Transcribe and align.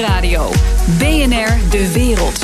Nieuwsradio. 0.00 0.50
BNR 0.98 1.70
De 1.70 1.92
Wereld. 1.92 2.38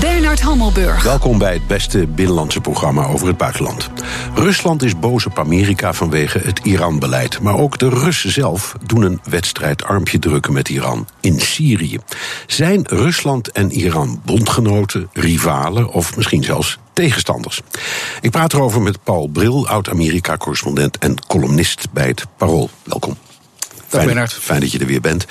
Bernard 0.00 0.40
Hammelburg. 0.40 1.02
Welkom 1.02 1.38
bij 1.38 1.52
het 1.52 1.66
beste 1.66 2.06
binnenlandse 2.06 2.60
programma 2.60 3.06
over 3.06 3.26
het 3.26 3.36
buitenland. 3.36 3.90
Rusland 4.34 4.82
is 4.82 4.98
boos 4.98 5.26
op 5.26 5.38
Amerika 5.38 5.92
vanwege 5.92 6.38
het 6.38 6.58
Iran-beleid. 6.58 7.40
Maar 7.40 7.58
ook 7.58 7.78
de 7.78 7.88
Russen 7.88 8.32
zelf 8.32 8.74
doen 8.86 9.02
een 9.02 9.20
wedstrijdarmpje 9.24 10.18
drukken 10.18 10.52
met 10.52 10.68
Iran 10.68 11.08
in 11.20 11.40
Syrië. 11.40 11.98
Zijn 12.46 12.86
Rusland 12.88 13.52
en 13.52 13.70
Iran 13.70 14.20
bondgenoten, 14.24 15.08
rivalen 15.12 15.88
of 15.88 16.16
misschien 16.16 16.44
zelfs 16.44 16.78
tegenstanders? 16.92 17.60
Ik 18.20 18.30
praat 18.30 18.52
erover 18.52 18.82
met 18.82 19.02
Paul 19.02 19.26
Bril, 19.26 19.68
oud-Amerika-correspondent 19.68 20.98
en 20.98 21.26
columnist 21.26 21.86
bij 21.92 22.06
het 22.06 22.26
Parool. 22.36 22.70
Welkom. 22.84 23.16
Dag 23.92 24.04
fijn, 24.04 24.28
fijn 24.28 24.60
dat 24.60 24.72
je 24.72 24.78
er 24.78 24.86
weer 24.86 25.00
bent. 25.00 25.26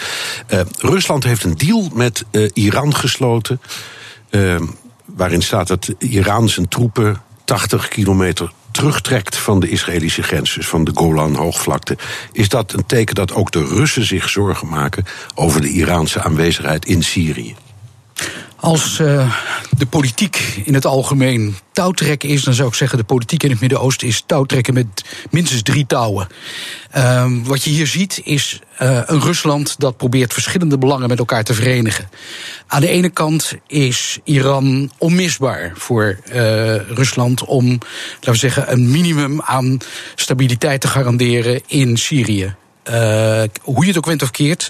Uh, 0.49 0.59
Rusland 0.77 1.23
heeft 1.23 1.44
een 1.44 1.58
deal 1.58 1.90
met 1.94 2.23
uh, 2.31 2.49
Iran 2.54 2.95
gesloten. 2.95 3.62
Uh, 4.30 4.62
waarin 5.05 5.41
staat 5.41 5.68
dat 5.68 5.94
Iran 5.99 6.49
zijn 6.49 6.68
troepen 6.68 7.21
80 7.45 7.88
kilometer 7.88 8.52
terugtrekt 8.71 9.38
van 9.38 9.59
de 9.59 9.70
Israëlische 9.70 10.23
grens, 10.23 10.54
dus 10.54 10.68
van 10.68 10.84
de 10.84 10.91
Golan-hoogvlakte. 10.94 11.98
Is 12.32 12.49
dat 12.49 12.73
een 12.73 12.85
teken 12.85 13.16
dat 13.16 13.34
ook 13.34 13.52
de 13.52 13.66
Russen 13.66 14.05
zich 14.05 14.30
zorgen 14.30 14.68
maken 14.68 15.05
over 15.35 15.62
de 15.62 15.70
Iraanse 15.70 16.21
aanwezigheid 16.21 16.85
in 16.85 17.04
Syrië? 17.04 17.55
Als 18.61 18.99
uh, 18.99 19.35
de 19.77 19.85
politiek 19.85 20.61
in 20.63 20.73
het 20.73 20.85
algemeen 20.85 21.55
touwtrekken 21.71 22.29
is, 22.29 22.43
dan 22.43 22.53
zou 22.53 22.67
ik 22.67 22.73
zeggen: 22.73 22.97
de 22.97 23.03
politiek 23.03 23.43
in 23.43 23.49
het 23.49 23.59
Midden-Oosten 23.59 24.07
is 24.07 24.23
touwtrekken 24.25 24.73
met 24.73 25.05
minstens 25.29 25.61
drie 25.61 25.85
touwen. 25.85 26.27
Uh, 26.97 27.25
wat 27.43 27.63
je 27.63 27.70
hier 27.70 27.87
ziet 27.87 28.21
is 28.23 28.59
uh, 28.81 29.01
een 29.05 29.21
Rusland 29.21 29.79
dat 29.79 29.97
probeert 29.97 30.34
verschillende 30.34 30.77
belangen 30.77 31.09
met 31.09 31.20
elkaar 31.20 31.43
te 31.43 31.53
verenigen. 31.53 32.09
Aan 32.68 32.81
de 32.81 32.87
ene 32.87 33.09
kant 33.09 33.53
is 33.68 34.20
Iran 34.23 34.91
onmisbaar 34.98 35.71
voor 35.75 36.20
uh, 36.25 36.35
Rusland 36.75 37.46
om, 37.46 37.68
laten 38.13 38.31
we 38.31 38.37
zeggen, 38.37 38.71
een 38.71 38.91
minimum 38.91 39.41
aan 39.41 39.77
stabiliteit 40.15 40.81
te 40.81 40.87
garanderen 40.87 41.62
in 41.68 41.98
Syrië. 41.98 42.55
Uh, 42.90 43.43
hoe 43.62 43.82
je 43.82 43.87
het 43.87 43.98
ook 43.98 44.05
went 44.05 44.21
of 44.21 44.32
keert, 44.32 44.70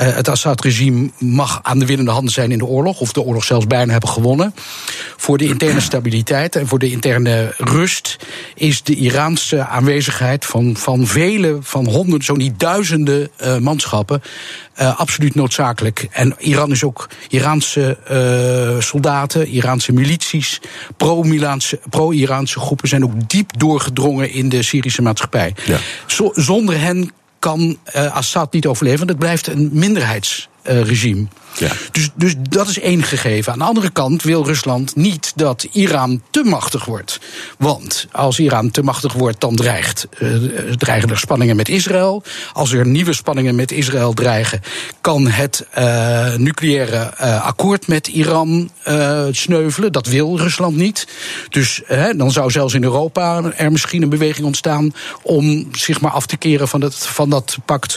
uh, 0.00 0.14
het 0.14 0.28
Assad-regime 0.28 1.10
mag 1.18 1.60
aan 1.62 1.78
de 1.78 1.86
winnende 1.86 2.10
hand 2.10 2.32
zijn 2.32 2.50
in 2.52 2.58
de 2.58 2.64
oorlog, 2.64 3.00
of 3.00 3.12
de 3.12 3.20
oorlog 3.20 3.44
zelfs 3.44 3.66
bijna 3.66 3.92
hebben 3.92 4.10
gewonnen. 4.10 4.54
Voor 5.16 5.38
de 5.38 5.44
interne 5.44 5.80
stabiliteit 5.90 6.56
en 6.56 6.66
voor 6.66 6.78
de 6.78 6.90
interne 6.90 7.54
rust 7.58 8.16
is 8.54 8.82
de 8.82 8.94
Iraanse 8.94 9.66
aanwezigheid 9.66 10.44
van, 10.44 10.76
van 10.76 11.06
vele, 11.06 11.58
van 11.60 11.86
honderden, 11.88 12.24
zo 12.24 12.34
niet 12.34 12.60
duizenden 12.60 13.30
uh, 13.42 13.58
manschappen 13.58 14.22
absoluut 14.96 15.34
noodzakelijk. 15.34 16.08
En 16.10 16.34
Iran 16.38 16.70
is 16.70 16.84
ook 16.84 17.08
Iraanse 17.28 17.98
soldaten, 18.78 19.48
Iraanse 19.48 19.92
milities, 19.92 20.60
pro-Iraanse 20.96 21.78
pro 21.90 22.12
groepen 22.44 22.88
zijn 22.88 23.04
ook 23.04 23.28
diep 23.28 23.58
doorgedrongen 23.58 24.30
in 24.30 24.48
de 24.48 24.62
Syrische 24.62 25.02
maatschappij. 25.02 25.54
Ja. 25.64 25.78
Zo, 26.06 26.30
zonder 26.34 26.80
hen 26.80 27.10
kan 27.42 27.78
uh, 27.96 28.14
Assad 28.14 28.52
niet 28.52 28.66
overleven. 28.66 29.08
Het 29.08 29.18
blijft 29.18 29.46
een 29.46 29.68
minderheidsregime. 30.64 31.26
Ja. 31.58 31.70
Dus, 31.92 32.10
dus 32.14 32.34
dat 32.48 32.68
is 32.68 32.80
één 32.80 33.02
gegeven. 33.02 33.52
Aan 33.52 33.58
de 33.58 33.64
andere 33.64 33.90
kant 33.90 34.22
wil 34.22 34.44
Rusland 34.44 34.96
niet 34.96 35.32
dat 35.36 35.66
Iran 35.72 36.22
te 36.30 36.42
machtig 36.44 36.84
wordt. 36.84 37.20
Want 37.58 38.06
als 38.12 38.38
Iran 38.38 38.70
te 38.70 38.82
machtig 38.82 39.12
wordt, 39.12 39.40
dan 39.40 39.56
dreigt, 39.56 40.08
uh, 40.18 40.72
dreigen 40.72 41.10
er 41.10 41.18
spanningen 41.18 41.56
met 41.56 41.68
Israël. 41.68 42.22
Als 42.52 42.72
er 42.72 42.86
nieuwe 42.86 43.12
spanningen 43.12 43.54
met 43.54 43.72
Israël 43.72 44.12
dreigen, 44.12 44.60
kan 45.00 45.28
het 45.28 45.66
uh, 45.78 46.34
nucleaire 46.34 47.12
uh, 47.20 47.46
akkoord 47.46 47.86
met 47.86 48.06
Iran 48.06 48.70
sneuvelen. 49.30 49.92
Dat 49.92 50.06
wil 50.06 50.38
Rusland 50.38 50.76
niet. 50.76 51.06
Dus 51.48 51.82
dan 52.16 52.30
zou 52.30 52.50
zelfs 52.50 52.74
in 52.74 52.82
Europa 52.82 53.42
er 53.56 53.72
misschien 53.72 54.02
een 54.02 54.08
beweging 54.08 54.46
ontstaan 54.46 54.94
om 55.22 55.68
zich 55.72 56.00
maar 56.00 56.10
af 56.10 56.26
te 56.26 56.36
keren 56.36 56.68
van 56.68 56.80
dat, 56.80 56.94
van 56.94 57.30
dat 57.30 57.56
pact. 57.64 57.96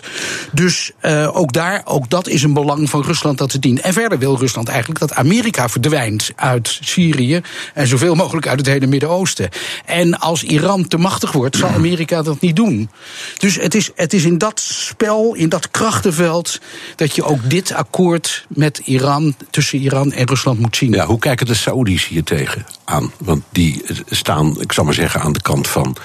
Dus 0.52 0.92
ook 1.32 1.54
daar, 1.54 1.82
ook 1.86 2.10
dat 2.10 2.28
is 2.28 2.44
een 2.44 2.54
belang 2.56 2.90
van 2.90 3.04
Rusland 3.04 3.38
dat 3.38 3.50
te 3.50 3.60
dienen. 3.60 3.84
En 3.84 3.94
verder 3.94 4.20
wil 4.20 4.38
Rusland 4.38 4.68
eigenlijk 4.68 5.00
dat 5.00 5.14
Amerika 5.14 5.70
verdwijnt 5.70 6.32
uit 6.36 6.78
Syrië 6.82 7.42
en 7.74 7.88
zoveel 7.88 8.16
mogelijk 8.16 8.48
uit 8.48 8.60
het 8.60 8.68
hele 8.68 8.88
Midden-Oosten. 8.88 9.50
En 9.86 10.20
als 10.20 10.44
Iran 10.44 10.88
te 10.88 10.98
machtig 10.98 11.32
wordt, 11.32 11.58
zal 11.58 11.70
Amerika 11.70 12.22
dat 12.22 12.42
niet 12.42 12.56
doen. 12.56 12.90
Dus 13.38 13.56
het 13.56 13.76
is, 13.76 13.92
het 13.96 14.14
is 14.14 14.26
in 14.26 14.38
dat 14.38 14.60
spel, 14.60 15.34
in 15.34 15.50
dat 15.50 15.72
krachtenveld, 15.72 16.60
dat 16.96 17.16
je 17.16 17.24
ook 17.24 17.50
dit 17.50 17.74
akkoord 17.74 18.46
met 18.48 18.78
Iran, 18.78 19.36
tussen 19.50 19.80
Iran 19.80 20.12
en 20.12 20.28
Rusland 20.28 20.60
moet 20.60 20.76
zien. 20.76 20.92
Ja, 20.92 21.06
hoe 21.06 21.20
kijken 21.20 21.46
de 21.46 21.54
Saoedi's 21.54 22.08
hier 22.08 22.24
tegen 22.24 22.66
aan? 22.86 23.12
Want 23.18 23.44
die 23.50 23.84
staan, 24.10 24.62
ik 24.62 24.72
zal 24.72 24.84
maar 24.84 24.94
zeggen, 24.94 25.22
aan 25.22 25.34
de 25.34 25.42
kant 25.42 25.68
van. 25.68 25.98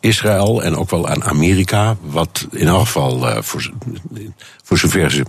Israël 0.00 0.62
en 0.62 0.76
ook 0.76 0.90
wel 0.90 1.08
aan 1.08 1.24
Amerika, 1.24 1.96
wat 2.00 2.46
in 2.50 2.66
elk 2.66 2.80
geval 2.80 3.28
uh, 3.28 3.42
voor, 3.42 3.70
voor 4.62 4.78
zover 4.78 5.10
ze 5.10 5.24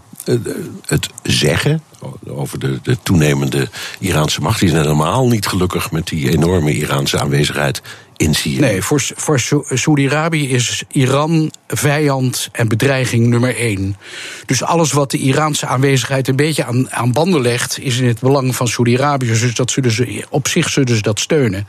het 0.86 1.10
zeggen 1.24 1.82
over 2.28 2.60
de, 2.60 2.80
de, 2.84 2.98
toenemende 3.04 3.70
Iraanse 4.00 4.42
macht, 4.42 4.60
die 4.60 4.70
zijn 4.70 4.82
helemaal 4.82 5.28
niet 5.28 5.48
gelukkig 5.48 5.92
met 5.92 6.08
die 6.08 6.32
enorme 6.32 6.72
Iraanse 6.72 7.20
aanwezigheid 7.20 7.82
in 8.18 8.34
Syrië. 8.34 8.60
Nee, 8.60 8.82
voor, 8.82 9.02
voor 9.16 9.40
Saudi-Arabië 9.74 10.50
is 10.50 10.84
Iran 10.92 11.52
vijand 11.68 12.50
en 12.52 12.68
bedreiging 12.68 13.28
nummer 13.28 13.56
één. 13.56 13.98
Dus 14.46 14.64
alles 14.64 14.92
wat 14.92 15.12
de 15.12 15.18
Iraanse 15.18 15.66
aanwezigheid 15.66 16.28
een 16.28 16.36
beetje 16.36 16.66
aan, 16.66 16.92
aan 16.92 17.12
banden 17.12 17.42
legt, 17.42 17.80
is 17.80 17.98
in 17.98 18.08
het 18.08 18.20
belang 18.20 18.56
van 18.56 18.68
Saudi-Arabië. 18.68 19.28
Dus 19.28 19.56
dat 19.56 19.72
zullen 19.72 19.92
ze, 19.92 20.26
op 20.30 20.48
zich 20.48 20.70
zullen 20.70 20.96
ze 20.96 21.02
dat 21.02 21.20
steunen. 21.20 21.68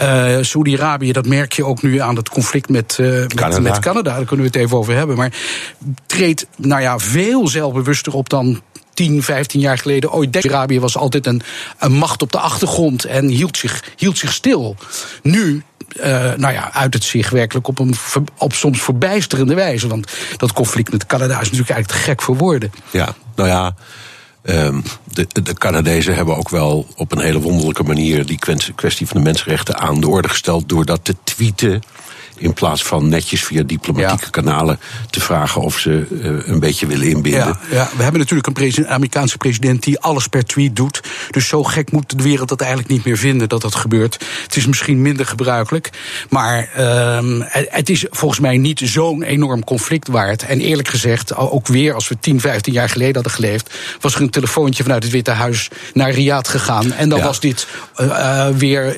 Uh, 0.00 0.36
Saudi-Arabië, 0.40 1.12
dat 1.12 1.26
merk 1.26 1.52
je 1.52 1.64
ook 1.64 1.82
nu 1.82 2.00
aan 2.00 2.16
het 2.16 2.28
conflict 2.28 2.68
met, 2.68 2.98
uh, 3.00 3.26
Canada. 3.26 3.60
met, 3.60 3.72
met 3.72 3.78
Canada. 3.78 4.16
Daar 4.16 4.24
kunnen 4.24 4.46
we 4.46 4.52
het 4.52 4.60
even 4.60 4.76
over 4.76 4.94
hebben. 4.94 5.16
Maar 5.16 5.32
treedt 6.06 6.46
nou 6.56 6.82
ja, 6.82 6.98
veel 6.98 7.48
zelfbewuster 7.48 8.12
op 8.14 8.28
dan 8.28 8.60
10, 9.02 9.22
15 9.22 9.60
jaar 9.60 9.78
geleden. 9.78 10.12
Ooit 10.12 10.28
Saudi-Arabië 10.32 10.80
was 10.80 10.96
altijd 10.96 11.26
een, 11.26 11.42
een 11.78 11.92
macht 11.92 12.22
op 12.22 12.32
de 12.32 12.38
achtergrond 12.38 13.04
en 13.04 13.28
hield 13.28 13.56
zich, 13.56 13.84
hield 13.96 14.18
zich 14.18 14.32
stil. 14.32 14.76
Nu 15.22 15.62
uh, 15.96 16.04
nou 16.34 16.52
ja, 16.52 16.72
uit 16.72 16.94
het 16.94 17.04
zich 17.04 17.30
werkelijk 17.30 17.68
op 17.68 17.78
een 17.78 17.94
op 18.38 18.52
soms 18.52 18.82
verbijsterende 18.82 19.54
wijze. 19.54 19.88
Want 19.88 20.12
dat 20.36 20.52
conflict 20.52 20.92
met 20.92 21.06
Canada 21.06 21.40
is 21.40 21.50
natuurlijk 21.50 21.70
eigenlijk 21.70 21.88
te 21.88 22.10
gek 22.10 22.22
voor 22.22 22.36
woorden. 22.36 22.72
Ja, 22.90 23.14
nou 23.34 23.48
ja. 23.48 23.74
Um, 24.44 24.82
de, 25.04 25.26
de 25.32 25.54
Canadezen 25.54 26.14
hebben 26.14 26.36
ook 26.36 26.48
wel 26.48 26.86
op 26.96 27.12
een 27.12 27.20
hele 27.20 27.40
wonderlijke 27.40 27.82
manier 27.82 28.26
die 28.26 28.38
kwestie 28.74 29.06
van 29.06 29.16
de 29.16 29.22
mensenrechten 29.22 29.78
aan 29.78 30.00
de 30.00 30.08
orde 30.08 30.28
gesteld. 30.28 30.68
door 30.68 30.84
dat 30.84 31.04
te 31.04 31.16
tweeten 31.24 31.82
in 32.36 32.52
plaats 32.52 32.82
van 32.82 33.08
netjes 33.08 33.44
via 33.44 33.62
diplomatieke 33.62 34.24
ja. 34.24 34.30
kanalen 34.30 34.80
te 35.10 35.20
vragen 35.20 35.60
of 35.60 35.78
ze 35.78 36.06
uh, 36.10 36.48
een 36.48 36.60
beetje 36.60 36.86
willen 36.86 37.08
inbinden. 37.08 37.58
Ja, 37.70 37.76
ja. 37.76 37.88
we 37.96 38.02
hebben 38.02 38.20
natuurlijk 38.20 38.46
een 38.46 38.52
president, 38.52 38.92
Amerikaanse 38.92 39.36
president 39.36 39.82
die 39.82 40.00
alles 40.00 40.26
per 40.26 40.44
tweet 40.44 40.76
doet. 40.76 41.00
Dus 41.30 41.48
zo 41.48 41.62
gek 41.62 41.92
moet 41.92 42.18
de 42.18 42.22
wereld 42.22 42.48
dat 42.48 42.60
eigenlijk 42.60 42.90
niet 42.90 43.04
meer 43.04 43.18
vinden 43.18 43.48
dat 43.48 43.60
dat 43.60 43.74
gebeurt. 43.74 44.18
Het 44.42 44.56
is 44.56 44.66
misschien 44.66 45.02
minder 45.02 45.26
gebruikelijk. 45.26 45.90
Maar 46.28 46.70
uh, 46.78 47.18
het 47.50 47.90
is 47.90 48.06
volgens 48.10 48.40
mij 48.40 48.56
niet 48.56 48.80
zo'n 48.84 49.22
enorm 49.22 49.64
conflict 49.64 50.08
waard. 50.08 50.42
En 50.42 50.60
eerlijk 50.60 50.88
gezegd, 50.88 51.36
ook 51.36 51.66
weer 51.66 51.94
als 51.94 52.08
we 52.08 52.16
10, 52.20 52.40
15 52.40 52.72
jaar 52.72 52.88
geleden 52.88 53.14
hadden 53.14 53.32
geleefd, 53.32 53.74
was 54.00 54.14
er 54.14 54.20
een 54.20 54.30
telefoontje 54.30 54.82
vanuit 54.82 55.02
het 55.02 55.12
Witte 55.12 55.30
Huis 55.30 55.68
naar 55.94 56.10
Riyadh 56.10 56.50
gegaan. 56.50 56.92
En 56.92 57.08
dan 57.08 57.18
ja. 57.18 57.24
was 57.24 57.40
dit 57.40 57.66
uh, 58.00 58.48
weer 58.48 58.96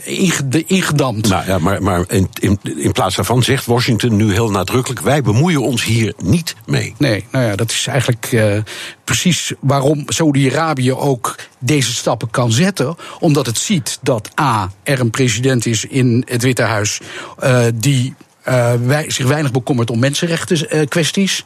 ingedampt. 0.66 1.28
Nou 1.28 1.46
ja, 1.46 1.58
maar, 1.58 1.82
maar 1.82 2.04
in, 2.08 2.28
in, 2.40 2.58
in 2.76 2.92
plaats 2.92 3.16
daarvan 3.16 3.33
zegt 3.42 3.66
Washington 3.66 4.16
nu 4.16 4.32
heel 4.32 4.50
nadrukkelijk: 4.50 5.00
wij 5.00 5.22
bemoeien 5.22 5.62
ons 5.62 5.84
hier 5.84 6.14
niet 6.22 6.54
mee. 6.66 6.94
Nee, 6.98 7.26
nou 7.30 7.44
ja, 7.44 7.56
dat 7.56 7.70
is 7.70 7.86
eigenlijk 7.86 8.32
uh, 8.32 8.56
precies 9.04 9.52
waarom 9.60 10.02
Saudi-Arabië 10.06 10.92
ook 10.92 11.36
deze 11.58 11.92
stappen 11.92 12.30
kan 12.30 12.52
zetten. 12.52 12.96
Omdat 13.20 13.46
het 13.46 13.58
ziet 13.58 13.98
dat 14.02 14.40
A, 14.40 14.72
er 14.82 15.00
een 15.00 15.10
president 15.10 15.66
is 15.66 15.84
in 15.84 16.22
het 16.26 16.42
Witte 16.42 16.62
Huis 16.62 17.00
uh, 17.44 17.64
die 17.74 18.14
uh, 18.48 18.72
wij, 18.86 19.10
zich 19.10 19.26
weinig 19.26 19.52
bekommert 19.52 19.90
om 19.90 19.98
mensenrechten 19.98 20.88
kwesties. 20.88 21.44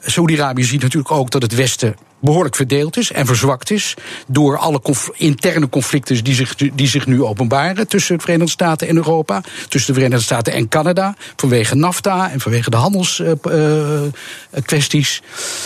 Saudi-Arabië 0.00 0.64
ziet 0.64 0.82
natuurlijk 0.82 1.12
ook 1.12 1.30
dat 1.30 1.42
het 1.42 1.54
Westen 1.54 1.96
behoorlijk 2.20 2.56
verdeeld 2.56 2.96
is 2.96 3.12
en 3.12 3.26
verzwakt 3.26 3.70
is 3.70 3.94
door 4.26 4.58
alle 4.58 4.80
conf 4.80 5.10
interne 5.14 5.68
conflicten 5.68 6.24
die 6.24 6.34
zich, 6.34 6.54
die 6.54 6.88
zich 6.88 7.06
nu 7.06 7.22
openbaren 7.22 7.88
tussen 7.88 8.16
de 8.16 8.22
Verenigde 8.22 8.52
Staten 8.52 8.88
en 8.88 8.96
Europa, 8.96 9.42
tussen 9.68 9.94
de 9.94 9.98
Verenigde 9.98 10.24
Staten 10.24 10.52
en 10.52 10.68
Canada, 10.68 11.14
vanwege 11.36 11.74
NAFTA 11.74 12.30
en 12.30 12.40
vanwege 12.40 12.70
de 12.70 12.76
handelskwesties. 12.76 15.22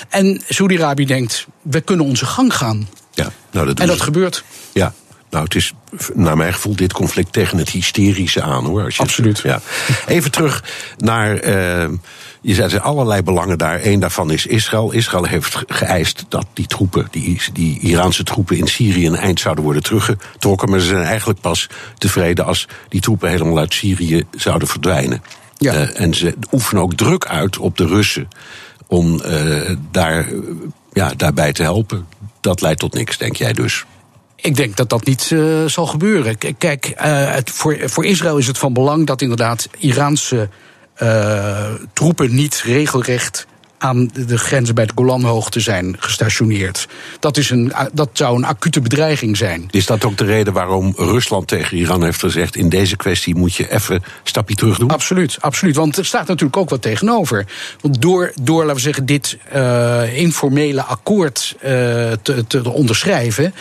en 0.09 0.43
Saudi-Arabië 0.49 1.07
denkt, 1.07 1.47
we 1.63 1.81
kunnen 1.81 2.07
onze 2.07 2.27
gang 2.27 2.55
gaan. 2.55 2.89
Ja, 3.13 3.33
nou 3.51 3.67
dat 3.67 3.81
en 3.81 3.87
dat 3.87 4.01
gebeurt. 4.01 4.45
Ja, 4.73 4.95
nou, 5.31 5.45
het 5.45 5.55
is 5.55 5.73
naar 6.15 6.37
mijn 6.37 6.53
gevoel 6.53 6.77
dit 6.77 6.93
conflict 6.93 7.33
tegen 7.33 7.59
het 7.59 7.69
hysterische 7.69 8.43
aan, 8.43 8.65
hoor. 8.65 8.85
Als 8.85 8.97
je 8.97 9.03
Absoluut. 9.03 9.43
Het, 9.43 9.47
ja. 9.47 9.61
Even 10.07 10.31
terug 10.31 10.65
naar 10.97 11.45
uh, 11.45 11.89
Je 12.43 12.55
zei, 12.55 12.65
er 12.65 12.71
zijn 12.71 12.83
allerlei 12.83 13.23
belangen 13.23 13.59
daar. 13.59 13.81
Eén 13.85 14.01
daarvan 14.01 14.31
is 14.31 14.47
Israël. 14.47 14.93
Israël 14.93 15.25
heeft 15.25 15.63
geëist 15.67 16.25
dat 16.29 16.47
die 16.53 16.67
troepen, 16.67 17.09
die, 17.11 17.41
die 17.53 17.81
Iraanse 17.81 18.23
troepen 18.23 18.57
in 18.57 18.67
Syrië 18.67 19.07
een 19.07 19.17
eind 19.17 19.41
zouden 19.41 19.65
worden 19.65 19.83
teruggetrokken. 19.83 20.71
Maar 20.71 20.81
ze 20.81 20.87
zijn 20.87 21.05
eigenlijk 21.05 21.41
pas 21.41 21.69
tevreden 21.99 22.45
als 22.45 22.69
die 22.89 23.01
troepen 23.01 23.31
helemaal 23.31 23.59
uit 23.59 23.75
Syrië 23.75 24.25
zouden 24.37 24.69
verdwijnen. 24.69 25.23
Ja. 25.57 25.75
Uh, 25.75 26.01
en 26.01 26.15
ze 26.15 26.35
oefenen 26.53 26.83
ook 26.83 26.95
druk 26.95 27.27
uit 27.27 27.59
op 27.59 27.77
de 27.77 27.87
Russen 27.87 28.29
om 28.87 29.21
uh, 29.25 29.71
daar, 29.91 30.29
ja, 30.93 31.13
daarbij 31.17 31.53
te 31.53 31.63
helpen. 31.63 32.07
Dat 32.41 32.61
leidt 32.61 32.81
tot 32.81 32.95
niks, 32.95 33.19
denk 33.19 33.37
jij 33.37 33.53
dus? 33.53 33.85
Ik 34.37 34.57
denk 34.57 34.77
dat 34.77 34.89
dat 34.89 35.05
niet 35.05 35.31
uh, 35.31 35.65
zal 35.67 35.87
gebeuren. 35.87 36.39
Kijk, 36.59 36.87
uh, 36.87 37.33
het, 37.33 37.51
voor, 37.51 37.79
voor 37.85 38.05
Israël 38.05 38.39
is 38.39 38.47
het 38.47 38.59
van 38.59 38.73
belang 38.73 39.07
dat 39.07 39.23
inderdaad 39.23 39.69
Iraanse 39.79 40.49
troepen 41.93 42.35
niet 42.35 42.63
regelrecht 42.65 43.47
aan 43.83 44.11
de 44.27 44.39
grenzen 44.39 44.75
bij 44.75 44.87
de 44.87 44.93
Golanhoogte 44.95 45.61
zijn 45.61 45.97
gestationeerd. 45.99 46.89
Dat, 47.19 47.37
is 47.37 47.51
een, 47.51 47.73
dat 47.93 48.09
zou 48.13 48.37
een 48.37 48.45
acute 48.45 48.81
bedreiging 48.81 49.37
zijn. 49.37 49.69
Is 49.71 49.87
dat 49.87 50.05
ook 50.05 50.17
de 50.17 50.25
reden 50.25 50.53
waarom 50.53 50.95
Rusland 50.97 51.49
tegen 51.49 51.77
Iran 51.77 52.05
heeft 52.05 52.21
gezegd... 52.21 52.57
in 52.57 52.69
deze 52.69 52.97
kwestie 52.97 53.35
moet 53.35 53.55
je 53.55 53.73
even 53.73 53.95
een 53.95 54.03
stapje 54.23 54.55
terug 54.55 54.79
doen? 54.79 54.91
Absoluut, 54.91 55.37
absoluut. 55.41 55.77
Want 55.77 55.97
er 55.97 56.05
staat 56.05 56.27
natuurlijk 56.27 56.57
ook 56.57 56.71
wat 56.71 56.83
tegenover. 56.83 57.47
Want 57.81 58.03
door, 58.03 58.33
door 58.43 58.61
laten 58.61 58.75
we 58.75 58.81
zeggen, 58.81 59.07
dit 59.07 59.39
uh, 59.55 60.19
informele 60.19 60.83
akkoord 60.83 61.55
uh, 61.57 61.63
te, 62.23 62.45
te 62.47 62.71
onderschrijven... 62.71 63.55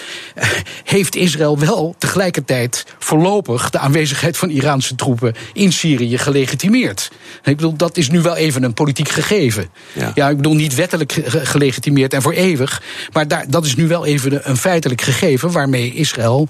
heeft 0.83 1.15
Israël 1.15 1.59
wel 1.59 1.95
tegelijkertijd 1.97 2.85
voorlopig... 2.99 3.69
de 3.69 3.79
aanwezigheid 3.79 4.37
van 4.37 4.49
Iraanse 4.49 4.95
troepen 4.95 5.35
in 5.53 5.71
Syrië 5.71 6.17
gelegitimeerd. 6.17 7.11
Ik 7.43 7.55
bedoel, 7.55 7.75
dat 7.75 7.97
is 7.97 8.09
nu 8.09 8.21
wel 8.21 8.35
even 8.35 8.63
een 8.63 8.73
politiek 8.73 9.09
gegeven. 9.09 9.69
Ja. 9.93 10.08
Ja. 10.13 10.29
ik 10.29 10.35
bedoel 10.35 10.55
niet 10.55 10.75
wettelijk 10.75 11.21
gelegitimeerd 11.25 12.13
en 12.13 12.21
voor 12.21 12.33
eeuwig. 12.33 12.81
Maar 13.13 13.27
daar, 13.27 13.45
dat 13.49 13.65
is 13.65 13.75
nu 13.75 13.87
wel 13.87 14.05
even 14.05 14.49
een 14.49 14.57
feitelijk 14.57 15.01
gegeven 15.01 15.51
waarmee 15.51 15.93
Israël, 15.93 16.47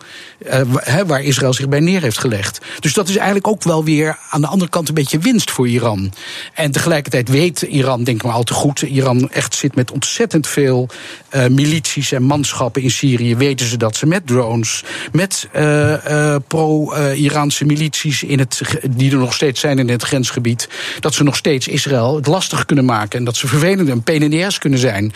uh, 0.52 0.62
waar 1.08 1.24
Israël 1.24 1.54
zich 1.54 1.70
bij 1.70 1.80
neer 1.80 2.02
heeft 2.02 2.18
gelegd. 2.18 2.60
Dus 2.80 2.94
dat 2.94 3.10
is 3.10 3.16
eigenlijk 3.16 3.48
ook 3.48 3.64
wel 3.64 3.84
weer 3.84 4.18
aan 4.30 4.42
de 4.42 4.48
andere 4.48 4.70
kant 4.70 4.88
een 4.88 4.94
beetje 4.94 5.20
winst 5.20 5.52
voor 5.52 5.68
Iran. 5.68 6.14
En 6.54 6.72
tegelijkertijd 6.72 7.30
weet 7.30 7.62
Iran, 7.62 8.04
denk 8.04 8.18
ik 8.18 8.24
maar 8.24 8.34
al 8.34 8.44
te 8.44 8.54
goed, 8.54 8.82
Iran 8.82 9.30
echt 9.32 9.56
zit 9.56 9.76
met 9.76 9.92
ontzettend 9.92 10.48
veel 10.48 10.90
uh, 11.36 11.48
milities 11.48 12.12
en 12.12 12.24
manschappen 12.24 12.82
in 12.82 12.92
Syrië. 12.92 13.36
Weten 13.36 13.66
ze 13.66 13.78
dat 13.78 13.96
ze 13.96 14.06
met 14.06 14.28
drones, 14.28 14.84
met 15.12 15.48
uh, 15.56 16.36
pro-Iraanse 16.48 17.66
milities 17.66 18.24
in 18.24 18.40
het, 18.40 18.62
die 18.90 19.12
er 19.12 19.18
nog 19.18 19.34
steeds 19.34 19.60
zijn 19.60 19.80
in 19.80 19.90
het 19.90 20.04
grensgebied, 20.04 20.70
dat 21.00 21.14
ze 21.14 21.24
nog 21.24 21.36
steeds 21.36 21.68
Israël 21.68 22.16
het 22.16 22.28
lastig 22.28 22.66
kunnen 22.66 22.86
maken 22.86 23.20
en 23.20 23.26
dat 23.26 23.36
ze 23.36 23.48
vervelend 23.50 23.90
en 23.90 24.04
PNDS 24.04 24.58
kunnen 24.58 24.80
zijn. 24.80 25.14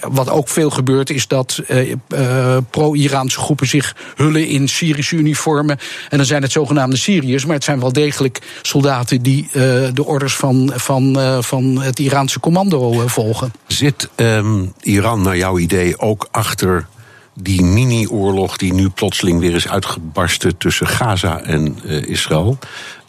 wat 0.00 0.30
ook 0.30 0.48
veel 0.48 0.70
gebeurt, 0.70 1.10
is 1.10 1.28
dat 1.28 1.62
uh, 1.68 1.90
uh, 1.90 2.56
pro-Iraanse 2.70 3.38
groepen 3.38 3.66
zich 3.66 3.96
hullen 4.16 4.46
in 4.46 4.68
Syrische 4.68 5.16
uniformen. 5.16 5.78
En 6.08 6.16
dan 6.16 6.26
zijn 6.26 6.42
het 6.42 6.52
zogenaamde 6.52 6.96
Syriërs, 6.96 7.44
maar 7.44 7.54
het 7.54 7.64
zijn 7.64 7.80
wel 7.80 7.92
degelijk 7.92 8.40
soldaten 8.62 9.22
die 9.22 9.44
uh, 9.46 9.52
de 9.94 10.04
orders 10.04 10.36
van, 10.36 10.72
van, 10.74 11.16
van 11.42 11.80
het 11.80 11.98
Iraanse 11.98 12.40
commando 12.40 13.04
volgen. 13.06 13.52
Zit 13.66 14.08
um, 14.16 14.72
Iran, 14.80 15.22
naar 15.22 15.36
jouw 15.36 15.58
idee, 15.58 15.98
ook 15.98 16.28
achter 16.30 16.86
die 17.34 17.62
mini-oorlog 17.62 18.56
die 18.56 18.72
nu 18.72 18.88
plotseling 18.88 19.40
weer 19.40 19.54
is 19.54 19.68
uitgebarsten 19.68 20.56
tussen 20.56 20.86
Gaza 20.86 21.40
en 21.40 21.84
Israël? 22.06 22.58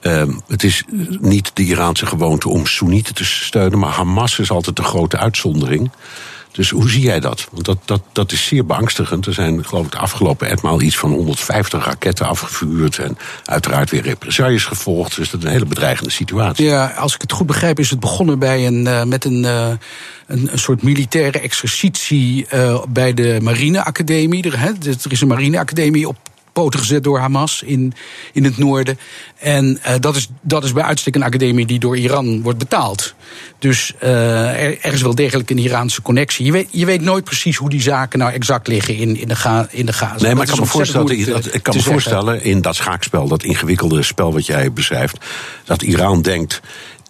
Uh, 0.06 0.24
het 0.48 0.64
is 0.64 0.84
niet 1.20 1.52
de 1.54 1.64
Iraanse 1.64 2.06
gewoonte 2.06 2.50
om 2.50 2.66
Soenieten 2.66 3.14
te 3.14 3.26
steunen, 3.26 3.80
maar 3.80 3.92
Hamas 3.92 4.40
is 4.40 4.52
altijd 4.52 4.76
de 4.76 4.84
grote 4.84 5.18
uitzondering. 5.18 5.92
Dus 6.56 6.70
hoe 6.70 6.90
zie 6.90 7.02
jij 7.02 7.20
dat? 7.20 7.48
Want 7.52 7.66
dat, 7.66 7.78
dat, 7.86 8.02
dat 8.12 8.32
is 8.32 8.46
zeer 8.46 8.66
beangstigend. 8.66 9.26
Er 9.26 9.34
zijn, 9.34 9.66
geloof 9.66 9.86
ik, 9.86 9.92
de 9.92 9.98
afgelopen 9.98 10.50
etmaal 10.50 10.82
iets 10.82 10.98
van 10.98 11.12
150 11.12 11.86
raketten 11.86 12.28
afgevuurd. 12.28 12.98
En 13.00 13.18
uiteraard 13.46 13.90
weer 13.90 14.02
represailles 14.02 14.66
gevolgd. 14.66 15.16
Dus 15.16 15.30
dat 15.30 15.40
is 15.40 15.46
een 15.46 15.52
hele 15.52 15.66
bedreigende 15.66 16.12
situatie. 16.12 16.66
Ja, 16.66 16.94
als 16.98 17.16
ik 17.16 17.22
het 17.22 17.32
goed 17.32 17.48
begrijp, 17.48 17.80
is 17.80 17.90
het 17.90 18.00
begonnen 18.00 18.40
bij 18.40 18.68
een, 18.68 18.86
uh, 18.86 19.04
met 19.04 19.26
een. 19.26 19.44
Uh 19.44 19.72
een, 20.28 20.52
een, 20.52 20.60
soort 20.60 20.82
militaire 20.82 21.40
exercitie 21.40 22.48
uh, 22.54 22.84
bij 22.90 23.14
de 23.14 23.38
marineacademie. 23.42 24.44
Er, 24.44 24.54
er 24.84 25.12
is 25.12 25.22
een 25.22 25.28
marineacademie 25.28 26.08
op 26.08 26.18
poten 26.56 26.80
gezet 26.80 27.04
door 27.04 27.20
Hamas 27.20 27.62
in, 27.66 27.94
in 28.34 28.44
het 28.44 28.58
noorden. 28.58 29.00
En 29.40 29.80
uh, 29.88 29.94
dat, 30.00 30.16
is, 30.16 30.28
dat 30.42 30.64
is 30.64 30.74
bij 30.74 30.84
uitstek 30.84 31.16
een 31.16 31.24
academie 31.24 31.66
die 31.66 31.80
door 31.80 31.98
Iran 31.98 32.42
wordt 32.42 32.60
betaald. 32.60 33.14
Dus 33.60 33.94
uh, 34.04 34.10
er, 34.64 34.78
er, 34.82 34.94
is 34.94 35.02
wel 35.02 35.16
degelijk 35.16 35.50
een 35.50 35.58
Iraanse 35.58 36.02
connectie. 36.02 36.46
Je 36.46 36.52
weet, 36.52 36.68
je 36.72 36.86
weet 36.86 37.02
nooit 37.02 37.24
precies 37.24 37.58
hoe 37.58 37.70
die 37.70 37.82
zaken 37.82 38.20
nou 38.20 38.32
exact 38.32 38.68
liggen 38.68 38.96
in, 38.96 39.18
in, 39.18 39.28
de, 39.28 39.36
ga, 39.36 39.68
in 39.70 39.86
de 39.86 39.94
Gaza. 39.94 40.24
Nee, 40.24 40.34
maar 40.36 40.44
ik 40.44 40.50
kan 40.50 40.60
me 40.60 40.66
voorstellen, 40.66 41.26
dat, 41.26 41.54
ik 41.54 41.64
kan 41.64 41.76
me 41.76 41.82
voorstellen 41.82 42.44
in 42.44 42.62
dat 42.62 42.76
schaakspel, 42.76 43.28
dat 43.28 43.44
ingewikkelde 43.44 44.04
spel 44.04 44.34
wat 44.34 44.46
jij 44.46 44.74
beschrijft, 44.74 45.18
dat 45.66 45.82
Iran 45.82 46.22
denkt 46.22 46.62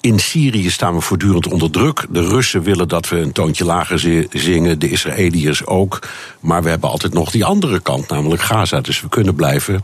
in 0.05 0.19
Syrië 0.19 0.69
staan 0.69 0.93
we 0.93 1.01
voortdurend 1.01 1.47
onder 1.47 1.71
druk. 1.71 2.05
De 2.09 2.27
Russen 2.27 2.61
willen 2.61 2.87
dat 2.87 3.09
we 3.09 3.17
een 3.17 3.31
toontje 3.31 3.65
lager 3.65 4.27
zingen, 4.29 4.79
de 4.79 4.89
Israëliërs 4.89 5.65
ook. 5.65 5.99
Maar 6.39 6.63
we 6.63 6.69
hebben 6.69 6.89
altijd 6.89 7.13
nog 7.13 7.31
die 7.31 7.45
andere 7.45 7.79
kant, 7.79 8.09
namelijk 8.09 8.41
Gaza. 8.41 8.81
Dus 8.81 9.01
we 9.01 9.09
kunnen 9.09 9.35
blijven 9.35 9.83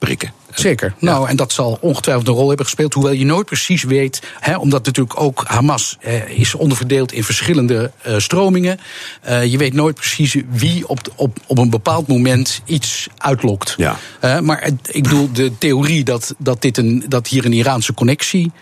prikken. 0.00 0.32
Zeker. 0.54 0.94
Nou, 0.98 1.28
en 1.28 1.36
dat 1.36 1.52
zal 1.52 1.78
ongetwijfeld 1.80 2.28
een 2.28 2.34
rol 2.34 2.48
hebben 2.48 2.66
gespeeld. 2.66 2.94
Hoewel 2.94 3.12
je 3.12 3.24
nooit 3.24 3.46
precies 3.46 3.82
weet, 3.82 4.22
hè, 4.40 4.56
omdat 4.56 4.84
natuurlijk 4.84 5.20
ook 5.20 5.44
Hamas 5.46 5.96
eh, 6.00 6.38
is 6.38 6.54
onderverdeeld 6.54 7.12
in 7.12 7.24
verschillende 7.24 7.92
uh, 8.06 8.18
stromingen. 8.18 8.80
Uh, 9.28 9.44
je 9.44 9.58
weet 9.58 9.72
nooit 9.72 9.94
precies 9.94 10.36
wie 10.50 10.88
op, 10.88 11.00
op, 11.16 11.38
op 11.46 11.58
een 11.58 11.70
bepaald 11.70 12.06
moment 12.06 12.62
iets 12.64 13.08
uitlokt. 13.18 13.74
Ja. 13.76 13.96
Uh, 14.24 14.38
maar 14.38 14.70
ik 14.90 15.02
bedoel, 15.02 15.32
de 15.32 15.58
theorie 15.58 16.04
dat, 16.04 16.34
dat, 16.38 16.62
dit 16.62 16.76
een, 16.76 17.04
dat 17.08 17.28
hier 17.28 17.44
een 17.44 17.52
Iraanse 17.52 17.94
connectie 17.94 18.52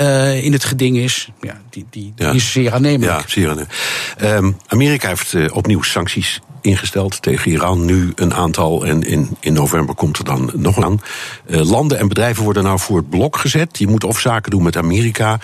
uh, 0.00 0.44
in 0.44 0.52
het 0.52 0.64
geding 0.64 0.96
is, 0.96 1.28
ja, 1.40 1.60
die, 1.70 1.86
die, 1.90 2.12
die 2.16 2.34
is 2.34 2.52
zeer 2.52 2.72
aannemelijk. 2.72 3.20
Ja, 3.20 3.28
zeer 3.28 3.48
aannemelijk. 3.48 3.74
Um, 4.22 4.56
Amerika 4.66 5.08
heeft 5.08 5.32
uh, 5.32 5.56
opnieuw 5.56 5.82
sancties 5.82 6.40
ingesteld 6.60 7.22
tegen 7.22 7.50
Iran. 7.50 7.84
Nu 7.84 8.12
een 8.14 8.34
aantal 8.34 8.86
en 8.86 9.02
in, 9.02 9.36
in 9.40 9.52
november 9.52 9.94
komt 9.94 10.18
er 10.18 10.24
dan 10.24 10.50
nog 10.54 10.76
een 10.76 10.84
aan. 10.84 11.00
Uh, 11.46 11.70
landen 11.70 11.98
en 11.98 12.08
bedrijven 12.08 12.44
worden 12.44 12.62
nou 12.62 12.78
voor 12.78 12.96
het 12.96 13.10
blok 13.10 13.36
gezet. 13.36 13.78
Je 13.78 13.86
moet 13.86 14.04
of 14.04 14.20
zaken 14.20 14.50
doen 14.50 14.62
met 14.62 14.76
Amerika 14.76 15.38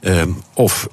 um, 0.00 0.36
of 0.54 0.88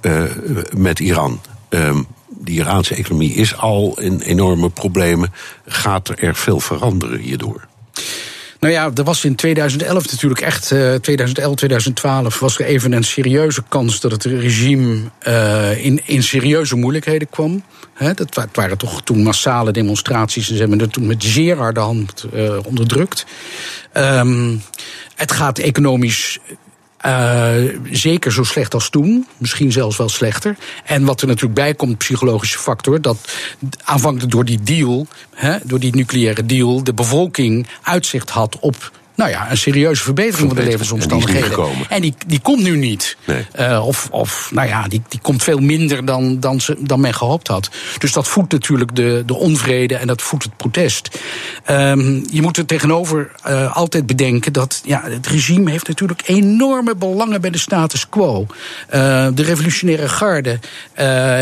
met 0.77 0.99
Iran. 0.99 1.41
Um, 1.69 2.07
de 2.27 2.51
Iraanse 2.51 2.95
economie 2.95 3.33
is 3.33 3.57
al 3.57 3.99
in 3.99 4.21
enorme 4.21 4.69
problemen. 4.69 5.33
Gaat 5.65 6.11
er 6.15 6.35
veel 6.35 6.59
veranderen 6.59 7.19
hierdoor? 7.19 7.67
Nou 8.59 8.73
ja, 8.73 8.91
er 8.95 9.03
was 9.03 9.25
in 9.25 9.35
2011 9.35 10.11
natuurlijk 10.11 10.41
echt, 10.41 10.71
uh, 10.71 10.93
2011, 10.93 11.55
2012, 11.55 12.39
was 12.39 12.59
er 12.59 12.65
even 12.65 12.91
een 12.91 13.03
serieuze 13.03 13.63
kans 13.67 13.99
dat 13.99 14.11
het 14.11 14.23
regime 14.23 14.97
in, 15.77 16.01
in 16.05 16.23
serieuze 16.23 16.75
moeilijkheden 16.75 17.29
kwam. 17.29 17.63
He, 17.95 18.13
dat 18.13 18.47
waren 18.51 18.77
toch 18.77 19.01
toen 19.01 19.23
massale 19.23 19.71
demonstraties 19.71 20.49
en 20.49 20.53
ze 20.55 20.59
hebben 20.59 20.79
het 20.79 20.93
toen 20.93 21.05
met 21.05 21.23
zeer 21.23 21.57
harde 21.57 21.79
hand 21.79 22.25
uh, 22.33 22.65
onderdrukt. 22.65 23.25
Um, 23.93 24.61
het 25.15 25.31
gaat 25.31 25.57
economisch 25.57 26.39
uh, 27.05 27.53
zeker 27.91 28.31
zo 28.31 28.43
slecht 28.43 28.73
als 28.73 28.89
toen, 28.89 29.27
misschien 29.37 29.71
zelfs 29.71 29.97
wel 29.97 30.09
slechter. 30.09 30.57
En 30.85 31.05
wat 31.05 31.21
er 31.21 31.27
natuurlijk 31.27 31.53
bij 31.53 31.73
komt, 31.73 31.97
psychologische 31.97 32.57
factor, 32.57 33.01
dat 33.01 33.17
aanvankelijk 33.83 34.31
door 34.31 34.45
die 34.45 34.63
deal, 34.63 35.07
door 35.63 35.79
die 35.79 35.95
nucleaire 35.95 36.45
deal, 36.45 36.83
de 36.83 36.93
bevolking 36.93 37.67
uitzicht 37.81 38.29
had 38.29 38.59
op 38.59 38.91
nou 39.15 39.29
ja, 39.29 39.51
een 39.51 39.57
serieuze 39.57 40.03
verbetering 40.03 40.47
van 40.47 40.57
de 40.57 40.69
levensomstandigheden. 40.69 41.59
En 41.59 41.75
die, 41.75 41.85
en 41.89 42.01
die, 42.01 42.13
die 42.27 42.39
komt 42.39 42.63
nu 42.63 42.77
niet. 42.77 43.17
Nee. 43.25 43.45
Uh, 43.59 43.87
of, 43.87 44.07
of, 44.11 44.49
nou 44.53 44.67
ja, 44.67 44.87
die, 44.87 45.01
die 45.07 45.19
komt 45.21 45.43
veel 45.43 45.59
minder 45.59 46.05
dan, 46.05 46.39
dan, 46.39 46.61
ze, 46.61 46.77
dan 46.79 46.99
men 46.99 47.13
gehoopt 47.13 47.47
had. 47.47 47.69
Dus 47.97 48.11
dat 48.11 48.27
voedt 48.27 48.51
natuurlijk 48.51 48.95
de, 48.95 49.23
de 49.25 49.33
onvrede 49.35 49.95
en 49.95 50.07
dat 50.07 50.21
voedt 50.21 50.43
het 50.43 50.57
protest. 50.57 51.19
Um, 51.69 52.25
je 52.31 52.41
moet 52.41 52.57
er 52.57 52.65
tegenover 52.65 53.31
uh, 53.47 53.75
altijd 53.75 54.05
bedenken 54.05 54.53
dat 54.53 54.81
ja, 54.85 55.01
het 55.03 55.27
regime 55.27 55.71
heeft 55.71 55.87
natuurlijk 55.87 56.21
enorme 56.25 56.95
belangen 56.95 57.41
bij 57.41 57.49
de 57.49 57.57
status 57.57 58.09
quo. 58.09 58.45
Uh, 58.45 59.27
de 59.33 59.43
revolutionaire 59.43 60.09
garde 60.09 60.59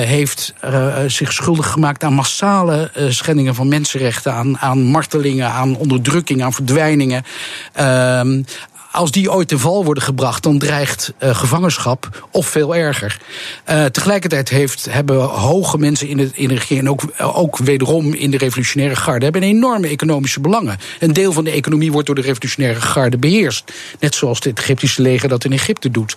heeft 0.05 0.53
zich 1.07 1.33
schuldig 1.33 1.67
gemaakt 1.67 2.03
aan 2.03 2.13
massale 2.13 2.91
schendingen 3.09 3.55
van 3.55 3.67
mensenrechten, 3.67 4.33
aan, 4.33 4.57
aan 4.57 4.83
martelingen, 4.83 5.49
aan 5.49 5.75
onderdrukking, 5.75 6.43
aan 6.43 6.53
verdwijningen. 6.53 7.23
Um, 7.79 8.45
als 8.93 9.11
die 9.11 9.31
ooit 9.31 9.47
te 9.47 9.59
val 9.59 9.85
worden 9.85 10.03
gebracht, 10.03 10.43
dan 10.43 10.57
dreigt 10.57 11.13
uh, 11.23 11.35
gevangenschap 11.35 12.27
of 12.31 12.47
veel 12.47 12.75
erger. 12.75 13.17
Uh, 13.69 13.85
tegelijkertijd 13.85 14.49
heeft, 14.49 14.87
hebben 14.89 15.21
hoge 15.21 15.77
mensen 15.77 16.07
in, 16.07 16.19
het, 16.19 16.31
in 16.33 16.47
de 16.47 16.53
regering, 16.53 16.79
en 16.79 16.89
ook, 16.89 17.01
ook 17.35 17.57
wederom 17.57 18.13
in 18.13 18.31
de 18.31 18.37
revolutionaire 18.37 18.95
garde, 18.95 19.23
hebben 19.23 19.43
enorme 19.43 19.87
economische 19.87 20.39
belangen. 20.39 20.77
Een 20.99 21.13
deel 21.13 21.31
van 21.31 21.43
de 21.43 21.51
economie 21.51 21.91
wordt 21.91 22.07
door 22.07 22.15
de 22.15 22.21
revolutionaire 22.21 22.81
garde 22.81 23.17
beheerst. 23.17 23.71
Net 23.99 24.15
zoals 24.15 24.39
het 24.43 24.59
Egyptische 24.59 25.01
leger 25.01 25.29
dat 25.29 25.45
in 25.45 25.51
Egypte 25.51 25.91
doet 25.91 26.15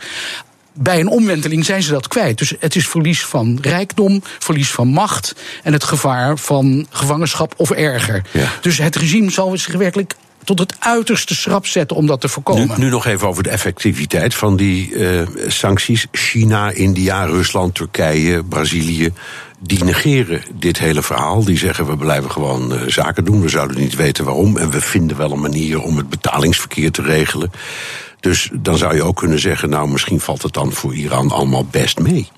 bij 0.79 1.01
een 1.01 1.09
omwenteling 1.09 1.65
zijn 1.65 1.83
ze 1.83 1.91
dat 1.91 2.09
kwijt. 2.09 2.39
Dus 2.39 2.55
het 2.59 2.77
is 2.77 2.89
verlies 2.89 3.25
van 3.25 3.59
rijkdom, 3.61 4.23
verlies 4.39 4.71
van 4.71 4.89
macht 4.89 5.35
en 5.63 5.73
het 5.73 5.85
gevaar 5.85 6.39
van 6.39 6.87
gevangenschap 6.91 7.55
of 7.57 7.71
erger. 7.71 8.23
Dus 8.61 8.79
het 8.79 8.97
regime 8.97 9.31
zal 9.31 9.59
zich 9.59 9.77
werkelijk 9.77 10.15
tot 10.47 10.59
het 10.59 10.77
uiterste 10.79 11.35
schrap 11.35 11.67
zetten 11.67 11.97
om 11.97 12.07
dat 12.07 12.21
te 12.21 12.29
voorkomen. 12.29 12.81
Nu, 12.81 12.89
nog 12.89 13.07
even 13.07 13.29
over 13.29 13.43
de 13.43 13.51
effectiviteit 13.51 14.35
van 14.35 14.57
die 14.57 14.91
uh, 14.91 15.27
sancties. 15.47 16.07
China, 16.13 16.71
India, 16.71 17.25
Rusland, 17.25 17.75
Turkije, 17.75 18.45
Brazilië. 18.45 19.13
Die 19.59 19.85
negeren 19.85 20.43
dit 20.55 20.79
hele 20.79 21.03
verhaal. 21.03 21.45
Die 21.45 21.59
zeggen 21.59 21.87
we 21.87 21.97
blijven 21.97 22.31
gewoon 22.31 22.73
uh, 22.73 22.81
zaken 22.87 23.25
doen. 23.25 23.41
We 23.41 23.49
zouden 23.49 23.79
niet 23.79 23.97
weten 23.97 24.25
waarom. 24.25 24.57
En 24.57 24.71
we 24.71 24.81
vinden 24.81 25.17
wel 25.17 25.33
een 25.33 25.41
manier 25.41 25.81
om 25.81 25.97
het 25.97 26.09
betalingsverkeer 26.09 26.91
te 26.91 27.03
regelen. 27.03 27.51
Dus 28.21 28.51
dan 28.53 28.79
zou 28.79 28.95
je 28.95 29.03
ook 29.03 29.17
kunnen 29.17 29.41
zeggen, 29.41 29.69
nou 29.69 29.89
misschien 29.89 30.21
valt 30.21 30.43
het 30.43 30.53
dan 30.53 30.73
voor 30.73 30.95
Iran 30.95 31.31
allemaal 31.31 31.67
best 31.71 31.99
mee. 31.99 32.29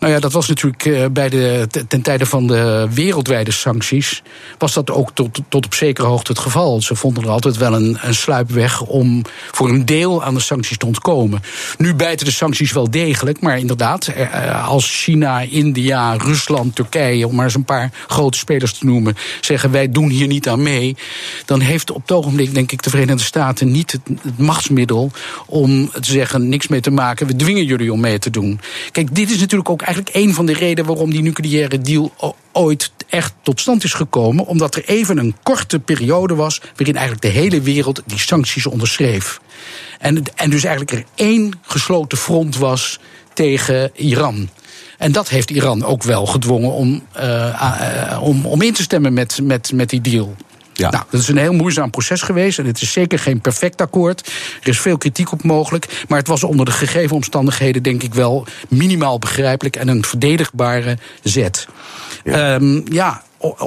Nou 0.00 0.12
ja, 0.12 0.20
dat 0.20 0.32
was 0.32 0.48
natuurlijk 0.48 0.84
uh, 0.84 1.06
bij 1.12 1.28
de, 1.28 1.66
ten 1.88 2.02
tijde 2.02 2.26
van 2.26 2.46
de 2.46 2.88
wereldwijde 2.90 3.50
sancties. 3.50 4.22
was 4.58 4.72
dat 4.72 4.90
ook 4.90 5.10
tot, 5.14 5.40
tot 5.48 5.64
op 5.64 5.74
zekere 5.74 6.06
hoogte 6.06 6.32
het 6.32 6.40
geval. 6.40 6.82
Ze 6.82 6.94
vonden 6.94 7.22
er 7.22 7.30
altijd 7.30 7.56
wel 7.56 7.74
een, 7.74 7.98
een 8.00 8.14
sluipweg 8.14 8.80
om 8.80 9.22
voor 9.50 9.68
een 9.68 9.84
deel 9.84 10.24
aan 10.24 10.34
de 10.34 10.40
sancties 10.40 10.76
te 10.76 10.86
ontkomen. 10.86 11.42
Nu 11.78 11.94
bijten 11.94 12.26
de 12.26 12.32
sancties 12.32 12.72
wel 12.72 12.90
degelijk, 12.90 13.40
maar 13.40 13.58
inderdaad, 13.58 14.12
uh, 14.16 14.68
als 14.68 15.02
China, 15.02 15.40
India, 15.40 16.14
Rusland, 16.14 16.74
Turkije, 16.74 17.26
om 17.26 17.34
maar 17.34 17.44
eens 17.44 17.54
een 17.54 17.64
paar 17.64 17.90
grote 18.06 18.38
spelers 18.38 18.78
te 18.78 18.84
noemen, 18.84 19.16
zeggen 19.40 19.70
wij 19.70 19.90
doen 19.90 20.08
hier 20.08 20.26
niet 20.26 20.48
aan 20.48 20.62
mee. 20.62 20.96
dan 21.44 21.60
heeft 21.60 21.90
op 21.90 22.00
het 22.00 22.12
ogenblik, 22.12 22.54
denk 22.54 22.72
ik, 22.72 22.82
de 22.82 22.90
Verenigde 22.90 23.24
Staten 23.24 23.70
niet 23.70 23.92
het, 23.92 24.00
het 24.22 24.38
machtsmiddel 24.38 25.10
om 25.46 25.90
te 25.90 26.12
zeggen 26.12 26.48
niks 26.48 26.68
mee 26.68 26.80
te 26.80 26.90
maken. 26.90 27.26
We 27.26 27.36
dwingen 27.36 27.64
jullie 27.64 27.92
om 27.92 28.00
mee 28.00 28.18
te 28.18 28.30
doen. 28.30 28.60
Kijk, 28.92 29.14
dit 29.14 29.30
is 29.30 29.38
natuurlijk 29.38 29.70
ook 29.70 29.82
eigenlijk 29.94 30.16
een 30.16 30.34
van 30.34 30.46
de 30.46 30.52
redenen 30.52 30.90
waarom 30.90 31.10
die 31.10 31.22
nucleaire 31.22 31.78
deal 31.78 32.34
ooit 32.52 32.92
echt 33.08 33.32
tot 33.42 33.60
stand 33.60 33.84
is 33.84 33.92
gekomen. 33.92 34.46
Omdat 34.46 34.74
er 34.74 34.84
even 34.84 35.18
een 35.18 35.36
korte 35.42 35.78
periode 35.78 36.34
was 36.34 36.60
waarin 36.76 36.96
eigenlijk 36.96 37.22
de 37.22 37.40
hele 37.40 37.60
wereld 37.60 38.02
die 38.06 38.18
sancties 38.18 38.66
onderschreef. 38.66 39.40
En, 39.98 40.22
en 40.34 40.50
dus 40.50 40.64
eigenlijk 40.64 40.96
er 40.96 41.04
één 41.14 41.52
gesloten 41.62 42.18
front 42.18 42.56
was 42.56 43.00
tegen 43.32 43.90
Iran. 43.94 44.48
En 44.98 45.12
dat 45.12 45.28
heeft 45.28 45.50
Iran 45.50 45.84
ook 45.84 46.02
wel 46.02 46.26
gedwongen 46.26 46.72
om, 46.72 47.02
uh, 47.16 48.20
om 48.22 48.62
in 48.62 48.72
te 48.72 48.82
stemmen 48.82 49.12
met, 49.12 49.38
met, 49.42 49.72
met 49.72 49.90
die 49.90 50.00
deal. 50.00 50.36
Ja. 50.80 50.90
Nou, 50.90 51.04
dat 51.10 51.20
is 51.20 51.28
een 51.28 51.36
heel 51.36 51.52
moeizaam 51.52 51.90
proces 51.90 52.22
geweest. 52.22 52.58
En 52.58 52.66
het 52.66 52.82
is 52.82 52.92
zeker 52.92 53.18
geen 53.18 53.40
perfect 53.40 53.80
akkoord. 53.80 54.32
Er 54.62 54.68
is 54.68 54.80
veel 54.80 54.98
kritiek 54.98 55.32
op 55.32 55.42
mogelijk. 55.42 56.04
Maar 56.08 56.18
het 56.18 56.28
was 56.28 56.44
onder 56.44 56.66
de 56.66 56.72
gegeven 56.72 57.16
omstandigheden, 57.16 57.82
denk 57.82 58.02
ik 58.02 58.14
wel, 58.14 58.46
minimaal 58.68 59.18
begrijpelijk 59.18 59.76
en 59.76 59.88
een 59.88 60.04
verdedigbare 60.04 60.98
zet. 61.22 61.66
Ja, 62.24 62.54
um, 62.54 62.84
ja 62.92 63.22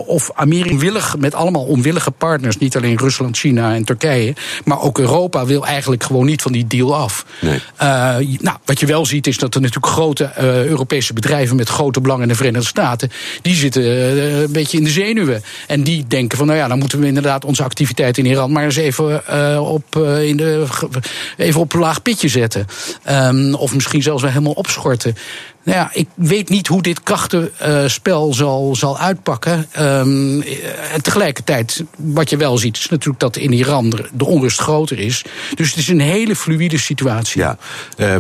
of 0.06 0.32
Amerika 0.34 0.76
willig 0.76 1.18
met 1.18 1.34
allemaal 1.34 1.64
onwillige 1.64 2.12
partners, 2.12 2.58
niet 2.58 2.76
alleen 2.76 2.98
Rusland, 2.98 3.38
China 3.38 3.74
en 3.74 3.84
Turkije, 3.84 4.34
maar 4.66 4.82
ook 4.82 5.00
Europa 5.00 5.46
wil 5.46 5.66
eigenlijk 5.66 6.04
gewoon 6.04 6.26
niet 6.26 6.42
van 6.42 6.52
die 6.52 6.68
deal 6.68 6.96
af. 6.96 7.26
Nee. 7.42 7.54
Uh, 7.54 7.60
nou, 8.40 8.58
wat 8.66 8.80
je 8.80 8.86
wel 8.86 9.06
ziet 9.06 9.28
is 9.28 9.38
dat 9.38 9.56
er 9.56 9.62
natuurlijk 9.62 9.94
grote 9.94 10.32
uh, 10.40 10.66
Europese 10.66 11.14
bedrijven 11.14 11.56
met 11.56 11.70
grote 11.70 12.02
belangen 12.02 12.24
in 12.24 12.30
de 12.30 12.36
Verenigde 12.36 12.68
Staten, 12.68 13.12
die 13.42 13.56
zitten 13.56 13.84
uh, 13.84 14.42
een 14.42 14.52
beetje 14.52 14.78
in 14.78 14.84
de 14.84 14.90
zenuwen. 14.90 15.44
En 15.68 15.84
die 15.84 16.08
denken 16.08 16.38
van, 16.38 16.48
nou 16.48 16.60
ja, 16.60 16.68
dan 16.68 16.80
moeten 16.80 17.00
we 17.00 17.08
inderdaad 17.08 17.46
onze 17.46 17.64
activiteit 17.64 18.18
in 18.18 18.26
Iran 18.26 18.52
maar 18.52 18.64
eens 18.64 18.76
even, 18.76 19.24
op, 19.62 19.96
in 20.22 20.38
de, 20.38 20.66
even 21.38 21.62
op 21.62 21.74
een 21.74 21.80
laag 21.80 22.02
pitje 22.02 22.28
zetten. 22.28 22.68
Um, 23.10 23.54
of 23.54 23.74
misschien 23.74 24.02
zelfs 24.02 24.22
wel 24.22 24.32
helemaal 24.32 24.54
opschorten. 24.54 25.16
Nou 25.64 25.78
ja, 25.78 25.90
ik 25.94 26.08
weet 26.16 26.50
niet 26.50 26.68
hoe 26.68 26.82
dit 26.82 27.04
krachtenspel 27.04 28.34
zal, 28.34 28.76
zal 28.76 29.00
uitpakken. 29.00 29.68
En 29.72 31.02
tegelijkertijd, 31.02 31.84
wat 31.96 32.30
je 32.30 32.38
wel 32.38 32.58
ziet, 32.58 32.78
is 32.78 32.90
natuurlijk 32.90 33.20
dat 33.20 33.36
in 33.36 33.54
Iran 33.54 33.94
de 34.14 34.26
onrust 34.26 34.60
groter 34.60 35.00
is. 35.00 35.26
Dus 35.56 35.70
het 35.70 35.78
is 35.78 35.88
een 35.88 36.00
hele 36.00 36.36
fluïde 36.36 36.78
situatie. 36.78 37.42
Ja, 37.42 37.58
uh, 37.98 38.14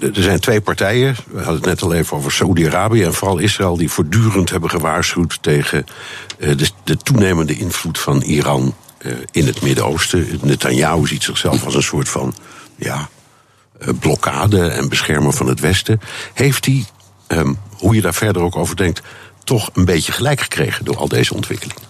er 0.00 0.10
zijn 0.12 0.40
twee 0.40 0.60
partijen. 0.60 1.16
We 1.30 1.36
hadden 1.36 1.54
het 1.54 1.64
net 1.64 1.82
al 1.82 1.92
even 1.92 2.16
over 2.16 2.32
Saoedi-Arabië 2.32 3.02
en 3.02 3.14
vooral 3.14 3.38
Israël, 3.38 3.76
die 3.76 3.90
voortdurend 3.90 4.50
hebben 4.50 4.70
gewaarschuwd 4.70 5.38
tegen 5.40 5.86
uh, 6.38 6.56
de, 6.56 6.68
de 6.84 6.96
toenemende 6.96 7.56
invloed 7.56 7.98
van 7.98 8.22
Iran 8.22 8.74
uh, 9.02 9.12
in 9.30 9.46
het 9.46 9.62
Midden-Oosten. 9.62 10.38
Netanyahu 10.42 11.06
ziet 11.06 11.22
zichzelf 11.22 11.64
als 11.64 11.74
een 11.74 11.82
soort 11.82 12.08
van. 12.08 12.34
Ja, 12.76 12.94
eh, 12.94 13.19
blokkade 14.00 14.68
en 14.68 14.88
beschermer 14.88 15.32
van 15.32 15.46
het 15.46 15.60
Westen. 15.60 16.00
Heeft 16.34 16.64
hij, 16.64 16.84
um, 17.28 17.58
hoe 17.76 17.94
je 17.94 18.00
daar 18.00 18.14
verder 18.14 18.42
ook 18.42 18.56
over 18.56 18.76
denkt, 18.76 19.02
toch 19.44 19.70
een 19.72 19.84
beetje 19.84 20.12
gelijk 20.12 20.40
gekregen 20.40 20.84
door 20.84 20.96
al 20.96 21.08
deze 21.08 21.34
ontwikkelingen? 21.34 21.82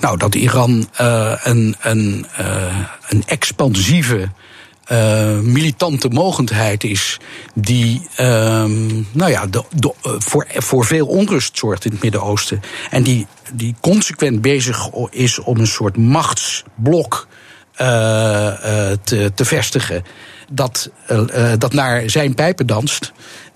Nou, 0.00 0.16
dat 0.16 0.34
Iran 0.34 0.88
uh, 1.00 1.34
een, 1.42 1.76
een, 1.80 2.26
uh, 2.40 2.78
een 3.08 3.22
expansieve. 3.26 4.28
Militante 5.42 6.08
mogendheid 6.08 6.84
is 6.84 7.20
die 7.54 8.08
um, 8.20 9.06
nou 9.12 9.30
ja, 9.30 9.46
de, 9.46 9.64
de, 9.74 9.92
voor, 10.00 10.46
voor 10.50 10.84
veel 10.84 11.06
onrust 11.06 11.58
zorgt 11.58 11.84
in 11.84 11.90
het 11.90 12.02
Midden-Oosten. 12.02 12.60
En 12.90 13.02
die, 13.02 13.26
die 13.52 13.74
consequent 13.80 14.40
bezig 14.40 14.88
is 15.10 15.38
om 15.38 15.58
een 15.58 15.66
soort 15.66 15.96
machtsblok 15.96 17.26
te, 17.76 19.32
te 19.34 19.44
vestigen 19.44 20.04
dat, 20.52 20.90
uh, 21.10 21.52
dat 21.58 21.72
naar 21.72 22.10
zijn 22.10 22.34
pijpen 22.34 22.66
danst. 22.66 23.12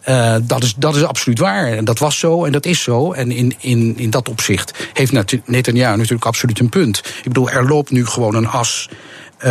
Uh, 0.08 0.36
dat, 0.42 0.62
is, 0.62 0.74
dat 0.74 0.96
is 0.96 1.04
absoluut 1.04 1.38
waar. 1.38 1.66
En 1.66 1.84
dat 1.84 1.98
was 1.98 2.18
zo 2.18 2.44
en 2.44 2.52
dat 2.52 2.66
is 2.66 2.82
zo. 2.82 3.12
En 3.12 3.30
in, 3.30 3.54
in, 3.60 3.94
in 3.96 4.10
dat 4.10 4.28
opzicht 4.28 4.88
heeft 4.92 5.12
Netanyahu 5.46 5.96
natuurlijk 5.96 6.24
absoluut 6.24 6.58
een 6.58 6.68
punt. 6.68 6.98
Ik 6.98 7.24
bedoel, 7.24 7.50
er 7.50 7.68
loopt 7.68 7.90
nu 7.90 8.06
gewoon 8.06 8.34
een 8.34 8.48
as 8.48 8.88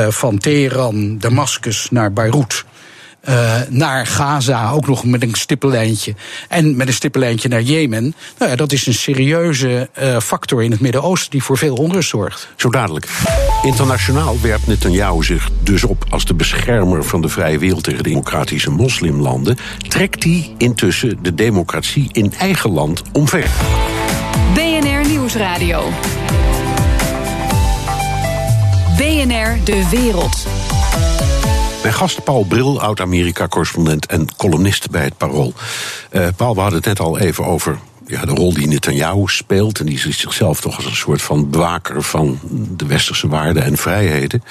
van 0.10 0.38
Teheran, 0.38 1.18
Damascus 1.18 1.88
naar 1.92 2.14
Beirut. 2.14 2.66
Uh, 3.30 3.56
naar 3.70 4.08
Gaza, 4.08 4.70
ook 4.72 4.88
nog 4.88 5.06
met 5.06 5.24
een 5.24 5.34
stippenlijntje. 5.34 6.16
En 6.50 6.76
met 6.76 6.88
een 6.88 6.94
stippenlijntje 6.94 7.50
naar 7.50 7.62
Jemen. 7.62 8.16
Nou 8.38 8.52
ja, 8.52 8.58
dat 8.58 8.72
is 8.72 8.86
een 8.88 8.94
serieuze 8.94 9.90
uh, 10.00 10.20
factor 10.20 10.64
in 10.64 10.72
het 10.72 10.80
Midden-Oosten 10.80 11.32
die 11.32 11.44
voor 11.44 11.58
veel 11.58 11.76
onrust 11.76 12.10
zorgt. 12.10 12.50
Zo 12.56 12.70
dadelijk. 12.70 13.08
Internationaal 13.64 14.42
werpt 14.42 14.68
Netanyahu 14.68 15.24
zich 15.24 15.50
dus 15.64 15.84
op 15.84 16.06
als 16.10 16.26
de 16.26 16.34
beschermer 16.34 17.04
van 17.04 17.22
de 17.22 17.30
vrije 17.30 17.58
wereld 17.58 17.84
tegen 17.84 18.04
de 18.04 18.10
democratische 18.10 18.72
moslimlanden. 18.72 19.58
Trekt 19.88 20.24
hij 20.24 20.54
intussen 20.58 21.18
de 21.22 21.36
democratie 21.36 22.08
in 22.12 22.34
eigen 22.40 22.72
land 22.72 23.02
omver? 23.12 23.48
BNR 24.54 25.08
Nieuwsradio. 25.08 25.90
BNR 28.98 29.58
De 29.64 29.88
Wereld. 29.92 30.65
Mijn 31.86 31.98
gast 31.98 32.24
Paul 32.24 32.44
Bril, 32.44 32.82
oud-Amerika-correspondent 32.82 34.06
en 34.06 34.36
columnist 34.36 34.90
bij 34.90 35.04
het 35.04 35.18
Parool. 35.18 35.54
Uh, 36.12 36.28
Paul, 36.36 36.54
we 36.54 36.60
hadden 36.60 36.78
het 36.78 36.88
net 36.88 37.00
al 37.00 37.20
even 37.20 37.46
over 37.46 37.80
ja, 38.08 38.26
de 38.26 38.32
rol 38.32 38.54
die 38.54 38.68
Netanyahu 38.68 39.24
speelt. 39.26 39.80
En 39.80 39.86
die 39.86 40.00
ziet 40.00 40.16
zichzelf 40.16 40.62
toch 40.62 40.76
als 40.76 40.86
een 40.86 40.96
soort 40.96 41.22
van 41.22 41.50
bewaker 41.50 42.04
van 42.04 42.40
de 42.52 42.86
westerse 42.86 43.28
waarden 43.28 43.64
en 43.64 43.78
vrijheden. 43.78 44.44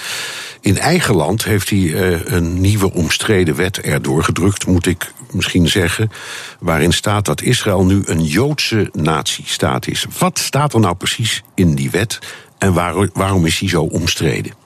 In 0.61 0.79
eigen 0.79 1.15
land 1.15 1.45
heeft 1.45 1.71
hij 1.71 1.79
uh, 1.79 2.25
een 2.25 2.61
nieuwe 2.61 2.93
omstreden 2.93 3.57
wet 3.57 3.81
erdoor 3.81 4.25
gedrukt, 4.25 4.67
moet 4.67 4.87
ik 4.87 5.13
misschien 5.33 5.69
zeggen. 5.69 6.11
Waarin 6.61 6.93
staat 6.93 7.25
dat 7.25 7.43
Israël 7.43 7.85
nu 7.85 8.03
een 8.05 8.25
Joodse 8.25 8.91
natiestaat 8.93 9.87
is. 9.87 10.07
Wat 10.19 10.39
staat 10.39 10.75
er 10.75 10.81
nou 10.81 10.95
precies 10.95 11.43
in 11.55 11.75
die 11.75 11.91
wet 11.91 12.19
en 12.59 12.73
waar, 12.73 13.09
waarom 13.13 13.47
is 13.47 13.59
die 13.59 13.69
zo 13.69 13.83
omstreden? 13.83 14.64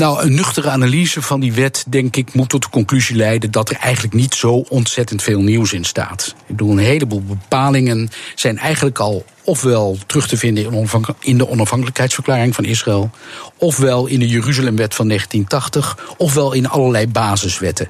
Nou, 0.00 0.22
een 0.22 0.34
nuchtere 0.34 0.70
analyse 0.70 1.22
van 1.22 1.40
die 1.40 1.52
wet, 1.52 1.84
denk 1.88 2.16
ik, 2.16 2.34
moet 2.34 2.48
tot 2.48 2.62
de 2.62 2.68
conclusie 2.68 3.16
leiden 3.16 3.50
dat 3.50 3.70
er 3.70 3.76
eigenlijk 3.76 4.14
niet 4.14 4.34
zo 4.34 4.52
ontzettend 4.52 5.22
veel 5.22 5.40
nieuws 5.40 5.72
in 5.72 5.84
staat. 5.84 6.34
Ik 6.38 6.46
bedoel, 6.46 6.70
een 6.70 6.78
heleboel 6.78 7.22
bepalingen 7.22 8.10
zijn 8.34 8.58
eigenlijk 8.58 8.98
al 8.98 9.24
ofwel 9.44 9.98
terug 10.06 10.28
te 10.28 10.36
vinden 10.36 10.88
in 11.20 11.38
de 11.38 11.48
onafhankelijkheidsverklaring 11.48 12.54
van 12.54 12.64
Israël, 12.64 13.10
ofwel 13.58 14.06
in 14.06 14.18
de 14.18 14.28
Jeruzalemwet 14.28 14.94
van 14.94 15.08
1980, 15.08 16.14
ofwel 16.16 16.52
in 16.52 16.68
allerlei 16.68 17.08
basiswetten. 17.08 17.88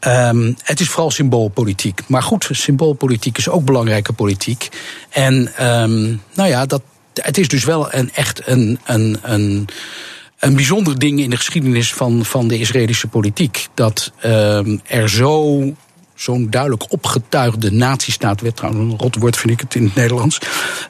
Um, 0.00 0.56
het 0.62 0.80
is 0.80 0.88
vooral 0.88 1.10
symboolpolitiek. 1.10 2.00
Maar 2.08 2.22
goed, 2.22 2.48
symboolpolitiek 2.50 3.38
is 3.38 3.48
ook 3.48 3.64
belangrijke 3.64 4.12
politiek. 4.12 4.68
En 5.10 5.34
um, 5.34 6.22
nou 6.34 6.48
ja, 6.48 6.66
dat, 6.66 6.82
het 7.14 7.38
is 7.38 7.48
dus 7.48 7.64
wel 7.64 7.94
een, 7.94 8.10
echt 8.14 8.46
een, 8.46 8.78
een, 8.84 9.18
een 9.22 9.68
een 10.46 10.54
bijzonder 10.54 10.98
ding 10.98 11.20
in 11.20 11.30
de 11.30 11.36
geschiedenis 11.36 11.94
van, 11.94 12.24
van 12.24 12.48
de 12.48 12.58
Israëlische 12.58 13.06
politiek. 13.06 13.68
Dat 13.74 14.12
uh, 14.24 14.58
er 14.84 15.08
zo 15.08 15.62
zo'n 16.16 16.50
duidelijk 16.50 16.92
opgetuigde 16.92 17.72
nazistaat 17.72 18.40
werd. 18.40 18.56
Trouwens, 18.56 18.92
een 18.92 18.98
rot 18.98 19.16
woord 19.16 19.36
vind 19.36 19.52
ik 19.52 19.60
het 19.60 19.74
in 19.74 19.84
het 19.84 19.94
Nederlands. 19.94 20.38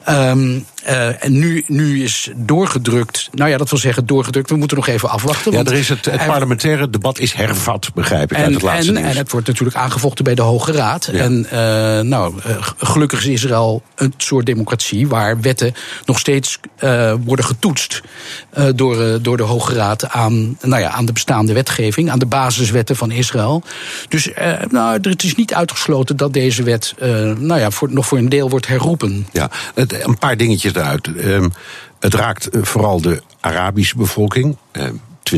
Um, 0.09 0.65
Uh, 0.89 1.23
en 1.23 1.39
nu, 1.39 1.63
nu 1.67 2.03
is 2.03 2.31
doorgedrukt. 2.35 3.29
Nou 3.31 3.49
ja, 3.49 3.57
dat 3.57 3.69
wil 3.69 3.79
zeggen 3.79 4.05
doorgedrukt. 4.05 4.49
We 4.49 4.55
moeten 4.55 4.77
nog 4.77 4.87
even 4.87 5.09
afwachten. 5.09 5.51
Ja, 5.51 5.63
er 5.63 5.73
is 5.73 5.89
het, 5.89 6.05
het 6.05 6.25
parlementaire 6.25 6.89
debat 6.89 7.19
is 7.19 7.33
hervat, 7.33 7.89
begrijp 7.93 8.31
ik, 8.31 8.37
en, 8.37 8.43
uit 8.43 8.53
het 8.53 8.61
laatste 8.61 8.93
en, 8.93 9.05
en 9.05 9.17
het 9.17 9.31
wordt 9.31 9.47
natuurlijk 9.47 9.77
aangevochten 9.77 10.23
bij 10.23 10.35
de 10.35 10.41
Hoge 10.41 10.71
Raad. 10.71 11.09
Ja. 11.11 11.19
En 11.19 11.45
uh, 11.53 12.09
nou, 12.09 12.33
gelukkig 12.77 13.19
is 13.19 13.25
Israël 13.25 13.81
een 13.95 14.13
soort 14.17 14.45
democratie 14.45 15.07
waar 15.07 15.41
wetten 15.41 15.73
nog 16.05 16.19
steeds 16.19 16.59
worden 17.23 17.45
getoetst 17.45 18.01
door, 18.75 19.21
door 19.21 19.37
de 19.37 19.43
Hoge 19.43 19.73
Raad 19.73 20.09
aan, 20.09 20.57
nou 20.61 20.81
ja, 20.81 20.89
aan 20.89 21.05
de 21.05 21.13
bestaande 21.13 21.53
wetgeving, 21.53 22.11
aan 22.11 22.19
de 22.19 22.25
basiswetten 22.25 22.95
van 22.95 23.11
Israël. 23.11 23.63
Dus 24.07 24.29
nou, 24.69 24.99
het 25.17 25.25
is 25.25 25.35
niet 25.35 25.53
uitgesloten 25.53 26.17
dat 26.17 26.33
deze 26.33 26.63
wet 26.63 26.95
nou 27.37 27.59
ja, 27.59 27.71
voor, 27.71 27.93
nog 27.93 28.07
voor 28.07 28.17
een 28.17 28.29
deel 28.29 28.49
wordt 28.49 28.67
herroepen. 28.67 29.27
Ja, 29.31 29.49
een 29.75 30.17
paar 30.17 30.37
dingetjes 30.37 30.73
eruit. 30.73 31.07
Um, 31.07 31.51
het 31.99 32.13
raakt 32.13 32.49
vooral 32.51 33.01
de 33.01 33.21
Arabische 33.39 33.97
bevolking, 33.97 34.57
um, 34.71 35.01
20% 35.23 35.37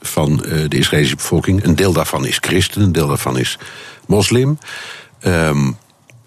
van 0.00 0.44
uh, 0.46 0.68
de 0.68 0.78
Israëlische 0.78 1.16
bevolking. 1.16 1.64
Een 1.64 1.76
deel 1.76 1.92
daarvan 1.92 2.26
is 2.26 2.38
christen, 2.40 2.82
een 2.82 2.92
deel 2.92 3.06
daarvan 3.06 3.38
is 3.38 3.58
moslim. 4.06 4.58
Um, 5.24 5.76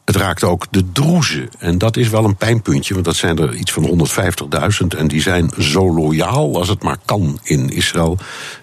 het 0.06 0.16
raakt 0.16 0.44
ook 0.44 0.66
de 0.70 0.92
Droezen. 0.92 1.50
En 1.60 1.78
dat 1.78 1.98
is 1.98 2.10
wel 2.10 2.26
een 2.26 2.36
pijnpuntje, 2.36 2.94
want 2.94 3.06
dat 3.06 3.16
zijn 3.16 3.38
er 3.38 3.56
iets 3.56 3.72
van 3.72 4.08
150.000. 4.84 4.98
En 4.98 5.08
die 5.08 5.22
zijn 5.22 5.52
zo 5.60 5.94
loyaal 5.94 6.58
als 6.58 6.68
het 6.68 6.84
maar 6.84 6.98
kan 7.06 7.40
in 7.44 7.70
Israël. 7.70 8.18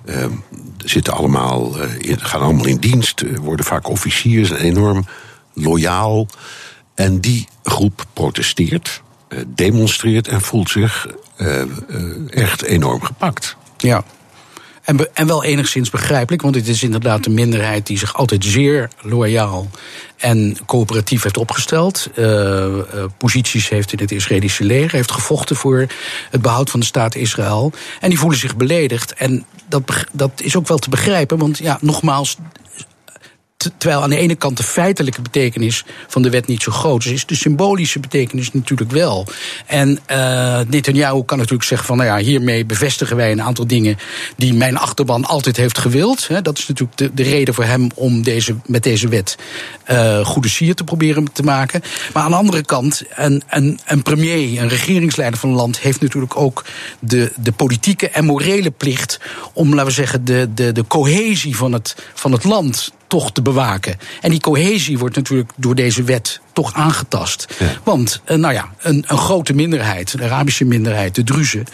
Uh, 0.05 0.25
zitten 0.85 1.13
allemaal, 1.13 1.83
uh, 1.83 2.15
gaan 2.17 2.41
allemaal 2.41 2.67
in 2.67 2.77
dienst, 2.77 3.25
worden 3.41 3.67
vaak 3.67 3.89
officiers, 3.89 4.51
enorm 4.51 5.07
loyaal. 5.53 6.27
En 6.95 7.21
die 7.21 7.49
groep 7.63 8.07
protesteert, 8.13 9.03
demonstreert 9.47 10.29
en 10.29 10.41
voelt 10.41 10.71
zich 10.71 11.07
echt 12.31 12.63
enorm 12.63 13.03
gepakt. 13.03 13.57
Ja. 13.77 14.05
En, 14.89 15.15
en 15.15 15.27
wel 15.27 15.45
enigszins 15.45 15.91
begrijpelijk, 15.91 16.43
want 16.43 16.55
het 16.55 16.69
is 16.69 16.83
inderdaad 16.83 17.27
een 17.27 17.35
minderheid 17.35 17.87
die 17.87 17.99
zich 17.99 18.15
altijd 18.15 18.45
zeer 18.45 18.91
loyaal 19.03 19.71
en 20.17 20.57
coöperatief 20.67 21.23
heeft 21.23 21.37
opgesteld. 21.37 22.11
Uh, 22.17 22.27
uh, 22.27 22.83
posities 23.17 23.69
heeft 23.69 23.93
in 23.93 23.99
het 23.99 24.13
Israëlische 24.13 24.65
leger, 24.65 24.93
heeft 24.93 25.11
gevochten 25.11 25.57
voor 25.57 25.87
het 26.31 26.43
behoud 26.43 26.71
van 26.71 26.81
de 26.81 26.87
staat 26.87 27.15
Israël. 27.15 27.73
En 28.01 28.09
die 28.09 28.19
voelen 28.19 28.39
zich 28.39 28.57
beledigd. 28.57 29.15
En 29.15 29.45
dat, 29.69 29.83
dat 30.13 30.31
is 30.37 30.57
ook 30.57 30.69
wel 30.69 30.79
te 30.79 30.91
begrijpen, 30.91 31.39
want 31.39 31.59
ja, 31.59 31.79
nogmaals, 31.81 32.37
terwijl 33.59 34.03
aan 34.03 34.11
de 34.11 34.17
ene 34.17 34.35
kant 34.35 34.57
de 34.57 34.63
feitelijke 34.63 35.23
betekenis 35.23 35.85
van 36.09 36.23
de 36.23 36.31
wet 36.31 36.47
niet 36.47 36.63
zo 36.63 36.73
groot 36.73 37.05
is, 37.05 37.13
is 37.13 37.27
de 37.27 37.35
symbolische 37.35 38.01
betekenis 38.01 38.53
natuurlijk 38.53 38.91
wel. 38.91 39.27
En 39.67 39.99
uh, 40.11 40.61
Netanyahu 40.69 41.25
kan 41.25 41.39
natuurlijk 41.39 41.69
zeggen 41.69 41.87
van, 41.87 41.97
nou 41.97 42.09
ja, 42.09 42.17
hiermee 42.17 42.65
bevestigen 42.65 43.17
wij 43.17 43.33
een 43.33 43.43
aantal 43.43 43.67
dingen 43.67 43.99
die 44.37 44.55
mijn 44.55 44.77
achterban 44.77 45.25
altijd 45.25 45.57
heeft 45.57 45.79
gewild. 45.79 46.29
Dat 46.43 46.59
is 46.59 46.67
natuurlijk 46.69 46.99
de, 46.99 47.15
de 47.15 47.23
reden 47.23 47.55
voor 47.55 47.65
hem 47.65 47.89
om 47.95 48.23
deze, 48.23 48.57
met 48.67 48.83
deze 48.83 49.09
wet 49.09 49.37
uh, 49.91 50.27
goede 50.27 50.49
sier 50.49 50.75
te 50.75 50.85
proberen 50.85 51.33
te 51.33 51.43
maken. 51.43 51.83
Maar 52.13 52.23
aan 52.23 52.31
de 52.31 52.37
andere 52.37 52.65
kant, 52.65 53.03
een, 53.15 53.43
een, 53.87 54.03
premier, 54.03 54.63
een 54.63 54.69
regeringsleider 54.69 55.39
van 55.39 55.49
een 55.49 55.57
land, 55.57 55.79
heeft 55.79 56.01
natuurlijk 56.01 56.37
ook 56.37 56.65
de, 56.99 57.33
de 57.37 57.53
politieke 57.53 58.09
en 58.09 58.25
morele 58.25 58.71
plicht 58.71 59.21
om, 59.53 59.69
laten 59.71 59.87
we 59.87 59.93
zeggen, 59.93 60.25
de, 60.25 60.49
de, 60.55 60.73
de 60.73 60.87
cohesie 60.87 61.57
van 61.57 61.73
het, 61.73 61.97
van 62.15 62.33
het 62.33 62.45
land 62.45 62.93
toch 63.09 63.33
te 63.33 63.43
bewaken. 63.43 63.99
En 64.21 64.31
die 64.31 64.41
cohesie 64.41 64.99
wordt 64.99 65.17
natuurlijk 65.17 65.51
door 65.57 65.75
deze 65.75 66.03
wet 66.03 66.41
toch 66.53 66.75
aangetast. 66.75 67.47
Ja. 67.59 67.67
Want, 67.83 68.21
uh, 68.27 68.37
nou 68.37 68.55
ja, 68.55 68.73
een, 68.79 69.05
een, 69.07 69.19
grote 69.19 69.55
minderheid, 69.55 70.19
de 70.19 70.25
Arabische 70.25 70.65
minderheid, 70.65 71.15
de 71.15 71.25
Druzen, 71.25 71.65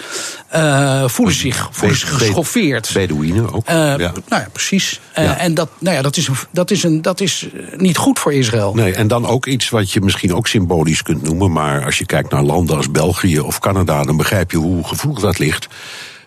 uh, 0.54 1.08
voelen 1.08 1.34
zich, 1.34 1.68
voelen 1.72 1.98
zich 1.98 2.16
geschoffeerd. 2.16 2.90
Bedouinen 2.92 3.52
ook. 3.52 3.68
Uh, 3.68 3.74
ja. 3.74 3.96
Nou 3.96 4.22
ja, 4.28 4.48
precies. 4.52 5.00
Ja. 5.14 5.38
En 5.38 5.54
dat, 5.54 5.68
nou 5.78 5.96
ja, 5.96 6.02
dat, 6.02 6.16
is, 6.16 6.28
dat, 6.50 6.70
is 6.70 6.82
een, 6.82 7.02
dat 7.02 7.20
is 7.20 7.46
niet 7.76 7.96
goed 7.96 8.18
voor 8.18 8.32
Israël. 8.32 8.74
Nee, 8.74 8.94
en 8.94 9.08
dan 9.08 9.26
ook 9.26 9.46
iets 9.46 9.68
wat 9.68 9.90
je 9.90 10.00
misschien 10.00 10.34
ook 10.34 10.46
symbolisch 10.46 11.02
kunt 11.02 11.22
noemen. 11.22 11.52
Maar 11.52 11.84
als 11.84 11.99
je 11.99 12.06
kijkt 12.06 12.30
naar 12.30 12.42
landen 12.42 12.76
als 12.76 12.90
België 12.90 13.40
of 13.40 13.58
Canada, 13.58 14.02
dan 14.02 14.16
begrijp 14.16 14.50
je 14.50 14.56
hoe 14.56 14.84
gevoelig 14.84 15.20
dat 15.20 15.38
ligt. 15.38 15.68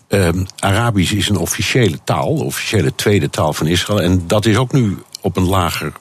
Um, 0.09 0.45
Arabisch 0.59 1.11
is 1.11 1.29
een 1.29 1.37
officiële 1.37 1.99
taal, 2.03 2.35
de 2.35 2.43
officiële 2.43 2.95
tweede 2.95 3.29
taal 3.29 3.53
van 3.53 3.67
Israël. 3.67 4.01
En 4.01 4.23
dat 4.27 4.45
is 4.45 4.57
ook 4.57 4.71
nu 4.71 4.97
op 5.21 5.37
een 5.37 5.47
lager 5.47 5.93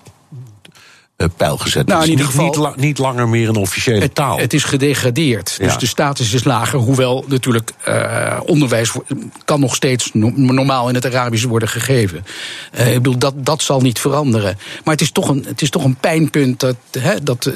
uh, 1.16 1.26
pijl 1.36 1.56
gezet. 1.56 1.86
Nou, 1.86 2.02
in 2.02 2.10
ieder 2.10 2.24
niet, 2.26 2.34
geval, 2.34 2.66
niet, 2.66 2.76
niet, 2.76 2.98
langer 2.98 3.28
meer 3.28 3.48
een 3.48 3.56
officiële 3.56 4.00
het, 4.00 4.14
taal. 4.14 4.38
Het 4.38 4.52
is 4.52 4.64
gedegradeerd. 4.64 5.56
Ja. 5.58 5.64
Dus 5.64 5.78
de 5.78 5.86
status 5.86 6.32
is 6.32 6.44
lager. 6.44 6.78
Hoewel 6.78 7.24
natuurlijk 7.28 7.72
uh, 7.88 8.40
onderwijs 8.44 8.92
kan 9.44 9.60
nog 9.60 9.74
steeds 9.74 10.10
no 10.12 10.32
normaal 10.34 10.88
in 10.88 10.94
het 10.94 11.06
Arabisch 11.06 11.44
worden 11.44 11.68
gegeven. 11.68 12.24
Uh, 12.74 12.88
ik 12.88 12.94
bedoel, 12.94 13.18
dat, 13.18 13.34
dat 13.36 13.62
zal 13.62 13.80
niet 13.80 13.98
veranderen. 13.98 14.58
Maar 14.84 14.94
het 14.94 15.02
is 15.02 15.10
toch 15.10 15.28
een, 15.28 15.44
het 15.48 15.62
is 15.62 15.70
toch 15.70 15.84
een 15.84 15.96
pijnpunt 15.96 16.60
dat, 16.60 16.76
hè, 16.98 17.22
dat 17.22 17.50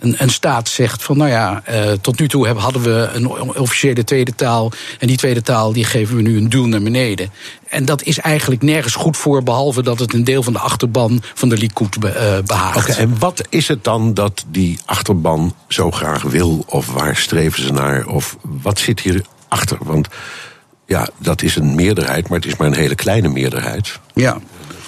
een, 0.00 0.14
een, 0.18 0.30
staat 0.30 0.68
zegt 0.68 1.02
van 1.02 1.16
nou 1.16 1.30
ja, 1.30 1.62
uh, 1.70 1.92
tot 2.00 2.18
nu 2.18 2.28
toe 2.28 2.44
hebben, 2.44 2.62
hadden 2.62 2.82
we 2.82 3.08
een 3.12 3.28
officiële 3.58 4.04
tweede 4.04 4.34
taal. 4.34 4.72
En 4.98 5.06
die 5.06 5.16
tweede 5.16 5.42
taal 5.42 5.72
die 5.72 5.84
geven 5.84 6.16
we 6.16 6.22
nu 6.22 6.36
een 6.36 6.48
duw 6.48 6.66
naar 6.66 6.82
beneden. 6.82 7.30
En 7.68 7.84
dat 7.84 8.02
is 8.02 8.18
eigenlijk 8.18 8.62
nergens 8.62 8.94
goed 8.94 9.16
voor, 9.16 9.42
behalve 9.42 9.82
dat 9.82 9.98
het 9.98 10.12
een 10.12 10.24
deel 10.24 10.42
van 10.42 10.52
de 10.52 10.58
achterban 10.58 11.22
van 11.34 11.48
de 11.48 11.56
Likud 11.56 12.00
be, 12.00 12.08
uh, 12.08 12.46
behaagt. 12.46 12.76
Oké, 12.76 12.90
okay, 12.90 13.02
en 13.02 13.18
wat 13.18 13.46
is 13.48 13.68
het 13.68 13.84
dan 13.84 14.14
dat 14.14 14.44
die 14.48 14.78
achterban 14.84 15.54
zo 15.68 15.90
graag 15.90 16.22
wil? 16.22 16.64
Of 16.66 16.92
waar 16.92 17.16
streven 17.16 17.62
ze 17.62 17.72
naar? 17.72 18.06
Of 18.06 18.36
wat 18.42 18.78
zit 18.78 19.00
hier 19.00 19.24
achter? 19.48 19.78
Want 19.80 20.08
ja, 20.86 21.08
dat 21.18 21.42
is 21.42 21.56
een 21.56 21.74
meerderheid, 21.74 22.28
maar 22.28 22.38
het 22.38 22.46
is 22.46 22.56
maar 22.56 22.66
een 22.66 22.74
hele 22.74 22.94
kleine 22.94 23.28
meerderheid. 23.28 23.98
Ja 24.14 24.38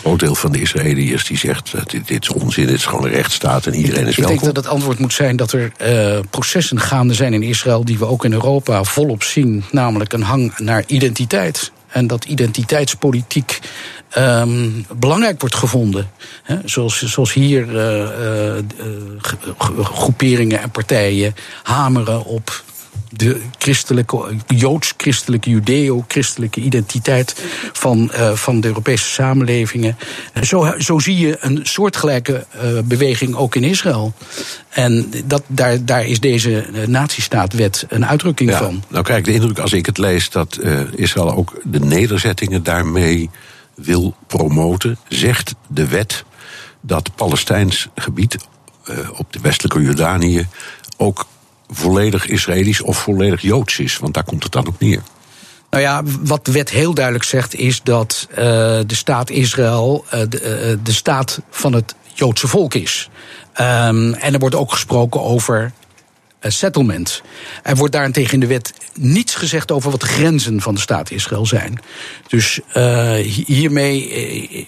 groot 0.03 0.21
deel 0.21 0.35
van 0.35 0.53
de 0.53 0.61
Israëliërs 0.61 1.27
die 1.27 1.39
zegt 1.39 1.73
dat 1.73 1.91
dit, 1.91 2.09
dit, 2.09 2.23
is 2.23 2.29
onzin, 2.29 2.67
dit 2.67 2.75
is 2.75 2.85
gewoon 2.87 3.05
een 3.05 3.11
rechtsstaat 3.11 3.67
en 3.67 3.75
iedereen 3.75 4.07
is 4.07 4.17
welkom. 4.17 4.35
Ik 4.35 4.41
denk 4.41 4.55
dat 4.55 4.65
het 4.65 4.73
antwoord 4.73 4.99
moet 4.99 5.13
zijn 5.13 5.37
dat 5.37 5.53
er 5.53 5.73
uh, 5.83 6.19
processen 6.31 6.81
gaande 6.81 7.15
zijn 7.15 7.35
in 7.35 7.43
Israël 7.43 7.85
die 7.85 7.99
we 7.99 8.07
ook 8.07 8.25
in 8.25 8.33
Europa 8.33 8.85
volop 8.85 9.23
zien, 9.23 9.65
namelijk 9.71 10.13
een 10.13 10.23
hang 10.23 10.59
naar 10.59 10.85
identiteit. 10.87 11.73
En 11.89 12.07
dat 12.07 12.25
identiteitspolitiek 12.25 13.61
um, 14.19 14.87
belangrijk 14.97 15.41
wordt 15.41 15.55
gevonden. 15.55 16.11
He, 16.43 16.57
zoals, 16.65 17.03
zoals 17.03 17.33
hier 17.33 17.69
uh, 17.69 18.59
groeperingen 19.83 20.61
en 20.61 20.71
partijen 20.71 21.35
hameren 21.63 22.25
op 22.25 22.63
de 23.13 23.41
christelijke, 23.59 24.37
joods-christelijke, 24.47 25.51
judeo-christelijke 25.51 26.61
identiteit 26.61 27.45
van, 27.73 28.11
uh, 28.13 28.33
van 28.33 28.61
de 28.61 28.69
Europese 28.69 29.09
samenlevingen. 29.09 29.97
Zo, 30.43 30.75
zo 30.79 30.99
zie 30.99 31.19
je 31.19 31.37
een 31.41 31.61
soortgelijke 31.63 32.47
uh, 32.55 32.81
beweging 32.85 33.35
ook 33.35 33.55
in 33.55 33.65
Israël. 33.65 34.13
En 34.69 35.11
dat, 35.25 35.43
daar, 35.47 35.85
daar 35.85 36.07
is 36.07 36.21
deze 36.21 36.67
natiestaatwet 36.87 37.87
een 37.89 38.07
uitdrukking 38.07 38.51
ja, 38.51 38.59
van. 38.59 38.83
Nou 38.89 39.05
krijg 39.05 39.19
ik 39.19 39.25
de 39.25 39.33
indruk 39.33 39.59
als 39.59 39.73
ik 39.73 39.87
het 39.87 39.99
lees 39.99 40.31
dat 40.31 40.59
uh, 40.63 40.81
Israël 40.95 41.35
ook 41.35 41.61
de 41.65 41.81
nederzettingen 41.81 42.63
daarmee 42.63 43.31
wil 43.75 44.15
promoten. 44.27 44.99
Zegt 45.09 45.55
de 45.69 45.87
wet 45.89 46.25
dat 46.81 47.15
Palestijns 47.15 47.89
gebied 47.95 48.37
op 49.17 49.33
de 49.33 49.41
westelijke 49.41 49.83
Jordanië 49.83 50.47
ook 50.97 51.27
volledig 51.73 52.27
Israëlisch 52.27 52.81
of 52.81 52.99
volledig 52.99 53.43
Joods 53.43 53.79
is. 53.79 53.99
Want 53.99 54.15
daar 54.15 54.25
komt 54.25 54.43
het 54.43 54.53
dan 54.53 54.67
op 54.67 54.81
neer. 54.81 55.03
Nou 55.71 55.85
ja, 55.85 56.03
wat 56.21 56.45
de 56.45 56.53
wet 56.53 56.71
heel 56.71 56.95
duidelijk 56.95 57.25
zegt 57.25 57.55
is 57.55 57.83
dat 57.83 58.27
uh, 58.31 58.37
de 58.37 58.85
staat 58.95 59.31
Israël 59.31 60.05
de, 60.11 60.69
uh, 60.71 60.85
de, 60.85 60.93
staat 60.93 61.41
van 61.51 61.73
het 61.73 61.95
Joodse 62.15 62.49
volk 62.49 62.75
is. 62.75 63.11
Um, 63.61 64.15
en 64.15 64.33
er 64.33 64.39
wordt 64.39 64.55
ook 64.55 64.73
gesproken 64.73 65.23
over 65.23 65.73
settlement. 66.41 67.23
Er 67.63 67.77
wordt 67.77 67.93
daarentegen 67.93 68.33
in 68.33 68.41
de 68.41 68.47
wet 68.47 68.73
niets 68.95 69.35
gezegd 69.35 69.71
over 69.71 69.91
wat 69.91 70.01
de 70.01 70.07
grenzen 70.07 70.61
van 70.61 70.75
de 70.75 70.81
staat 70.81 71.11
Israël 71.11 71.47
zijn. 71.47 71.81
Dus 72.29 72.61
hiermee 73.47 74.09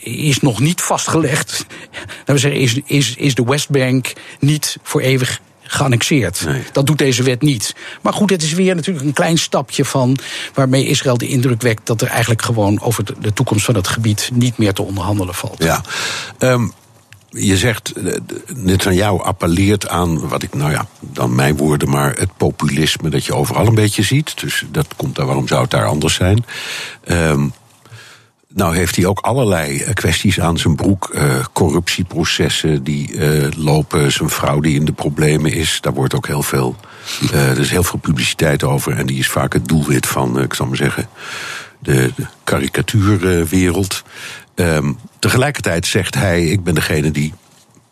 is 0.01 0.40
nog 0.40 0.61
niet 0.61 0.81
vastgelegd. 0.81 1.67
Laten 2.19 2.35
we 2.35 2.38
zeggen, 2.38 2.61
is, 2.61 2.81
is, 2.85 3.17
is 3.17 3.35
de 3.35 3.45
Westbank 3.45 4.12
niet 4.38 4.77
voor 4.83 5.01
eeuwig 5.01 5.40
geannexeerd. 5.66 6.44
Nee. 6.44 6.62
Dat 6.72 6.87
doet 6.87 6.98
deze 6.98 7.22
wet 7.22 7.42
niet. 7.42 7.74
Maar 8.03 8.12
goed, 8.12 8.31
het 8.31 8.42
is 8.42 8.53
weer 8.53 8.74
natuurlijk 8.74 9.05
een 9.07 9.12
klein 9.12 9.38
stapje 9.38 9.85
van 9.85 10.18
waarmee 10.55 10.87
Israël 10.87 11.18
de 11.18 11.29
indruk 11.29 11.62
wekt 11.62 11.87
dat 11.87 12.00
er 12.00 12.09
eigenlijk 12.09 12.42
gewoon 12.42 12.81
over 12.81 13.05
de 13.20 13.33
toekomst 13.33 13.64
van 13.64 13.74
het 13.74 13.88
gebied 13.88 14.31
niet 14.33 14.59
meer 14.59 14.72
te 14.72 14.83
onderhandelen 14.83 15.35
valt. 15.35 15.62
Ja. 15.62 15.83
Um 16.38 16.72
je 17.37 17.57
zegt, 17.57 17.92
jou 18.90 19.22
appelleert 19.22 19.88
aan, 19.88 20.29
wat 20.29 20.42
ik, 20.42 20.55
nou 20.55 20.70
ja, 20.70 20.87
dan 21.00 21.35
mijn 21.35 21.57
woorden, 21.57 21.88
maar 21.88 22.14
het 22.16 22.37
populisme 22.37 23.09
dat 23.09 23.24
je 23.24 23.35
overal 23.35 23.66
een 23.66 23.74
beetje 23.74 24.03
ziet. 24.03 24.40
Dus 24.40 24.64
dat 24.70 24.87
komt 24.96 25.16
daar, 25.16 25.27
waarom 25.27 25.48
zou 25.48 25.62
het 25.62 25.70
daar 25.70 25.87
anders 25.87 26.14
zijn? 26.14 26.44
Um, 27.09 27.53
Nou 28.55 28.77
heeft 28.77 28.97
hij 28.97 29.07
ook 29.07 29.19
allerlei 29.19 29.81
eh, 29.81 29.95
kwesties 29.95 30.40
aan 30.40 30.59
zijn 30.59 30.75
broek. 30.77 31.11
Uh, 31.14 31.45
corruptieprocessen 31.53 32.85
die 32.85 33.12
uh, 33.12 33.49
lopen. 33.57 34.12
Zijn 34.12 34.31
vrouw 34.31 34.61
die 34.61 34.75
in 34.75 34.85
de 34.85 34.93
problemen 34.93 35.53
is. 35.53 35.79
Daar 35.81 35.95
wordt 35.95 36.14
ook 36.14 36.27
heel 36.27 36.43
veel. 36.43 36.77
Er 37.33 37.59
is 37.59 37.71
heel 37.71 37.83
veel 37.83 37.99
publiciteit 37.99 38.62
over. 38.62 38.97
En 38.97 39.07
die 39.07 39.19
is 39.19 39.29
vaak 39.29 39.53
het 39.53 39.69
doelwit 39.69 40.07
van, 40.07 40.40
ik 40.40 40.55
zal 40.55 40.67
maar 40.67 40.77
zeggen, 40.77 41.09
de, 41.79 42.12
karikatuurwereld. 42.45 44.03
Um, 44.55 44.99
tegelijkertijd 45.19 45.87
zegt 45.87 46.14
hij: 46.14 46.45
Ik 46.45 46.64
ben 46.64 46.75
degene 46.75 47.11
die 47.11 47.33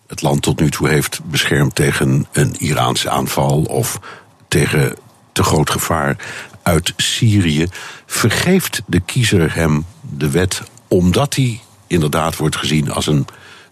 het 0.07 0.23
land 0.23 0.43
tot 0.43 0.61
nu 0.61 0.71
toe 0.71 0.89
heeft 0.89 1.21
beschermd 1.25 1.75
tegen 1.75 2.27
een 2.33 2.55
Iraanse 2.59 3.11
aanval 3.11 3.63
of 3.63 4.01
tegen 4.49 4.97
te 5.33 5.43
groot 5.43 5.71
gevaar 5.71 6.17
uit 6.63 6.93
Syrië. 6.97 7.67
Vergeeft 8.07 8.83
de 8.87 9.01
kiezer 9.01 9.55
hem 9.55 9.85
de 10.01 10.31
wet 10.31 10.63
omdat 10.89 11.35
hij 11.35 11.61
inderdaad 11.87 12.37
wordt 12.37 12.57
gezien 12.57 12.91
als 12.91 13.07
een 13.07 13.27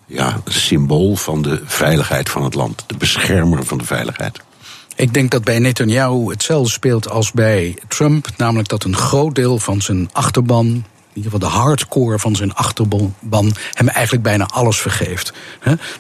ja, 0.07 0.41
symbool 0.45 1.17
van 1.17 1.43
de 1.43 1.63
veiligheid 1.65 2.29
van 2.31 2.45
het 2.45 2.55
land, 2.55 2.85
de 2.87 2.97
beschermer 2.97 3.65
van 3.65 3.79
de 3.79 3.85
veiligheid? 3.85 4.41
Ik 4.97 5.15
denk 5.15 5.31
dat 5.31 5.45
bij 5.45 5.59
Netanyahu 5.59 6.31
hetzelfde 6.31 6.71
speelt 6.71 7.11
als 7.11 7.33
bij 7.33 7.77
Trump, 7.89 8.29
namelijk 8.37 8.69
dat 8.69 8.85
een 8.85 8.97
groot 8.97 9.35
deel 9.35 9.59
van 9.59 9.81
zijn 9.81 10.09
achterban 10.13 10.85
in 11.13 11.17
ieder 11.17 11.33
geval 11.33 11.49
de 11.51 11.57
hardcore 11.57 12.19
van 12.19 12.37
zijn 12.37 12.55
achterban 12.55 13.15
hem 13.73 13.89
eigenlijk 13.89 14.23
bijna 14.23 14.47
alles 14.47 14.79
vergeeft. 14.81 15.33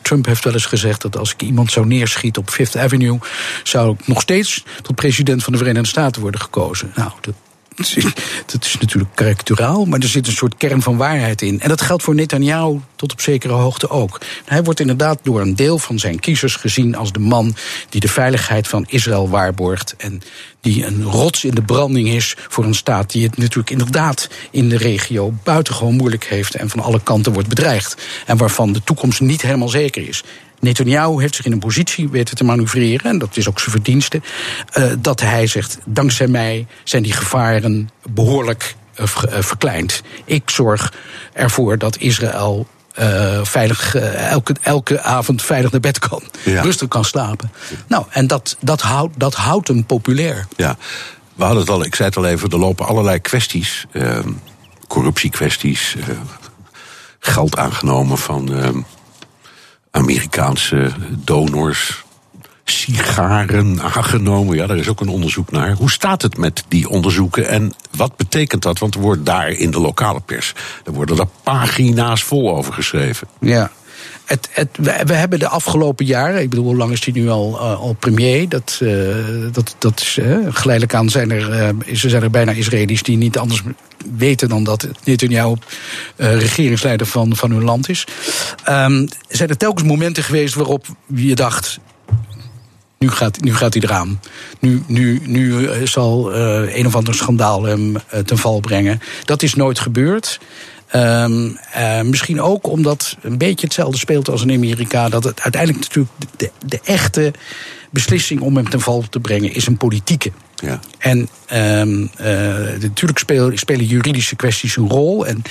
Trump 0.02 0.26
heeft 0.26 0.44
wel 0.44 0.52
eens 0.52 0.66
gezegd 0.66 1.02
dat 1.02 1.16
als 1.18 1.32
ik 1.32 1.42
iemand 1.42 1.72
zou 1.72 1.86
neerschieten 1.86 2.42
op 2.42 2.50
Fifth 2.50 2.76
Avenue, 2.76 3.18
zou 3.62 3.94
ik 3.98 4.06
nog 4.06 4.20
steeds 4.20 4.64
tot 4.82 4.94
president 4.94 5.44
van 5.44 5.52
de 5.52 5.58
Verenigde 5.58 5.88
Staten 5.88 6.22
worden 6.22 6.40
gekozen. 6.40 6.92
Nou, 6.94 7.10
dat 7.20 7.34
dat 8.52 8.64
is 8.64 8.76
natuurlijk 8.80 9.14
karikaturaal, 9.14 9.84
maar 9.84 10.00
er 10.00 10.08
zit 10.08 10.26
een 10.26 10.32
soort 10.32 10.56
kern 10.56 10.82
van 10.82 10.96
waarheid 10.96 11.42
in. 11.42 11.60
En 11.60 11.68
dat 11.68 11.80
geldt 11.80 12.02
voor 12.02 12.14
Netanyahu 12.14 12.80
tot 12.96 13.12
op 13.12 13.20
zekere 13.20 13.52
hoogte 13.52 13.90
ook. 13.90 14.20
Hij 14.44 14.62
wordt 14.62 14.80
inderdaad 14.80 15.18
door 15.22 15.40
een 15.40 15.56
deel 15.56 15.78
van 15.78 15.98
zijn 15.98 16.20
kiezers 16.20 16.56
gezien 16.56 16.96
als 16.96 17.12
de 17.12 17.18
man 17.18 17.54
die 17.88 18.00
de 18.00 18.08
veiligheid 18.08 18.68
van 18.68 18.84
Israël 18.88 19.28
waarborgt. 19.28 19.94
En 19.98 20.22
die 20.60 20.86
een 20.86 21.02
rots 21.02 21.44
in 21.44 21.54
de 21.54 21.62
branding 21.62 22.08
is 22.08 22.34
voor 22.48 22.64
een 22.64 22.74
staat 22.74 23.10
die 23.10 23.26
het 23.26 23.36
natuurlijk 23.36 23.70
inderdaad 23.70 24.28
in 24.50 24.68
de 24.68 24.76
regio 24.76 25.34
buitengewoon 25.42 25.94
moeilijk 25.94 26.24
heeft 26.24 26.54
en 26.54 26.70
van 26.70 26.80
alle 26.80 27.00
kanten 27.02 27.32
wordt 27.32 27.48
bedreigd. 27.48 28.02
En 28.26 28.36
waarvan 28.36 28.72
de 28.72 28.82
toekomst 28.84 29.20
niet 29.20 29.42
helemaal 29.42 29.68
zeker 29.68 30.08
is. 30.08 30.24
Netanyahu 30.60 31.20
heeft 31.20 31.34
zich 31.34 31.44
in 31.44 31.52
een 31.52 31.58
positie 31.58 32.08
weten 32.08 32.36
te 32.36 32.44
manoeuvreren, 32.44 33.10
en 33.10 33.18
dat 33.18 33.36
is 33.36 33.48
ook 33.48 33.58
zijn 33.58 33.70
verdienste, 33.70 34.20
uh, 34.78 34.92
dat 34.98 35.20
hij 35.20 35.46
zegt: 35.46 35.78
dankzij 35.84 36.26
mij 36.26 36.66
zijn 36.84 37.02
die 37.02 37.12
gevaren 37.12 37.90
behoorlijk 38.10 38.76
uh, 39.00 39.06
verkleind. 39.40 40.02
Ik 40.24 40.50
zorg 40.50 40.92
ervoor 41.32 41.78
dat 41.78 41.96
Israël 41.96 42.66
uh, 42.98 43.40
veilig, 43.44 43.96
uh, 43.96 44.30
elke, 44.30 44.54
elke 44.60 45.02
avond 45.02 45.42
veilig 45.42 45.70
naar 45.70 45.80
bed 45.80 45.98
kan. 45.98 46.22
Ja. 46.44 46.62
Rustig 46.62 46.88
kan 46.88 47.04
slapen. 47.04 47.52
Nou, 47.86 48.04
en 48.10 48.26
dat, 48.26 48.56
dat, 48.60 48.80
houdt, 48.80 49.18
dat 49.18 49.34
houdt 49.34 49.68
hem 49.68 49.84
populair. 49.84 50.46
Ja, 50.56 50.76
we 51.34 51.44
hadden 51.44 51.60
het 51.60 51.70
al, 51.70 51.84
ik 51.84 51.94
zei 51.94 52.08
het 52.08 52.16
al 52.16 52.26
even, 52.26 52.50
er 52.50 52.58
lopen 52.58 52.86
allerlei 52.86 53.20
kwesties. 53.20 53.86
Uh, 53.92 54.18
corruptiekwesties, 54.88 55.96
geld 57.18 57.56
aangenomen 57.56 58.18
van 58.18 58.84
Amerikaanse 59.90 60.90
donors 61.10 62.04
sigaren 62.64 63.80
aangenomen. 63.80 64.56
Ja, 64.56 64.66
daar 64.66 64.76
is 64.76 64.88
ook 64.88 65.00
een 65.00 65.08
onderzoek 65.08 65.50
naar. 65.50 65.72
Hoe 65.72 65.90
staat 65.90 66.22
het 66.22 66.36
met 66.36 66.64
die 66.68 66.88
onderzoeken 66.88 67.48
en 67.48 67.72
wat 67.96 68.16
betekent 68.16 68.62
dat? 68.62 68.78
Want 68.78 68.94
er 68.94 69.00
wordt 69.00 69.26
daar 69.26 69.50
in 69.50 69.70
de 69.70 69.80
lokale 69.80 70.20
pers, 70.20 70.54
er 70.84 70.92
worden 70.92 71.18
er 71.18 71.26
pagina's 71.42 72.22
vol 72.22 72.56
over 72.56 72.72
geschreven. 72.72 73.28
Ja, 73.40 73.70
het, 74.24 74.48
het, 74.52 74.68
we, 75.06 75.12
hebben 75.12 75.38
de 75.38 75.48
afgelopen 75.48 76.06
jaren, 76.06 76.42
ik 76.42 76.50
bedoel, 76.50 76.64
hoe 76.64 76.76
lang 76.76 76.92
is 76.92 77.04
hij 77.04 77.14
nu 77.14 77.28
al, 77.28 77.54
uh, 77.54 77.80
al 77.80 77.96
premier? 77.98 78.48
Dat, 78.48 78.80
uh, 78.82 79.14
dat, 79.52 79.74
dat 79.78 80.00
is, 80.00 80.16
uh, 80.16 80.36
geleidelijk 80.50 80.94
aan 80.94 81.08
zijn 81.08 81.30
er, 81.30 81.74
uh, 81.76 81.94
zijn 81.94 82.22
er 82.22 82.30
bijna 82.30 82.52
Israëli's 82.52 83.02
die 83.02 83.16
niet 83.16 83.38
anders 83.38 83.62
weten 84.16 84.48
dan 84.48 84.64
dat 84.64 84.88
Netanyahu 85.04 85.54
regeringsleider 86.16 87.06
van, 87.06 87.36
van 87.36 87.50
hun 87.50 87.64
land 87.64 87.88
is. 87.88 88.04
Um, 88.68 89.08
zijn 89.28 89.48
er 89.48 89.56
telkens 89.56 89.88
momenten 89.88 90.22
geweest 90.22 90.54
waarop 90.54 90.86
je 91.14 91.34
dacht. 91.34 91.78
Nu 92.98 93.10
gaat, 93.10 93.40
nu 93.40 93.54
gaat 93.54 93.74
hij 93.74 93.82
eraan. 93.82 94.20
Nu, 94.60 94.82
nu, 94.86 95.20
nu 95.24 95.68
zal 95.86 96.34
een 96.34 96.86
of 96.86 96.94
ander 96.94 97.14
schandaal 97.14 97.62
hem 97.62 97.96
ten 98.24 98.38
val 98.38 98.60
brengen. 98.60 99.00
Dat 99.24 99.42
is 99.42 99.54
nooit 99.54 99.78
gebeurd. 99.78 100.40
Uh, 100.94 101.26
misschien 102.02 102.40
ook 102.40 102.66
omdat 102.66 103.16
een 103.20 103.38
beetje 103.38 103.66
hetzelfde 103.66 103.98
speelt 103.98 104.28
als 104.28 104.42
in 104.42 104.50
Amerika. 104.50 105.08
Dat 105.08 105.24
het 105.24 105.40
uiteindelijk 105.40 105.82
natuurlijk 105.82 106.14
de, 106.36 106.50
de 106.66 106.80
echte 106.84 107.32
beslissing 107.90 108.40
om 108.40 108.56
hem 108.56 108.70
ten 108.70 108.80
val 108.80 109.04
te 109.10 109.20
brengen 109.20 109.54
is 109.54 109.66
een 109.66 109.76
politieke. 109.76 110.32
Ja. 110.60 110.80
En 110.98 111.28
um, 111.52 112.10
uh, 112.20 112.26
natuurlijk 112.80 113.18
spelen, 113.18 113.58
spelen 113.58 113.84
juridische 113.84 114.36
kwesties 114.36 114.76
een 114.76 114.88
rol. 114.88 115.26
En 115.26 115.42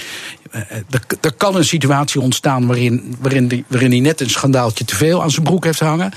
uh, 0.52 0.62
er, 0.90 1.02
er, 1.22 1.34
kan 1.34 1.56
een 1.56 1.66
situatie 1.66 2.22
ontstaan 2.22 2.68
waarin, 2.68 3.16
waarin, 3.20 3.48
die, 3.48 3.66
waarin 3.68 3.92
hij 3.92 4.00
net 4.00 4.22
een 4.22 4.30
schandaaltje 4.30 4.86
te 4.86 4.96
veel 4.96 5.22
aan 5.22 5.32
zijn 5.32 5.44
broek 5.44 5.64
heeft 5.64 5.80
hangen. 5.80 6.12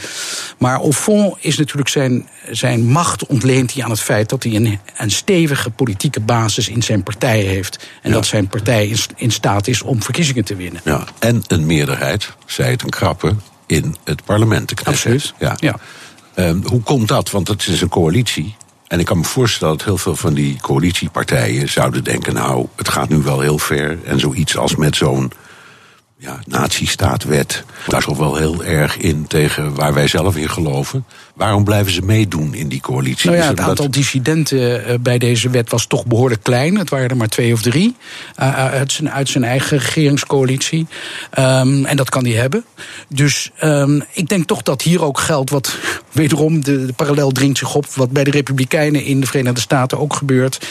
Maar 0.58 0.76
au 0.76 0.92
fond 0.92 1.36
is 1.40 1.58
natuurlijk 1.58 1.88
zijn, 1.88 2.28
zijn 2.50 2.84
macht 2.86 3.26
ontleent 3.26 3.74
hij 3.74 3.84
aan 3.84 3.90
het 3.90 4.00
feit 4.00 4.28
dat 4.28 4.42
hij 4.42 4.54
een, 4.54 4.78
een 4.96 5.10
stevige 5.10 5.70
politieke 5.70 6.20
basis 6.20 6.68
in 6.68 6.82
zijn 6.82 7.02
partij 7.02 7.40
heeft. 7.40 7.88
En 8.02 8.10
ja. 8.10 8.16
dat 8.16 8.26
zijn 8.26 8.48
partij 8.48 8.88
in, 8.88 8.98
in, 9.16 9.30
staat 9.30 9.66
is 9.66 9.82
om 9.82 10.02
verkiezingen 10.02 10.44
te 10.44 10.56
winnen. 10.56 10.80
Ja, 10.84 11.04
en 11.18 11.42
een 11.46 11.66
meerderheid, 11.66 12.36
zei 12.46 12.70
het 12.70 12.82
een 12.82 12.90
krappe, 12.90 13.34
in 13.66 13.96
het 14.04 14.24
parlement 14.24 14.68
te 14.68 14.74
krijgen. 14.74 15.12
Absoluut. 15.12 15.34
Ja. 15.38 15.56
ja. 15.56 15.78
Um, 16.48 16.62
hoe 16.66 16.80
komt 16.80 17.08
dat? 17.08 17.30
Want 17.30 17.48
het 17.48 17.66
is 17.66 17.80
een 17.80 17.88
coalitie. 17.88 18.54
En 18.92 18.98
ik 18.98 19.04
kan 19.04 19.18
me 19.18 19.24
voorstellen 19.24 19.76
dat 19.76 19.86
heel 19.86 19.98
veel 19.98 20.16
van 20.16 20.34
die 20.34 20.60
coalitiepartijen 20.60 21.68
zouden 21.68 22.04
denken: 22.04 22.34
nou, 22.34 22.66
het 22.76 22.88
gaat 22.88 23.08
nu 23.08 23.16
wel 23.16 23.40
heel 23.40 23.58
ver. 23.58 23.98
En 24.04 24.20
zoiets 24.20 24.56
als 24.56 24.76
met 24.76 24.96
zo'n 24.96 25.32
ja, 26.16 26.40
nazistaatwet. 26.46 27.64
Daar 27.86 28.02
toch 28.02 28.18
wel 28.18 28.36
heel 28.36 28.64
erg 28.64 28.96
in 28.96 29.26
tegen 29.26 29.74
waar 29.74 29.94
wij 29.94 30.06
zelf 30.08 30.36
in 30.36 30.48
geloven. 30.48 31.04
Waarom 31.42 31.64
blijven 31.64 31.92
ze 31.92 32.02
meedoen 32.02 32.54
in 32.54 32.68
die 32.68 32.80
coalitie? 32.80 33.30
Nou 33.30 33.42
ja, 33.42 33.48
het 33.48 33.60
aantal 33.60 33.90
dissidenten 33.90 34.84
eh, 34.84 34.94
bij 35.00 35.18
deze 35.18 35.50
wet 35.50 35.70
was 35.70 35.86
toch 35.86 36.06
behoorlijk 36.06 36.42
klein. 36.42 36.78
Het 36.78 36.90
waren 36.90 37.08
er 37.08 37.16
maar 37.16 37.28
twee 37.28 37.52
of 37.52 37.62
drie 37.62 37.96
uh, 38.40 38.54
uit, 38.56 38.92
zijn, 38.92 39.10
uit 39.10 39.28
zijn 39.28 39.44
eigen 39.44 39.78
regeringscoalitie. 39.78 40.86
Um, 41.38 41.84
en 41.84 41.96
dat 41.96 42.10
kan 42.10 42.24
hij 42.24 42.34
hebben. 42.34 42.64
Dus 43.08 43.50
um, 43.64 44.02
ik 44.12 44.28
denk 44.28 44.46
toch 44.46 44.62
dat 44.62 44.82
hier 44.82 45.04
ook 45.04 45.18
geldt 45.18 45.50
wat 45.50 45.76
wederom 46.12 46.64
de, 46.64 46.86
de 46.86 46.92
parallel 46.92 47.30
dringt 47.30 47.58
zich 47.58 47.74
op. 47.74 47.86
Wat 47.86 48.10
bij 48.10 48.24
de 48.24 48.30
Republikeinen 48.30 49.04
in 49.04 49.20
de 49.20 49.26
Verenigde 49.26 49.60
Staten 49.60 49.98
ook 49.98 50.14
gebeurt. 50.14 50.66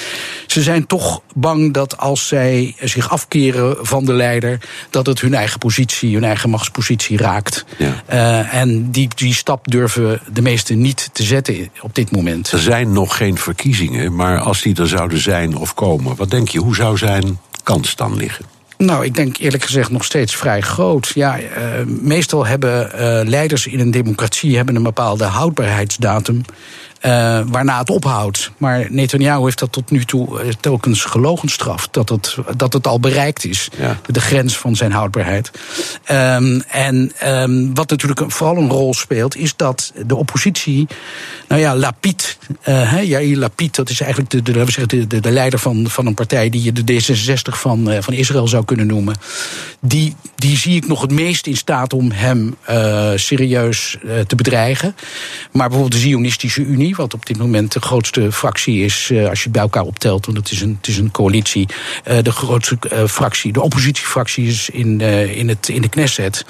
Ze 0.47 0.61
zijn 0.61 0.87
toch 0.87 1.21
bang 1.33 1.73
dat 1.73 1.97
als 1.97 2.27
zij 2.27 2.75
zich 2.79 3.09
afkeren 3.09 3.75
van 3.85 4.05
de 4.05 4.13
leider, 4.13 4.59
dat 4.89 5.05
het 5.05 5.21
hun 5.21 5.33
eigen 5.33 5.59
positie, 5.59 6.13
hun 6.13 6.23
eigen 6.23 6.49
machtspositie 6.49 7.17
raakt. 7.17 7.65
Ja. 7.77 8.03
Uh, 8.11 8.53
en 8.53 8.91
die, 8.91 9.07
die 9.15 9.33
stap 9.33 9.71
durven 9.71 10.21
de 10.33 10.41
meesten 10.61 10.81
niet 10.81 11.09
te 11.13 11.23
zetten 11.23 11.69
op 11.81 11.95
dit 11.95 12.11
moment. 12.11 12.51
Er 12.51 12.59
zijn 12.59 12.91
nog 12.91 13.17
geen 13.17 13.37
verkiezingen, 13.37 14.15
maar 14.15 14.39
als 14.39 14.61
die 14.61 14.75
er 14.75 14.87
zouden 14.87 15.19
zijn 15.19 15.55
of 15.55 15.73
komen, 15.73 16.15
wat 16.15 16.29
denk 16.29 16.49
je, 16.49 16.59
hoe 16.59 16.75
zou 16.75 16.97
zijn 16.97 17.39
kans 17.63 17.95
dan 17.95 18.15
liggen? 18.15 18.45
Nou, 18.77 19.05
ik 19.05 19.15
denk 19.15 19.37
eerlijk 19.37 19.63
gezegd 19.63 19.91
nog 19.91 20.03
steeds 20.03 20.35
vrij 20.35 20.61
groot. 20.61 21.11
Ja, 21.15 21.39
uh, 21.39 21.45
meestal 21.85 22.45
hebben 22.45 22.91
uh, 22.93 23.29
leiders 23.29 23.67
in 23.67 23.79
een 23.79 23.91
democratie 23.91 24.55
hebben 24.55 24.75
een 24.75 24.83
bepaalde 24.83 25.23
houdbaarheidsdatum. 25.23 26.41
Uh, 27.05 27.41
waarna 27.45 27.77
het 27.79 27.89
ophoudt. 27.89 28.51
Maar 28.57 28.87
Netanyahu 28.89 29.43
heeft 29.43 29.59
dat 29.59 29.71
tot 29.71 29.91
nu 29.91 30.05
toe 30.05 30.43
uh, 30.43 30.49
telkens 30.59 31.03
gelogenstraft. 31.03 31.93
Dat 31.93 32.09
het, 32.09 32.37
dat 32.57 32.73
het 32.73 32.87
al 32.87 32.99
bereikt 32.99 33.45
is. 33.45 33.69
Ja. 33.77 33.99
De 34.05 34.21
grens 34.21 34.57
van 34.57 34.75
zijn 34.75 34.91
houdbaarheid. 34.91 35.51
Um, 36.11 36.61
en 36.61 37.11
um, 37.25 37.73
wat 37.73 37.89
natuurlijk 37.89 38.31
vooral 38.31 38.57
een 38.57 38.69
rol 38.69 38.93
speelt, 38.93 39.35
is 39.35 39.55
dat 39.55 39.93
de 40.05 40.15
oppositie. 40.15 40.87
Nou 41.47 41.61
ja, 41.61 41.75
Lapid. 41.75 42.37
Uh, 42.67 43.37
Lapid, 43.37 43.75
dat 43.75 43.89
is 43.89 44.01
eigenlijk 44.01 44.31
de, 44.31 44.41
de, 44.41 44.51
we 44.51 44.71
zeggen, 44.71 44.87
de, 44.87 45.07
de, 45.07 45.19
de 45.19 45.31
leider 45.31 45.59
van, 45.59 45.89
van 45.89 46.05
een 46.05 46.13
partij 46.13 46.49
die 46.49 46.63
je 46.63 46.71
de 46.71 46.93
D66 46.93 47.59
van, 47.59 47.89
van 47.99 48.13
Israël 48.13 48.47
zou 48.47 48.65
kunnen 48.65 48.87
noemen. 48.87 49.15
Die, 49.79 50.15
die 50.35 50.57
zie 50.57 50.75
ik 50.75 50.87
nog 50.87 51.01
het 51.01 51.11
meest 51.11 51.47
in 51.47 51.57
staat 51.57 51.93
om 51.93 52.11
hem 52.11 52.55
serieus 53.15 53.97
te 54.27 54.35
bedreigen. 54.35 54.95
Maar 55.51 55.67
bijvoorbeeld 55.67 56.01
de 56.01 56.07
Zionistische 56.07 56.61
Unie 56.61 56.90
wat 56.95 57.13
op 57.13 57.25
dit 57.25 57.37
moment 57.37 57.71
de 57.71 57.81
grootste 57.81 58.31
fractie 58.31 58.83
is, 58.83 59.09
uh, 59.11 59.29
als 59.29 59.43
je 59.43 59.49
bij 59.49 59.61
elkaar 59.61 59.83
optelt, 59.83 60.25
want 60.25 60.37
het 60.37 60.51
is 60.51 60.61
een, 60.61 60.75
het 60.77 60.87
is 60.87 60.97
een 60.97 61.11
coalitie. 61.11 61.67
Uh, 62.07 62.17
de 62.21 62.31
grootste 62.31 62.77
uh, 62.93 63.05
fractie, 63.05 63.53
de 63.53 63.61
oppositiefractie 63.61 64.47
is 64.47 64.69
in, 64.69 65.01
in, 65.01 65.49
het, 65.49 65.69
in 65.69 65.81
de 65.81 65.89
Knesset. 65.89 66.45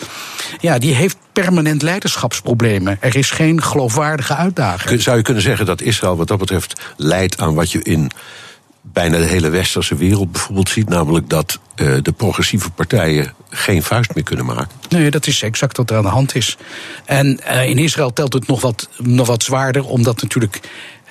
Ja, 0.59 0.79
die 0.79 0.93
heeft 0.93 1.17
permanent 1.33 1.81
leiderschapsproblemen. 1.81 2.97
Er 2.99 3.15
is 3.15 3.31
geen 3.31 3.61
geloofwaardige 3.61 4.35
uitdaging. 4.35 5.01
Zou 5.01 5.17
je 5.17 5.23
kunnen 5.23 5.43
zeggen 5.43 5.65
dat 5.65 5.81
Israël 5.81 6.15
wat 6.17 6.27
dat 6.27 6.37
betreft 6.37 6.81
leidt 6.97 7.37
aan 7.37 7.53
wat 7.53 7.71
je 7.71 7.81
in 7.83 8.11
bijna 8.81 9.17
de 9.17 9.25
hele 9.25 9.49
westerse 9.49 9.95
wereld 9.95 10.31
bijvoorbeeld 10.31 10.69
ziet. 10.69 10.89
Namelijk 10.89 11.29
dat 11.29 11.59
uh, 11.75 11.97
de 12.01 12.11
progressieve 12.11 12.71
partijen 12.71 13.33
geen 13.49 13.83
vuist 13.83 14.15
meer 14.15 14.23
kunnen 14.23 14.45
maken. 14.45 14.69
Nee, 14.89 15.11
dat 15.11 15.27
is 15.27 15.41
exact 15.41 15.77
wat 15.77 15.89
er 15.89 15.97
aan 15.97 16.03
de 16.03 16.09
hand 16.09 16.35
is. 16.35 16.57
En 17.05 17.39
uh, 17.47 17.69
in 17.69 17.77
Israël 17.77 18.13
telt 18.13 18.33
het 18.33 18.47
nog 18.47 18.61
wat, 18.61 18.89
nog 18.97 19.27
wat 19.27 19.43
zwaarder, 19.43 19.85
omdat 19.85 20.21
natuurlijk. 20.21 20.59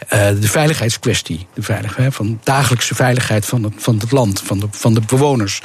Uh, 0.04 0.28
de 0.28 0.48
veiligheidskwestie, 0.48 1.46
de 1.54 1.62
veiligheid, 1.62 2.14
van 2.14 2.40
dagelijkse 2.42 2.94
veiligheid 2.94 3.46
van 3.46 3.62
het, 3.62 3.72
van 3.76 3.98
het 3.98 4.10
land, 4.10 4.40
van 4.40 4.58
de, 4.58 4.66
van 4.70 4.94
de 4.94 5.00
bewoners, 5.00 5.60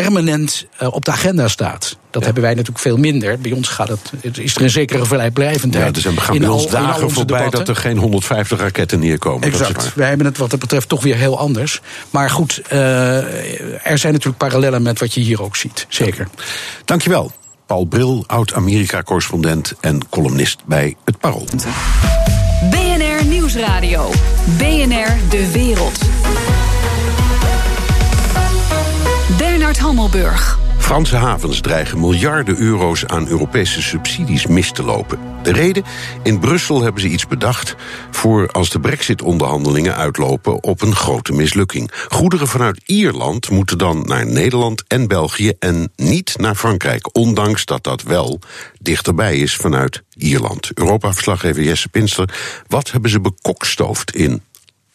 permanent 0.00 0.66
uh, 0.82 0.94
op 0.94 1.04
de 1.04 1.10
agenda 1.10 1.48
staat. 1.48 1.96
Dat 2.10 2.20
ja. 2.20 2.24
hebben 2.24 2.42
wij 2.42 2.52
natuurlijk 2.54 2.78
veel 2.78 2.96
minder. 2.96 3.38
Bij 3.38 3.52
ons 3.52 3.68
gaat 3.68 3.88
het, 3.88 4.12
is 4.38 4.56
er 4.56 4.62
een 4.62 4.70
zekere 4.70 5.04
vrijblijvendheid. 5.04 5.86
Ja, 5.86 5.92
dus 5.92 6.04
er 6.04 6.20
gaan 6.20 6.38
bij 6.38 6.48
ons 6.48 6.64
al, 6.64 6.70
dagen 6.70 7.10
voorbij 7.10 7.36
debatten. 7.36 7.58
dat 7.58 7.68
er 7.68 7.82
geen 7.82 7.96
150 7.96 8.60
raketten 8.60 8.98
neerkomen. 8.98 9.42
Exact. 9.42 9.94
Wij 9.94 10.08
hebben 10.08 10.26
het 10.26 10.38
wat 10.38 10.50
dat 10.50 10.58
betreft 10.58 10.88
toch 10.88 11.02
weer 11.02 11.16
heel 11.16 11.38
anders. 11.38 11.80
Maar 12.10 12.30
goed, 12.30 12.62
uh, 12.72 13.16
er 13.86 13.98
zijn 13.98 14.12
natuurlijk 14.12 14.38
parallellen 14.38 14.82
met 14.82 14.98
wat 15.00 15.14
je 15.14 15.20
hier 15.20 15.42
ook 15.42 15.56
ziet. 15.56 15.86
Zeker. 15.88 16.28
Ja. 16.36 16.42
Dankjewel. 16.84 17.32
Paul 17.66 17.84
Bril, 17.84 18.24
oud-Amerika-correspondent 18.26 19.74
en 19.80 20.08
columnist 20.08 20.58
bij 20.66 20.96
Het 21.04 21.18
Parool. 21.18 21.46
BNR 22.70 23.24
Nieuwsradio. 23.24 24.10
BNR 24.58 25.16
De 25.30 25.50
Wereld. 25.52 25.98
Hammelburg. 29.78 30.58
Franse 30.78 31.16
havens 31.16 31.60
dreigen 31.60 32.00
miljarden 32.00 32.58
euro's 32.58 33.06
aan 33.06 33.28
Europese 33.28 33.82
subsidies 33.82 34.46
mis 34.46 34.72
te 34.72 34.82
lopen. 34.82 35.18
De 35.42 35.52
reden? 35.52 35.84
In 36.22 36.38
Brussel 36.38 36.82
hebben 36.82 37.00
ze 37.00 37.08
iets 37.08 37.26
bedacht 37.26 37.74
voor 38.10 38.48
als 38.48 38.70
de 38.70 38.80
brexit-onderhandelingen 38.80 39.96
uitlopen 39.96 40.62
op 40.62 40.82
een 40.82 40.94
grote 40.94 41.32
mislukking. 41.32 41.90
Goederen 42.08 42.48
vanuit 42.48 42.80
Ierland 42.86 43.50
moeten 43.50 43.78
dan 43.78 44.02
naar 44.06 44.26
Nederland 44.26 44.84
en 44.86 45.08
België 45.08 45.52
en 45.58 45.92
niet 45.96 46.34
naar 46.38 46.54
Frankrijk, 46.54 47.16
ondanks 47.16 47.64
dat 47.64 47.84
dat 47.84 48.02
wel 48.02 48.40
dichterbij 48.80 49.36
is 49.36 49.56
vanuit 49.56 50.02
Ierland. 50.16 50.70
Europa-verslaggever 50.74 51.62
Jesse 51.62 51.88
Pinster, 51.88 52.34
wat 52.66 52.90
hebben 52.90 53.10
ze 53.10 53.20
bekokstoofd 53.20 54.16
in 54.16 54.42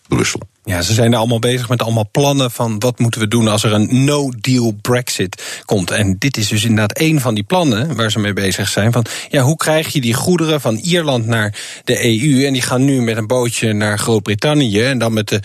Brussel? 0.08 0.42
Ja, 0.66 0.82
ze 0.82 0.94
zijn 0.94 1.12
er 1.12 1.18
allemaal 1.18 1.40
bezig 1.40 1.70
met 1.70 1.82
allemaal 1.82 2.10
plannen 2.12 2.52
van 2.52 2.80
wat 2.80 3.00
moeten 3.00 3.22
we 3.22 3.28
doen 3.28 3.48
als 3.48 3.64
er 3.64 3.74
een 3.74 4.04
no-deal 4.04 4.74
Brexit 4.82 5.62
komt. 5.66 5.92
En 5.92 6.16
dit 6.20 6.38
is 6.38 6.48
dus 6.48 6.64
inderdaad 6.64 6.98
één 6.98 7.20
van 7.20 7.34
die 7.34 7.44
plannen 7.44 7.96
waar 7.96 8.12
ze 8.12 8.20
mee 8.20 8.34
bezig 8.34 8.68
zijn. 8.68 8.92
Van 8.92 9.06
ja, 9.30 9.42
hoe 9.42 9.56
krijg 9.56 9.94
je 9.94 10.02
die 10.02 10.14
goederen 10.14 10.62
van 10.62 10.76
Ierland 10.76 11.26
naar 11.26 11.56
de 11.84 12.06
EU? 12.06 12.46
En 12.46 12.54
die 12.54 12.62
gaan 12.62 12.86
nu 12.86 13.02
met 13.02 13.18
een 13.18 13.28
bootje 13.28 13.74
naar 13.74 14.00
Groot-Brittannië 14.00 14.84
en 14.84 14.98
dan 14.98 15.14
met 15.14 15.28
de 15.28 15.40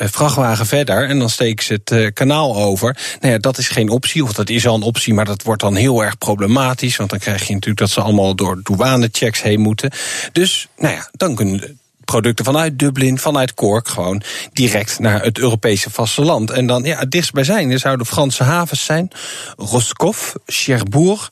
uh, 0.00 0.08
vrachtwagen 0.08 0.66
verder. 0.66 1.08
En 1.08 1.18
dan 1.18 1.30
steken 1.30 1.64
ze 1.64 1.72
het 1.72 1.90
uh, 1.90 2.10
kanaal 2.12 2.56
over. 2.56 2.96
Nou 3.20 3.32
ja, 3.32 3.38
dat 3.38 3.58
is 3.58 3.68
geen 3.68 3.88
optie, 3.88 4.22
of 4.22 4.32
dat 4.32 4.48
is 4.48 4.66
al 4.66 4.74
een 4.74 4.82
optie, 4.82 5.14
maar 5.14 5.24
dat 5.24 5.42
wordt 5.42 5.62
dan 5.62 5.74
heel 5.74 6.04
erg 6.04 6.18
problematisch. 6.18 6.96
Want 6.96 7.10
dan 7.10 7.18
krijg 7.18 7.46
je 7.46 7.52
natuurlijk 7.52 7.80
dat 7.80 7.90
ze 7.90 8.00
allemaal 8.00 8.34
door 8.34 8.60
douanechecks 8.62 9.42
heen 9.42 9.60
moeten. 9.60 9.90
Dus, 10.32 10.68
nou 10.76 10.94
ja, 10.94 11.08
dan 11.12 11.34
kunnen 11.34 11.78
producten 12.06 12.44
vanuit 12.44 12.78
Dublin, 12.78 13.18
vanuit 13.18 13.54
Cork, 13.54 13.88
gewoon 13.88 14.22
direct 14.52 14.98
naar 14.98 15.22
het 15.22 15.38
Europese 15.38 15.90
vasteland. 15.90 16.50
En 16.50 16.66
dan, 16.66 16.84
ja, 16.84 16.98
het 16.98 17.10
dichtstbijzijnde 17.10 17.78
zouden 17.78 18.06
Franse 18.06 18.42
havens 18.42 18.84
zijn, 18.84 19.10
Roscoff, 19.56 20.34
Cherbourg. 20.46 21.30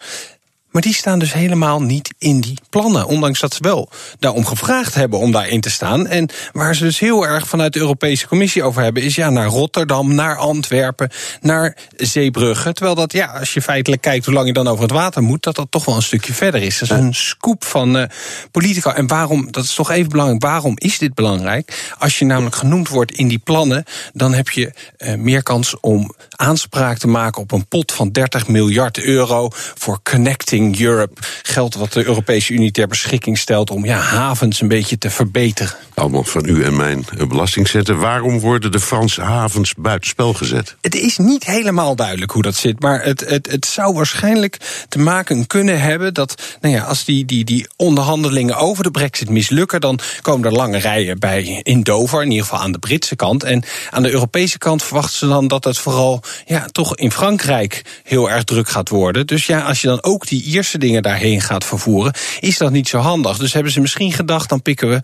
Maar 0.75 0.83
die 0.83 0.95
staan 0.95 1.19
dus 1.19 1.33
helemaal 1.33 1.83
niet 1.83 2.15
in 2.19 2.41
die 2.41 2.59
plannen. 2.71 3.07
Ondanks 3.07 3.41
dat 3.41 3.55
ze 3.55 3.63
wel 3.63 3.89
daarom 4.19 4.47
gevraagd 4.47 4.95
hebben 4.95 5.19
om 5.19 5.33
daarin 5.33 5.61
te 5.61 5.71
staan. 5.71 6.07
En 6.07 6.31
waar 6.53 6.75
ze 6.75 6.85
dus 6.85 6.99
heel 6.99 7.27
erg 7.27 7.49
vanuit 7.49 7.73
de 7.73 7.79
Europese 7.79 8.29
Commissie 8.29 8.63
over 8.63 8.83
hebben, 8.83 9.03
is 9.03 9.15
ja, 9.15 9.31
naar 9.31 9.47
Rotterdam, 9.47 10.15
naar 10.15 10.37
Antwerpen, 10.37 11.11
naar 11.41 11.77
Zeebrugge. 11.97 12.73
Terwijl 12.73 12.97
dat, 12.97 13.13
ja, 13.13 13.27
als 13.27 13.55
je 13.55 13.63
feitelijk 13.63 14.03
kijkt 14.03 14.25
hoe 14.25 14.35
lang 14.35 14.47
je 14.47 14.53
dan 14.53 14.69
over 14.69 14.83
het 14.83 14.93
water 14.93 15.23
moet, 15.23 15.43
dat 15.43 15.55
dat 15.55 15.67
toch 15.71 15.85
wel 15.85 15.97
een 15.97 16.03
stukje 16.03 16.33
verder 16.33 16.63
is. 16.63 16.79
Dat 16.79 16.91
is 16.91 16.97
een 16.97 17.15
scoop 17.15 17.65
van 17.65 17.97
uh, 17.97 18.05
politica. 18.51 18.95
En 18.95 19.07
waarom, 19.07 19.53
dat 19.53 19.65
is 19.65 19.75
toch 19.75 19.91
even 19.91 20.09
belangrijk, 20.09 20.43
waarom 20.43 20.75
is 20.79 20.99
dit 20.99 21.15
belangrijk? 21.15 21.95
Als 21.99 22.19
je 22.19 22.25
namelijk 22.25 22.57
genoemd 22.57 22.89
wordt 22.89 23.13
in 23.13 23.29
die 23.29 23.39
plannen, 23.39 23.85
dan 24.13 24.35
heb 24.35 24.49
je 24.49 24.73
uh, 24.99 25.15
meer 25.15 25.43
kans 25.43 25.81
om 25.81 26.15
aanspraak 26.37 26.99
te 26.99 27.09
maken 27.09 27.43
op 27.43 27.53
een 27.53 27.67
pot 27.67 27.93
van 27.93 28.11
30 28.11 28.49
miljard 28.49 28.99
euro 28.99 29.49
voor 29.53 30.01
connecting 30.03 30.64
Europe. 30.73 31.21
Geld 31.43 31.75
wat 31.75 31.93
de 31.93 32.05
Europese 32.05 32.53
Unie 32.53 32.71
ter 32.71 32.89
beschikking 32.89 33.39
stelt 33.39 33.71
om 33.71 33.85
ja, 33.85 33.99
havens 33.99 34.61
een 34.61 34.69
beetje 34.69 34.99
te 34.99 35.11
verbeteren. 35.11 35.73
Allemaal 35.95 36.25
van 36.25 36.49
u 36.49 36.63
en 36.63 36.77
mijn 36.77 37.05
belastingzetten. 37.29 37.99
Waarom 37.99 38.41
worden 38.41 38.73
de 38.73 38.81
Franse 38.81 39.21
havens 39.21 39.75
buitenspel 39.75 40.35
gezet? 40.35 40.77
Het 40.81 40.95
is 40.95 41.19
niet 41.19 41.45
helemaal 41.45 41.97
duidelijk 41.97 42.31
hoe 42.31 42.43
dat 42.43 42.55
zit. 42.55 42.81
Maar 42.81 43.05
het, 43.05 43.21
het, 43.29 43.51
het 43.51 43.67
zou 43.67 43.95
waarschijnlijk 43.95 44.85
te 44.89 44.99
maken 44.99 45.47
kunnen 45.47 45.81
hebben 45.81 46.15
dat 46.15 46.43
nou 46.61 46.75
ja, 46.75 46.83
als 46.83 47.05
die, 47.05 47.25
die, 47.25 47.45
die 47.45 47.67
onderhandelingen 47.77 48.57
over 48.57 48.85
de 48.85 48.91
brexit 48.91 49.31
mislukken, 49.31 49.81
dan 49.81 49.99
komen 50.21 50.47
er 50.47 50.57
lange 50.57 50.79
rijen 50.79 51.19
bij 51.19 51.61
in 51.63 51.83
Dover, 51.83 52.23
in 52.23 52.31
ieder 52.31 52.47
geval 52.47 52.61
aan 52.61 52.73
de 52.73 52.79
Britse 52.79 53.17
kant. 53.17 53.43
En 53.43 53.65
aan 53.91 54.03
de 54.03 54.11
Europese 54.11 54.59
kant 54.59 54.83
verwachten 54.83 55.19
ze 55.19 55.27
dan 55.27 55.49
dat 55.49 55.65
het 55.65 55.79
vooral 55.79 56.23
ja, 56.47 56.67
toch 56.73 56.97
in 56.97 57.13
Frankrijk 57.13 58.01
heel 58.03 58.31
erg 58.31 58.45
druk 58.45 58.69
gaat 58.69 58.89
worden. 58.89 59.27
Dus 59.27 59.47
ja, 59.47 59.61
als 59.61 59.81
je 59.81 59.87
dan 59.87 60.03
ook 60.03 60.27
die 60.27 60.43
Ierse 60.55 60.79
dingen 60.79 61.03
daarheen 61.03 61.41
gaat 61.41 61.65
vervoeren, 61.65 62.15
is 62.41 62.59
dat 62.59 62.71
niet 62.71 62.89
zo 62.89 62.99
handig. 62.99 63.39
Dus 63.39 63.53
hebben 63.53 63.73
ze 63.73 63.81
misschien 63.81 64.13
gedacht, 64.13 64.49
dan 64.49 64.63
pikken 64.63 64.89
we 64.89 65.01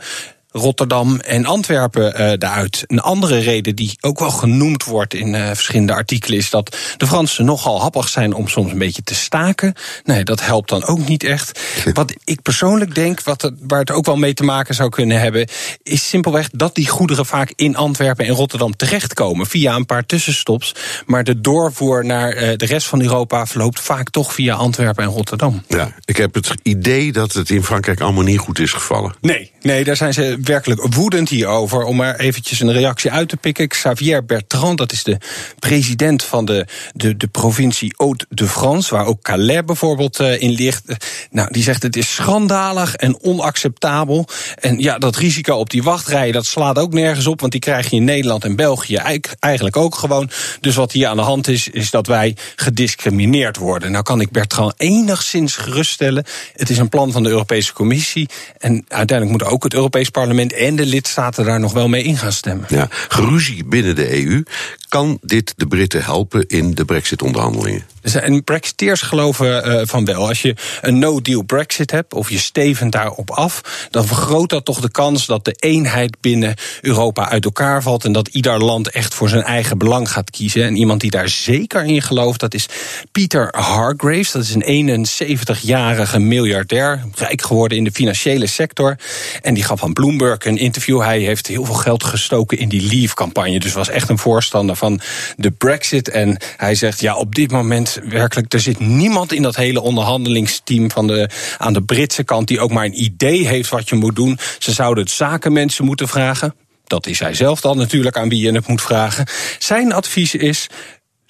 Rotterdam 0.53 1.21
en 1.21 1.47
Antwerpen 1.47 2.21
uh, 2.21 2.33
daaruit. 2.39 2.85
Een 2.87 3.01
andere 3.01 3.39
reden 3.39 3.77
die 3.77 3.97
ook 4.01 4.19
wel 4.19 4.31
genoemd 4.31 4.85
wordt 4.85 5.15
in 5.15 5.35
uh, 5.35 5.47
verschillende 5.47 5.93
artikelen 5.93 6.39
is 6.39 6.51
dat 6.51 6.77
de 6.97 7.07
Fransen 7.07 7.45
nogal 7.45 7.81
happig 7.81 8.09
zijn 8.09 8.35
om 8.35 8.49
soms 8.49 8.73
een 8.73 8.79
beetje 8.79 9.03
te 9.03 9.15
staken. 9.15 9.75
Nee, 10.05 10.25
dat 10.25 10.41
helpt 10.41 10.69
dan 10.69 10.85
ook 10.85 11.09
niet 11.09 11.25
echt. 11.25 11.61
Wat 11.93 12.15
ik 12.25 12.43
persoonlijk 12.43 12.95
denk, 12.95 13.23
wat 13.23 13.43
het, 13.43 13.55
waar 13.61 13.81
het 13.81 13.91
ook 13.91 14.07
wel 14.07 14.17
mee 14.17 14.35
te 14.35 14.45
maken 14.45 14.75
zou 14.75 14.89
kunnen 14.89 15.21
hebben, 15.21 15.49
is 15.83 16.09
simpelweg 16.09 16.49
dat 16.53 16.75
die 16.75 16.89
goederen 16.89 17.27
vaak 17.27 17.53
in 17.57 17.77
Antwerpen 17.77 18.27
en 18.27 18.35
Rotterdam 18.35 18.77
terechtkomen 18.77 19.47
via 19.47 19.75
een 19.75 19.87
paar 19.87 20.07
tussenstops. 20.07 20.75
Maar 21.07 21.25
de 21.25 21.41
doorvoer 21.41 22.05
naar 22.05 22.35
uh, 22.35 22.57
de 22.57 22.67
rest 22.67 22.87
van 22.87 23.01
Europa 23.01 23.47
verloopt 23.47 23.81
vaak 23.81 24.11
toch 24.11 24.35
via 24.35 24.55
Antwerpen 24.55 25.05
en 25.05 25.11
Rotterdam. 25.11 25.63
Ja, 25.69 25.93
ik 26.05 26.17
heb 26.17 26.35
het 26.35 26.55
idee 26.63 27.13
dat 27.13 27.33
het 27.33 27.51
in 27.51 27.65
Frankrijk 27.65 28.01
allemaal 28.01 28.25
niet 28.25 28.39
goed 28.39 28.59
is 28.59 28.73
gevallen. 28.73 29.15
Nee, 29.21 29.53
nee, 29.63 29.85
daar 29.85 29.97
zijn 29.97 30.13
ze 30.13 30.39
werkelijk 30.45 30.95
woedend 30.95 31.29
hierover. 31.29 31.83
Om 31.83 31.97
maar 31.97 32.17
eventjes 32.17 32.61
een 32.61 32.73
reactie 32.73 33.11
uit 33.11 33.29
te 33.29 33.37
pikken. 33.37 33.69
Xavier 33.69 34.25
Bertrand, 34.25 34.79
dat 34.79 34.93
is 34.93 35.03
de 35.03 35.19
president 35.59 36.23
van 36.23 36.45
de, 36.45 36.67
de, 36.93 37.17
de 37.17 37.27
provincie 37.27 37.95
Haute-de-France... 37.97 38.95
waar 38.95 39.07
ook 39.07 39.23
Calais 39.23 39.65
bijvoorbeeld 39.65 40.21
uh, 40.21 40.41
in 40.41 40.51
ligt. 40.51 40.83
Nou, 41.31 41.53
die 41.53 41.63
zegt 41.63 41.83
het 41.83 41.97
is 41.97 42.15
schandalig 42.15 42.95
en 42.95 43.23
onacceptabel. 43.23 44.29
En 44.55 44.79
ja, 44.79 44.99
dat 44.99 45.17
risico 45.17 45.55
op 45.55 45.71
die 45.71 45.83
wachtrijen, 45.83 46.33
dat 46.33 46.47
slaat 46.47 46.79
ook 46.79 46.93
nergens 46.93 47.27
op... 47.27 47.41
want 47.41 47.53
die 47.53 47.61
krijg 47.61 47.91
je 47.91 47.97
in 47.97 48.05
Nederland 48.05 48.45
en 48.45 48.57
België 48.57 48.97
eigenlijk 49.39 49.77
ook 49.77 49.95
gewoon. 49.95 50.31
Dus 50.61 50.75
wat 50.75 50.93
hier 50.93 51.07
aan 51.07 51.17
de 51.17 51.23
hand 51.23 51.49
is, 51.49 51.69
is 51.69 51.91
dat 51.91 52.07
wij 52.07 52.37
gediscrimineerd 52.57 53.57
worden. 53.57 53.91
Nou 53.91 54.05
kan 54.05 54.21
ik 54.21 54.31
Bertrand 54.31 54.75
enigszins 54.77 55.57
geruststellen. 55.57 56.25
Het 56.57 56.71
is 56.71 56.79
een 56.79 56.89
plan 56.89 57.13
van 57.13 57.23
de 57.23 57.29
Europese 57.29 57.73
Commissie... 57.73 58.29
en 58.59 58.85
uiteindelijk 58.89 59.43
moet 59.43 59.51
ook 59.53 59.65
het 59.65 59.75
Europees 59.75 60.09
Parlement 60.09 60.29
en 60.39 60.77
de 60.77 60.87
lidstaten 60.87 61.45
daar 61.45 61.61
nog 61.61 61.73
wel 61.73 61.89
mee 61.89 62.03
in 62.03 62.17
gaan 62.17 62.33
stemmen. 62.33 62.67
Ja, 62.69 62.89
geruzie 62.91 63.65
binnen 63.65 63.95
de 63.95 64.25
EU. 64.25 64.43
Kan 64.89 65.19
dit 65.23 65.53
de 65.57 65.67
Britten 65.67 66.05
helpen 66.05 66.47
in 66.47 66.75
de 66.75 66.85
brexit-onderhandelingen? 66.85 67.85
En 68.03 68.45
Brexiteers 68.45 69.03
geloven 69.03 69.69
uh, 69.69 69.81
van 69.85 70.05
wel. 70.05 70.29
Als 70.29 70.43
je 70.43 70.55
een 70.81 70.99
no-deal 70.99 71.43
Brexit 71.43 71.91
hebt, 71.91 72.15
of 72.15 72.31
je 72.31 72.39
stevend 72.39 72.93
daarop 72.93 73.31
af, 73.31 73.89
dan 73.91 74.07
vergroot 74.07 74.51
dat 74.51 74.65
toch 74.65 74.81
de 74.81 74.91
kans 74.91 75.27
dat 75.27 75.45
de 75.45 75.55
eenheid 75.59 76.17
binnen 76.21 76.55
Europa 76.81 77.29
uit 77.29 77.45
elkaar 77.45 77.83
valt 77.83 78.05
en 78.05 78.13
dat 78.13 78.29
ieder 78.29 78.65
land 78.65 78.91
echt 78.91 79.15
voor 79.15 79.29
zijn 79.29 79.43
eigen 79.43 79.79
belang 79.79 80.11
gaat 80.11 80.31
kiezen. 80.31 80.65
En 80.65 80.77
iemand 80.77 81.01
die 81.01 81.11
daar 81.11 81.29
zeker 81.29 81.85
in 81.85 82.03
gelooft, 82.03 82.41
dat 82.41 82.55
is 82.55 82.67
Peter 83.13 83.49
Hargraves. 83.57 84.31
Dat 84.31 84.43
is 84.43 84.55
een 84.55 85.09
71-jarige 85.09 86.19
miljardair, 86.19 87.05
rijk 87.15 87.43
geworden 87.43 87.79
in 87.79 87.85
de 87.85 87.93
financiële 87.93 88.47
sector. 88.47 88.97
En 89.43 89.55
die 89.55 89.65
gaf 89.65 89.83
aan 89.83 89.93
Bloomberg 89.93 90.45
een 90.45 90.59
interview. 90.59 91.01
Hij 91.01 91.19
heeft 91.19 91.47
heel 91.47 91.65
veel 91.65 91.75
geld 91.75 92.05
gestoken 92.05 92.59
in 92.59 92.69
die 92.69 92.83
Leave-campagne. 92.83 93.61
Dus 93.61 93.73
was 93.73 93.89
echt 93.89 94.09
een 94.09 94.19
voorstander 94.19 94.77
van 94.77 95.01
de 95.37 95.51
Brexit. 95.51 96.09
En 96.09 96.37
hij 96.57 96.75
zegt, 96.75 97.01
ja, 97.01 97.17
op 97.17 97.35
dit 97.35 97.51
moment 97.51 97.90
werkelijk, 98.05 98.53
er 98.53 98.61
zit 98.61 98.79
niemand 98.79 99.33
in 99.33 99.43
dat 99.43 99.57
hele 99.57 99.81
onderhandelingsteam 99.81 100.91
van 100.91 101.07
de, 101.07 101.29
aan 101.59 101.73
de 101.73 101.83
Britse 101.83 102.25
kant 102.25 102.49
die 102.49 102.61
ook 102.61 102.71
maar 102.71 102.85
een 102.85 103.03
idee 103.03 103.47
heeft 103.47 103.69
wat 103.69 103.89
je 103.89 103.97
moet 103.97 104.17
doen. 104.17 104.39
Ze 104.59 104.73
zouden 104.73 105.05
het 105.05 105.13
zakenmensen 105.13 105.85
moeten 105.85 106.09
vragen. 106.09 106.55
Dat 106.85 107.07
is 107.07 107.19
hij 107.19 107.35
zelf 107.35 107.61
dan 107.61 107.77
natuurlijk 107.77 108.17
aan 108.17 108.29
wie 108.29 108.43
je 108.43 108.53
het 108.53 108.67
moet 108.67 108.83
vragen. 108.83 109.27
Zijn 109.59 109.93
advies 109.93 110.35
is: 110.35 110.69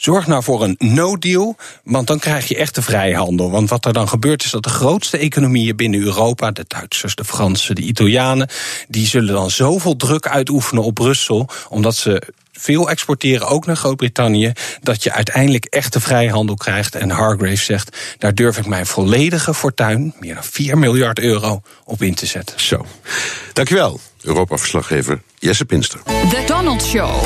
Zorg 0.00 0.26
nou 0.26 0.42
voor 0.42 0.62
een 0.62 0.74
no-deal, 0.78 1.56
want 1.84 2.06
dan 2.06 2.18
krijg 2.18 2.48
je 2.48 2.56
echte 2.56 2.82
vrijhandel. 2.82 3.50
Want 3.50 3.70
wat 3.70 3.84
er 3.84 3.92
dan 3.92 4.08
gebeurt 4.08 4.44
is 4.44 4.50
dat 4.50 4.62
de 4.62 4.68
grootste 4.68 5.18
economieën 5.18 5.76
binnen 5.76 6.00
Europa, 6.00 6.50
de 6.50 6.64
Duitsers, 6.68 7.14
de 7.14 7.24
Fransen, 7.24 7.74
de 7.74 7.82
Italianen, 7.82 8.48
die 8.88 9.06
zullen 9.06 9.34
dan 9.34 9.50
zoveel 9.50 9.96
druk 9.96 10.28
uitoefenen 10.28 10.84
op 10.84 10.94
Brussel, 10.94 11.48
omdat 11.68 11.96
ze 11.96 12.22
veel 12.60 12.90
exporteren, 12.90 13.48
ook 13.48 13.66
naar 13.66 13.76
Groot-Brittannië, 13.76 14.52
dat 14.82 15.02
je 15.02 15.12
uiteindelijk 15.12 15.64
echte 15.64 16.00
vrijhandel 16.00 16.54
krijgt. 16.56 16.94
En 16.94 17.10
Hargrave 17.10 17.56
zegt, 17.56 17.96
daar 18.18 18.34
durf 18.34 18.58
ik 18.58 18.66
mijn 18.66 18.86
volledige 18.86 19.54
fortuin, 19.54 20.14
meer 20.18 20.34
dan 20.34 20.44
4 20.44 20.78
miljard 20.78 21.18
euro, 21.18 21.62
op 21.84 22.02
in 22.02 22.14
te 22.14 22.26
zetten. 22.26 22.60
Zo. 22.60 22.86
Dankjewel, 23.52 24.00
Europa-verslaggever 24.22 25.22
Jesse 25.38 25.64
Pinster. 25.64 26.00
The 26.04 26.44
Donald 26.46 26.84
Show. 26.84 27.22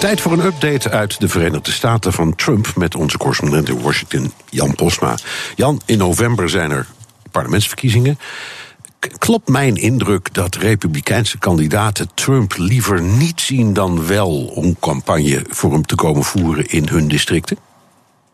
Tijd 0.00 0.20
voor 0.20 0.32
een 0.32 0.44
update 0.44 0.90
uit 0.90 1.20
de 1.20 1.28
Verenigde 1.28 1.70
Staten 1.70 2.12
van 2.12 2.34
Trump 2.34 2.76
met 2.76 2.94
onze 2.94 3.18
correspondent 3.18 3.68
in 3.68 3.82
Washington, 3.82 4.32
Jan 4.50 4.74
Posma. 4.74 5.18
Jan, 5.56 5.80
in 5.84 5.98
november 5.98 6.48
zijn 6.48 6.70
er 6.70 6.86
parlementsverkiezingen. 7.30 8.18
Klopt 9.18 9.48
mijn 9.48 9.76
indruk 9.76 10.34
dat 10.34 10.54
republikeinse 10.54 11.38
kandidaten 11.38 12.08
Trump 12.14 12.54
liever 12.56 13.02
niet 13.02 13.40
zien 13.40 13.72
dan 13.72 14.06
wel 14.06 14.44
om 14.54 14.76
campagne 14.80 15.44
voor 15.48 15.72
hem 15.72 15.86
te 15.86 15.94
komen 15.94 16.22
voeren 16.22 16.66
in 16.66 16.88
hun 16.88 17.08
districten? 17.08 17.56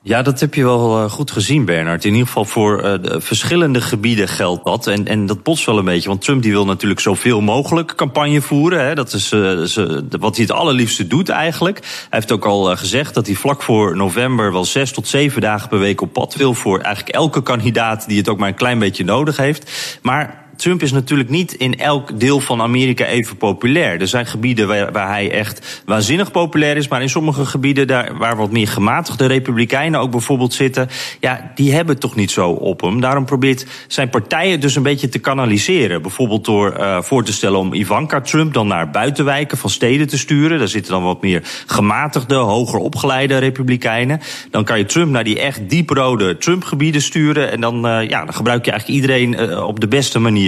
Ja, 0.02 0.22
dat 0.22 0.40
heb 0.40 0.54
je 0.54 0.64
wel 0.64 1.02
eh, 1.02 1.10
goed 1.10 1.30
gezien, 1.30 1.64
Bernard. 1.64 2.04
In 2.04 2.12
ieder 2.12 2.26
geval 2.26 2.44
voor 2.44 2.84
uh, 2.84 3.20
verschillende 3.20 3.80
gebieden 3.80 4.28
geldt 4.28 4.64
dat. 4.64 4.86
En, 4.86 5.06
en 5.06 5.26
dat 5.26 5.42
botst 5.42 5.66
wel 5.66 5.78
een 5.78 5.84
beetje. 5.84 6.08
Want 6.08 6.20
Trump 6.20 6.42
die 6.42 6.52
wil 6.52 6.64
natuurlijk 6.64 7.00
zoveel 7.00 7.40
mogelijk 7.40 7.94
campagne 7.94 8.40
voeren. 8.40 8.86
Hè. 8.86 8.94
Dat 8.94 9.12
is 9.12 9.32
uh, 9.32 9.66
wat 10.10 10.36
hij 10.36 10.44
het 10.44 10.50
allerliefste 10.50 11.06
doet 11.06 11.28
eigenlijk. 11.28 11.78
Hij 11.78 12.06
heeft 12.10 12.32
ook 12.32 12.44
al 12.44 12.76
gezegd 12.76 13.14
dat 13.14 13.26
hij 13.26 13.34
vlak 13.34 13.62
voor 13.62 13.96
november 13.96 14.52
wel 14.52 14.64
zes 14.64 14.92
tot 14.92 15.08
zeven 15.08 15.40
dagen 15.40 15.68
per 15.68 15.78
week 15.78 16.00
op 16.00 16.12
pad 16.12 16.34
wil. 16.34 16.54
Voor 16.54 16.80
eigenlijk 16.80 17.16
elke 17.16 17.42
kandidaat 17.42 18.08
die 18.08 18.18
het 18.18 18.28
ook 18.28 18.38
maar 18.38 18.48
een 18.48 18.54
klein 18.54 18.78
beetje 18.78 19.04
nodig 19.04 19.36
heeft. 19.36 19.98
Maar 20.02 20.45
Trump 20.56 20.82
is 20.82 20.92
natuurlijk 20.92 21.30
niet 21.30 21.52
in 21.52 21.78
elk 21.78 22.20
deel 22.20 22.40
van 22.40 22.60
Amerika 22.60 23.04
even 23.04 23.36
populair. 23.36 24.00
Er 24.00 24.08
zijn 24.08 24.26
gebieden 24.26 24.92
waar, 24.92 25.08
hij 25.08 25.30
echt 25.30 25.82
waanzinnig 25.86 26.30
populair 26.30 26.76
is, 26.76 26.88
maar 26.88 27.02
in 27.02 27.08
sommige 27.08 27.46
gebieden 27.46 27.86
daar, 27.86 28.16
waar 28.16 28.36
wat 28.36 28.50
meer 28.50 28.68
gematigde 28.68 29.26
republikeinen 29.26 30.00
ook 30.00 30.10
bijvoorbeeld 30.10 30.54
zitten, 30.54 30.88
ja, 31.20 31.52
die 31.54 31.72
hebben 31.72 31.98
toch 31.98 32.14
niet 32.14 32.30
zo 32.30 32.50
op 32.50 32.80
hem. 32.80 33.00
Daarom 33.00 33.24
probeert 33.24 33.66
zijn 33.88 34.10
partij 34.10 34.50
het 34.50 34.60
dus 34.60 34.76
een 34.76 34.82
beetje 34.82 35.08
te 35.08 35.18
kanaliseren. 35.18 36.02
Bijvoorbeeld 36.02 36.44
door 36.44 36.76
uh, 36.78 37.02
voor 37.02 37.24
te 37.24 37.32
stellen 37.32 37.58
om 37.58 37.72
Ivanka 37.72 38.20
Trump 38.20 38.52
dan 38.52 38.66
naar 38.66 38.90
buitenwijken 38.90 39.58
van 39.58 39.70
steden 39.70 40.08
te 40.08 40.18
sturen. 40.18 40.58
Daar 40.58 40.68
zitten 40.68 40.92
dan 40.92 41.02
wat 41.02 41.22
meer 41.22 41.42
gematigde, 41.66 42.34
hoger 42.34 42.78
opgeleide 42.78 43.38
republikeinen. 43.38 44.20
Dan 44.50 44.64
kan 44.64 44.78
je 44.78 44.84
Trump 44.84 45.10
naar 45.10 45.24
die 45.24 45.40
echt 45.40 45.70
dieprode 45.70 46.36
Trump-gebieden 46.36 47.02
sturen. 47.02 47.52
En 47.52 47.60
dan, 47.60 47.86
uh, 47.86 48.08
ja, 48.08 48.24
dan 48.24 48.34
gebruik 48.34 48.64
je 48.64 48.70
eigenlijk 48.70 49.00
iedereen 49.00 49.50
uh, 49.50 49.66
op 49.66 49.80
de 49.80 49.88
beste 49.88 50.18
manier. 50.18 50.45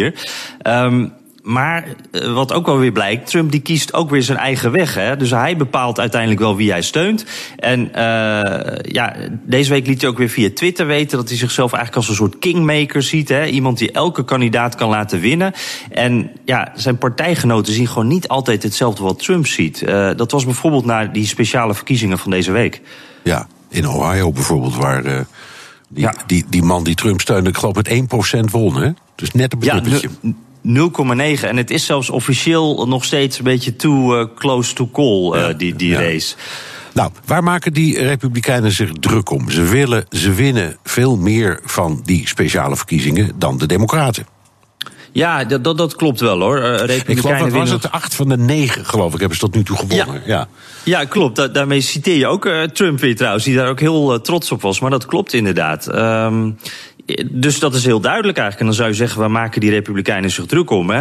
Um, 0.63 1.13
maar 1.49 1.87
uh, 2.13 2.35
wat 2.35 2.53
ook 2.53 2.67
wel 2.67 2.79
weer 2.79 2.93
blijkt, 2.93 3.31
Trump 3.31 3.51
die 3.51 3.61
kiest 3.61 3.95
ook 3.95 4.11
weer 4.11 4.23
zijn 4.23 4.39
eigen 4.39 4.73
weg. 4.73 4.95
Hè? 4.95 5.17
Dus 5.17 5.31
hij 5.31 5.57
bepaalt 5.57 6.01
uiteindelijk 6.01 6.41
wel 6.41 6.57
wie 6.57 6.71
hij 6.71 6.83
steunt. 6.83 7.25
En 7.57 7.81
uh, 7.81 8.79
ja, 8.83 9.15
deze 9.45 9.71
week 9.71 9.87
liet 9.87 10.01
hij 10.01 10.11
ook 10.11 10.19
weer 10.19 10.29
via 10.29 10.51
Twitter 10.55 10.87
weten 10.87 11.19
dat 11.19 11.29
hij 11.29 11.37
zichzelf 11.39 11.73
eigenlijk 11.73 11.97
als 11.97 12.09
een 12.09 12.25
soort 12.25 12.39
kingmaker 12.39 13.03
ziet. 13.03 13.29
Hè? 13.29 13.47
Iemand 13.47 13.79
die 13.79 13.93
elke 13.93 14.25
kandidaat 14.25 14.75
kan 14.75 14.89
laten 14.89 15.21
winnen. 15.21 15.53
En 15.91 16.31
ja, 16.45 16.73
zijn 16.75 16.99
partijgenoten 16.99 17.73
zien 17.73 17.89
gewoon 17.89 18.09
niet 18.09 18.29
altijd 18.29 18.63
hetzelfde 18.63 19.03
wat 19.03 19.19
Trump 19.19 19.47
ziet. 19.47 19.83
Uh, 19.83 20.11
dat 20.17 20.31
was 20.31 20.45
bijvoorbeeld 20.45 20.85
na 20.85 21.05
die 21.05 21.27
speciale 21.27 21.75
verkiezingen 21.75 22.19
van 22.19 22.31
deze 22.31 22.53
week. 22.53 22.81
Ja, 23.23 23.47
in 23.69 23.89
Ohio 23.89 24.33
bijvoorbeeld, 24.33 24.77
waar 24.77 25.27
die, 25.89 26.03
ja. 26.03 26.15
die, 26.27 26.45
die 26.49 26.63
man 26.63 26.85
die 26.85 26.95
Trump 26.95 27.21
steunde, 27.21 27.49
ik 27.49 27.57
geloof 27.57 27.75
met 27.75 27.89
1% 27.89 28.51
won. 28.51 28.83
Hè? 28.83 28.91
Dus 29.15 29.33
net 29.33 29.53
een 29.53 29.59
bedruppeltje. 29.59 30.09
Ja, 30.21 30.33
0,9. 30.69 31.45
En 31.45 31.57
het 31.57 31.71
is 31.71 31.87
zelfs 31.87 32.11
officieel 32.11 32.87
nog 32.87 33.05
steeds 33.05 33.39
een 33.39 33.45
beetje 33.45 33.77
too 33.77 34.21
uh, 34.21 34.27
close 34.35 34.75
to 34.75 34.89
call, 34.93 35.35
uh, 35.35 35.49
ja, 35.49 35.53
die, 35.53 35.77
die 35.77 35.91
ja. 35.91 36.01
race. 36.01 36.35
Nou, 36.93 37.11
waar 37.25 37.43
maken 37.43 37.73
die 37.73 38.03
Republikeinen 38.03 38.73
zich 38.73 38.93
druk 38.93 39.31
om? 39.31 39.51
Ze 39.51 39.63
willen, 39.63 40.07
ze 40.11 40.33
winnen 40.33 40.77
veel 40.83 41.17
meer 41.17 41.61
van 41.65 42.01
die 42.05 42.29
speciale 42.29 42.77
verkiezingen 42.77 43.33
dan 43.37 43.59
de 43.59 43.67
Democraten. 43.67 44.27
Ja, 45.13 45.45
dat, 45.45 45.65
dat, 45.65 45.79
dat 45.79 45.97
klopt 45.97 46.21
wel 46.21 46.41
hoor. 46.41 46.59
Uh, 46.59 46.97
ik 46.97 47.19
geloof, 47.19 47.39
wat 47.39 47.53
was 47.53 47.71
het? 47.71 47.91
Acht 47.91 48.15
van 48.15 48.29
de 48.29 48.37
negen, 48.37 48.85
geloof 48.85 49.13
ik, 49.13 49.19
hebben 49.19 49.39
ze 49.39 49.45
tot 49.45 49.55
nu 49.55 49.63
toe 49.63 49.77
gewonnen. 49.77 50.15
Ja, 50.15 50.23
ja. 50.27 50.49
ja 50.85 51.05
klopt. 51.05 51.37
Da 51.37 51.49
daarmee 51.49 51.81
citeer 51.81 52.17
je 52.17 52.27
ook 52.27 52.47
uh, 52.47 52.63
Trump 52.63 53.01
weer 53.01 53.17
trouwens, 53.17 53.45
die 53.45 53.57
daar 53.57 53.69
ook 53.69 53.81
heel 53.81 54.15
uh, 54.15 54.21
trots 54.21 54.53
op 54.53 54.63
was. 54.63 54.81
Maar 54.81 54.91
dat 54.91 55.07
klopt 55.07 55.33
inderdaad. 55.33 55.95
Um, 55.95 56.59
dus 57.31 57.59
dat 57.59 57.75
is 57.75 57.85
heel 57.85 58.01
duidelijk 58.01 58.39
eigenlijk. 58.39 58.61
En 58.61 58.67
dan 58.67 58.75
zou 58.75 58.89
je 58.89 58.95
zeggen, 58.95 59.21
waar 59.21 59.31
maken 59.31 59.61
die 59.61 59.71
Republikeinen 59.71 60.31
zich 60.31 60.47
druk 60.47 60.71
om? 60.71 60.91
Hè? 60.91 61.01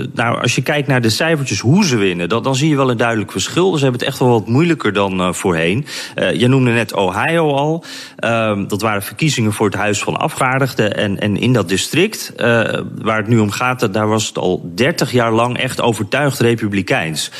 Uh, 0.00 0.06
nou, 0.14 0.40
als 0.40 0.54
je 0.54 0.62
kijkt 0.62 0.88
naar 0.88 1.00
de 1.00 1.10
cijfertjes, 1.10 1.60
hoe 1.60 1.84
ze 1.84 1.96
winnen, 1.96 2.28
dan, 2.28 2.42
dan 2.42 2.54
zie 2.54 2.68
je 2.68 2.76
wel 2.76 2.90
een 2.90 2.96
duidelijk 2.96 3.32
verschil. 3.32 3.74
Ze 3.76 3.82
hebben 3.82 4.00
het 4.00 4.08
echt 4.08 4.18
wel 4.18 4.28
wat 4.28 4.46
moeilijker 4.46 4.92
dan 4.92 5.20
uh, 5.20 5.32
voorheen. 5.32 5.86
Uh, 6.16 6.32
je 6.32 6.48
noemde 6.48 6.70
net 6.70 6.94
Ohio 6.94 7.52
al. 7.52 7.84
Uh, 8.24 8.58
dat 8.68 8.82
waren 8.82 9.02
verkiezingen 9.02 9.52
voor 9.52 9.66
het 9.66 9.74
Huis 9.74 10.02
van 10.02 10.16
Afgevaardigden. 10.16 10.96
En, 10.96 11.20
en 11.20 11.36
in 11.36 11.52
dat 11.52 11.68
district, 11.68 12.32
waar 13.02 13.16
het 13.16 13.28
nu 13.28 13.38
om 13.38 13.50
gaat, 13.50 13.92
daar 13.92 14.08
was 14.08 14.26
het 14.26 14.38
al 14.38 14.70
30 14.74 15.12
jaar 15.12 15.32
lang 15.32 15.58
echt 15.58 15.80
overtuigd 15.80 16.38
Republikeins. 16.38 17.30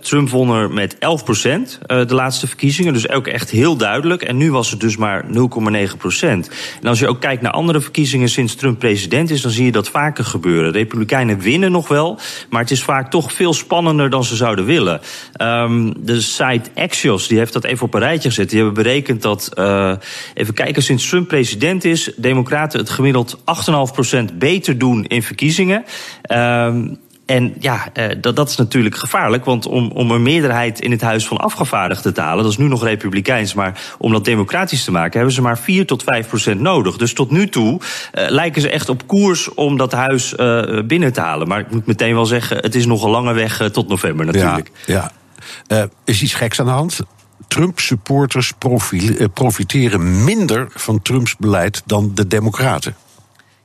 Trump 0.00 0.28
won 0.28 0.54
er 0.54 0.70
met 0.70 0.98
11 0.98 1.24
procent 1.24 1.78
de 1.86 2.14
laatste 2.14 2.46
verkiezingen. 2.46 2.92
Dus 2.92 3.08
ook 3.08 3.26
echt 3.26 3.50
heel 3.50 3.76
duidelijk. 3.76 4.22
En 4.22 4.36
nu 4.36 4.52
was 4.52 4.70
het 4.70 4.80
dus 4.80 4.96
maar 4.96 5.24
0,9 5.24 5.96
procent. 5.98 6.50
En 6.82 6.88
als 6.88 6.98
je 6.98 7.08
ook 7.08 7.19
kijkt 7.20 7.42
naar 7.42 7.52
andere 7.52 7.80
verkiezingen 7.80 8.28
sinds 8.28 8.54
Trump 8.54 8.78
president 8.78 9.30
is, 9.30 9.42
dan 9.42 9.50
zie 9.50 9.64
je 9.64 9.72
dat 9.72 9.88
vaker 9.88 10.24
gebeuren. 10.24 10.72
Republikeinen 10.72 11.38
winnen 11.38 11.72
nog 11.72 11.88
wel, 11.88 12.18
maar 12.50 12.60
het 12.60 12.70
is 12.70 12.82
vaak 12.82 13.10
toch 13.10 13.32
veel 13.32 13.54
spannender 13.54 14.10
dan 14.10 14.24
ze 14.24 14.36
zouden 14.36 14.64
willen. 14.64 15.00
Um, 15.42 16.04
de 16.04 16.20
site 16.20 16.70
Axios 16.74 17.28
die 17.28 17.38
heeft 17.38 17.52
dat 17.52 17.64
even 17.64 17.86
op 17.86 17.94
een 17.94 18.00
rijtje 18.00 18.28
gezet. 18.28 18.50
Die 18.50 18.58
hebben 18.58 18.82
berekend 18.82 19.22
dat, 19.22 19.50
uh, 19.58 19.92
even 20.34 20.54
kijken, 20.54 20.82
sinds 20.82 21.08
Trump 21.08 21.28
president 21.28 21.84
is, 21.84 22.12
Democraten 22.16 22.78
het 22.80 22.90
gemiddeld 22.90 23.38
8,5% 23.38 24.34
beter 24.34 24.78
doen 24.78 25.04
in 25.04 25.22
verkiezingen. 25.22 25.84
Um, 26.32 26.98
en 27.30 27.54
ja, 27.58 27.92
dat, 28.20 28.36
dat 28.36 28.48
is 28.48 28.56
natuurlijk 28.56 28.96
gevaarlijk. 28.96 29.44
Want 29.44 29.66
om, 29.66 29.90
om 29.90 30.10
een 30.10 30.22
meerderheid 30.22 30.80
in 30.80 30.90
het 30.90 31.00
Huis 31.00 31.26
van 31.26 31.36
Afgevaardigden 31.36 32.14
te 32.14 32.20
halen, 32.20 32.42
dat 32.42 32.52
is 32.52 32.58
nu 32.58 32.68
nog 32.68 32.84
republikeins, 32.84 33.54
maar 33.54 33.80
om 33.98 34.12
dat 34.12 34.24
democratisch 34.24 34.84
te 34.84 34.90
maken, 34.90 35.16
hebben 35.16 35.34
ze 35.34 35.42
maar 35.42 35.58
4 35.58 35.86
tot 35.86 36.02
5 36.02 36.28
procent 36.28 36.60
nodig. 36.60 36.96
Dus 36.96 37.12
tot 37.12 37.30
nu 37.30 37.48
toe 37.48 37.80
uh, 37.80 38.28
lijken 38.28 38.62
ze 38.62 38.70
echt 38.70 38.88
op 38.88 39.06
koers 39.06 39.54
om 39.54 39.76
dat 39.76 39.92
huis 39.92 40.34
uh, 40.36 40.80
binnen 40.84 41.12
te 41.12 41.20
halen. 41.20 41.48
Maar 41.48 41.60
ik 41.60 41.70
moet 41.70 41.86
meteen 41.86 42.14
wel 42.14 42.26
zeggen, 42.26 42.56
het 42.56 42.74
is 42.74 42.86
nog 42.86 43.04
een 43.04 43.10
lange 43.10 43.32
weg 43.32 43.60
uh, 43.60 43.68
tot 43.68 43.88
november 43.88 44.26
natuurlijk. 44.26 44.70
Ja, 44.86 45.12
ja. 45.66 45.88
is 46.04 46.22
iets 46.22 46.34
geks 46.34 46.60
aan 46.60 46.66
de 46.66 46.72
hand? 46.72 47.00
Trump-supporters 47.48 48.52
profiteren 49.34 50.24
minder 50.24 50.68
van 50.74 51.02
Trumps 51.02 51.36
beleid 51.36 51.82
dan 51.86 52.10
de 52.14 52.26
Democraten. 52.26 52.94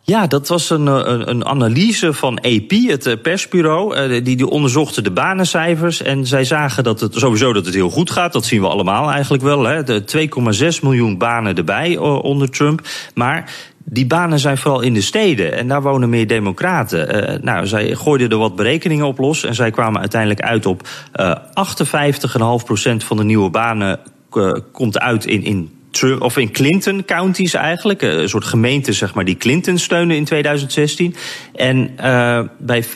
Ja, 0.07 0.27
dat 0.27 0.47
was 0.47 0.69
een, 0.69 0.87
een, 0.87 1.29
een, 1.29 1.45
analyse 1.45 2.13
van 2.13 2.39
AP, 2.41 2.71
het 2.87 3.21
persbureau. 3.21 4.21
Die, 4.21 4.35
die 4.35 4.49
onderzochten 4.49 5.03
de 5.03 5.11
banencijfers. 5.11 6.01
En 6.01 6.25
zij 6.25 6.43
zagen 6.43 6.83
dat 6.83 6.99
het 6.99 7.13
sowieso 7.15 7.53
dat 7.53 7.65
het 7.65 7.73
heel 7.73 7.89
goed 7.89 8.11
gaat. 8.11 8.33
Dat 8.33 8.45
zien 8.45 8.61
we 8.61 8.67
allemaal 8.67 9.11
eigenlijk 9.11 9.43
wel. 9.43 9.63
Hè. 9.63 9.83
De 9.83 10.29
2,6 10.77 10.81
miljoen 10.81 11.17
banen 11.17 11.55
erbij 11.55 11.97
onder 11.97 12.49
Trump. 12.49 12.81
Maar 13.13 13.53
die 13.83 14.07
banen 14.07 14.39
zijn 14.39 14.57
vooral 14.57 14.81
in 14.81 14.93
de 14.93 15.01
steden 15.01 15.53
en 15.53 15.67
daar 15.67 15.81
wonen 15.81 16.09
meer 16.09 16.27
democraten. 16.27 17.39
Nou, 17.43 17.67
zij 17.67 17.95
gooiden 17.95 18.29
er 18.29 18.37
wat 18.37 18.55
berekeningen 18.55 19.05
op 19.05 19.17
los 19.17 19.43
en 19.43 19.55
zij 19.55 19.71
kwamen 19.71 19.99
uiteindelijk 19.99 20.41
uit 20.41 20.65
op 20.65 20.87
uh, 21.15 21.35
58,5% 21.35 22.95
van 22.97 23.17
de 23.17 23.23
nieuwe 23.23 23.49
banen 23.49 23.99
komt 24.71 24.99
uit 24.99 25.25
in, 25.25 25.43
in 25.43 25.69
Trump, 25.95 26.21
of 26.21 26.37
in 26.37 26.51
Clinton 26.51 27.05
counties 27.05 27.53
eigenlijk. 27.53 28.01
Een 28.01 28.29
soort 28.29 28.43
gemeenten 28.43 28.93
zeg 28.93 29.13
maar, 29.13 29.25
die 29.25 29.37
Clinton 29.37 29.77
steunen 29.77 30.15
in 30.15 30.25
2016. 30.25 31.15
En 31.53 31.91
uh, 31.99 32.41
bij 32.57 32.83
35% 32.83 32.87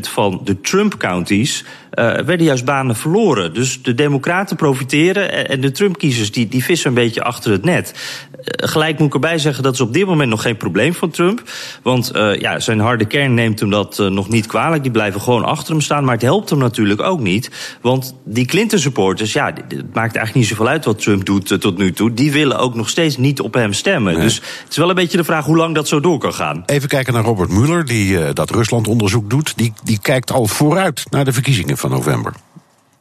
van 0.00 0.40
de 0.44 0.60
Trump 0.60 0.96
counties 0.98 1.64
werden 2.00 2.42
juist 2.46 2.64
banen 2.64 2.96
verloren. 2.96 3.54
Dus 3.54 3.82
de 3.82 3.94
Democraten 3.94 4.56
profiteren 4.56 5.48
en 5.48 5.60
de 5.60 5.70
Trump-kiezers 5.70 6.32
die, 6.32 6.48
die 6.48 6.64
vissen 6.64 6.88
een 6.88 6.94
beetje 6.94 7.22
achter 7.22 7.52
het 7.52 7.64
net. 7.64 7.94
Uh, 8.32 8.68
gelijk 8.68 8.98
moet 8.98 9.06
ik 9.06 9.14
erbij 9.14 9.38
zeggen 9.38 9.62
dat 9.62 9.74
is 9.74 9.80
op 9.80 9.92
dit 9.92 10.06
moment 10.06 10.30
nog 10.30 10.42
geen 10.42 10.56
probleem 10.56 10.94
van 10.94 11.10
Trump. 11.10 11.42
Want 11.82 12.16
uh, 12.16 12.40
ja, 12.40 12.60
zijn 12.60 12.80
harde 12.80 13.04
kern 13.04 13.34
neemt 13.34 13.60
hem 13.60 13.70
dat 13.70 13.98
nog 13.98 14.28
niet 14.28 14.46
kwalijk. 14.46 14.82
Die 14.82 14.92
blijven 14.92 15.20
gewoon 15.20 15.44
achter 15.44 15.72
hem 15.72 15.80
staan. 15.80 16.04
Maar 16.04 16.14
het 16.14 16.22
helpt 16.22 16.50
hem 16.50 16.58
natuurlijk 16.58 17.00
ook 17.00 17.20
niet. 17.20 17.50
Want 17.80 18.14
die 18.24 18.46
Clinton-supporters, 18.46 19.32
ja, 19.32 19.46
het 19.46 19.94
maakt 19.94 20.16
eigenlijk 20.16 20.34
niet 20.34 20.46
zoveel 20.46 20.68
uit 20.68 20.84
wat 20.84 21.02
Trump 21.02 21.24
doet 21.24 21.60
tot 21.60 21.78
nu 21.78 21.92
toe. 21.92 22.14
Die 22.14 22.32
willen 22.32 22.58
ook 22.58 22.74
nog 22.74 22.88
steeds 22.88 23.16
niet 23.16 23.40
op 23.40 23.54
hem 23.54 23.72
stemmen. 23.72 24.12
Nee. 24.12 24.22
Dus 24.22 24.34
het 24.34 24.70
is 24.70 24.76
wel 24.76 24.88
een 24.88 24.94
beetje 24.94 25.16
de 25.16 25.24
vraag 25.24 25.44
hoe 25.44 25.56
lang 25.56 25.74
dat 25.74 25.88
zo 25.88 26.00
door 26.00 26.18
kan 26.18 26.34
gaan. 26.34 26.62
Even 26.66 26.88
kijken 26.88 27.12
naar 27.12 27.24
Robert 27.24 27.50
Mueller, 27.50 27.84
die 27.84 28.32
dat 28.32 28.50
Rusland-onderzoek 28.50 29.30
doet. 29.30 29.52
Die, 29.56 29.72
die 29.84 29.98
kijkt 30.02 30.30
al 30.30 30.46
vooruit 30.46 31.04
naar 31.10 31.24
de 31.24 31.32
verkiezingen 31.32 31.76
van 31.82 31.90
november. 31.90 32.32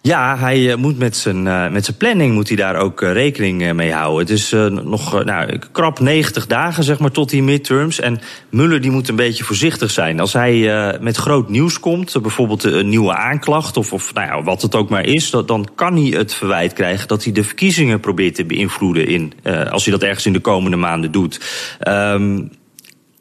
Ja, 0.03 0.37
hij 0.37 0.75
moet 0.75 0.97
met 0.97 1.17
zijn, 1.17 1.43
met 1.73 1.85
zijn 1.85 1.97
planning 1.97 2.33
moet 2.33 2.47
hij 2.47 2.57
daar 2.57 2.75
ook 2.75 3.01
rekening 3.01 3.73
mee 3.73 3.93
houden. 3.93 4.19
Het 4.19 4.29
is 4.29 4.51
nog 4.83 5.23
nou, 5.23 5.59
krap 5.71 5.99
90 5.99 6.47
dagen 6.47 6.83
zeg 6.83 6.99
maar, 6.99 7.11
tot 7.11 7.29
die 7.29 7.43
midterms. 7.43 7.99
En 7.99 8.19
Muller 8.49 8.81
die 8.81 8.91
moet 8.91 9.07
een 9.07 9.15
beetje 9.15 9.43
voorzichtig 9.43 9.91
zijn. 9.91 10.19
Als 10.19 10.33
hij 10.33 10.97
met 11.01 11.17
groot 11.17 11.49
nieuws 11.49 11.79
komt, 11.79 12.21
bijvoorbeeld 12.21 12.63
een 12.63 12.89
nieuwe 12.89 13.15
aanklacht... 13.15 13.77
of, 13.77 13.93
of 13.93 14.13
nou 14.13 14.27
ja, 14.27 14.43
wat 14.43 14.61
het 14.61 14.75
ook 14.75 14.89
maar 14.89 15.05
is, 15.05 15.29
dan 15.29 15.67
kan 15.75 15.95
hij 15.95 16.17
het 16.19 16.33
verwijt 16.33 16.73
krijgen... 16.73 17.07
dat 17.07 17.23
hij 17.23 17.33
de 17.33 17.43
verkiezingen 17.43 17.99
probeert 17.99 18.35
te 18.35 18.45
beïnvloeden 18.45 19.07
in, 19.07 19.33
als 19.69 19.83
hij 19.83 19.93
dat 19.93 20.03
ergens 20.03 20.25
in 20.25 20.33
de 20.33 20.39
komende 20.39 20.77
maanden 20.77 21.11
doet. 21.11 21.39
Um, 21.87 22.51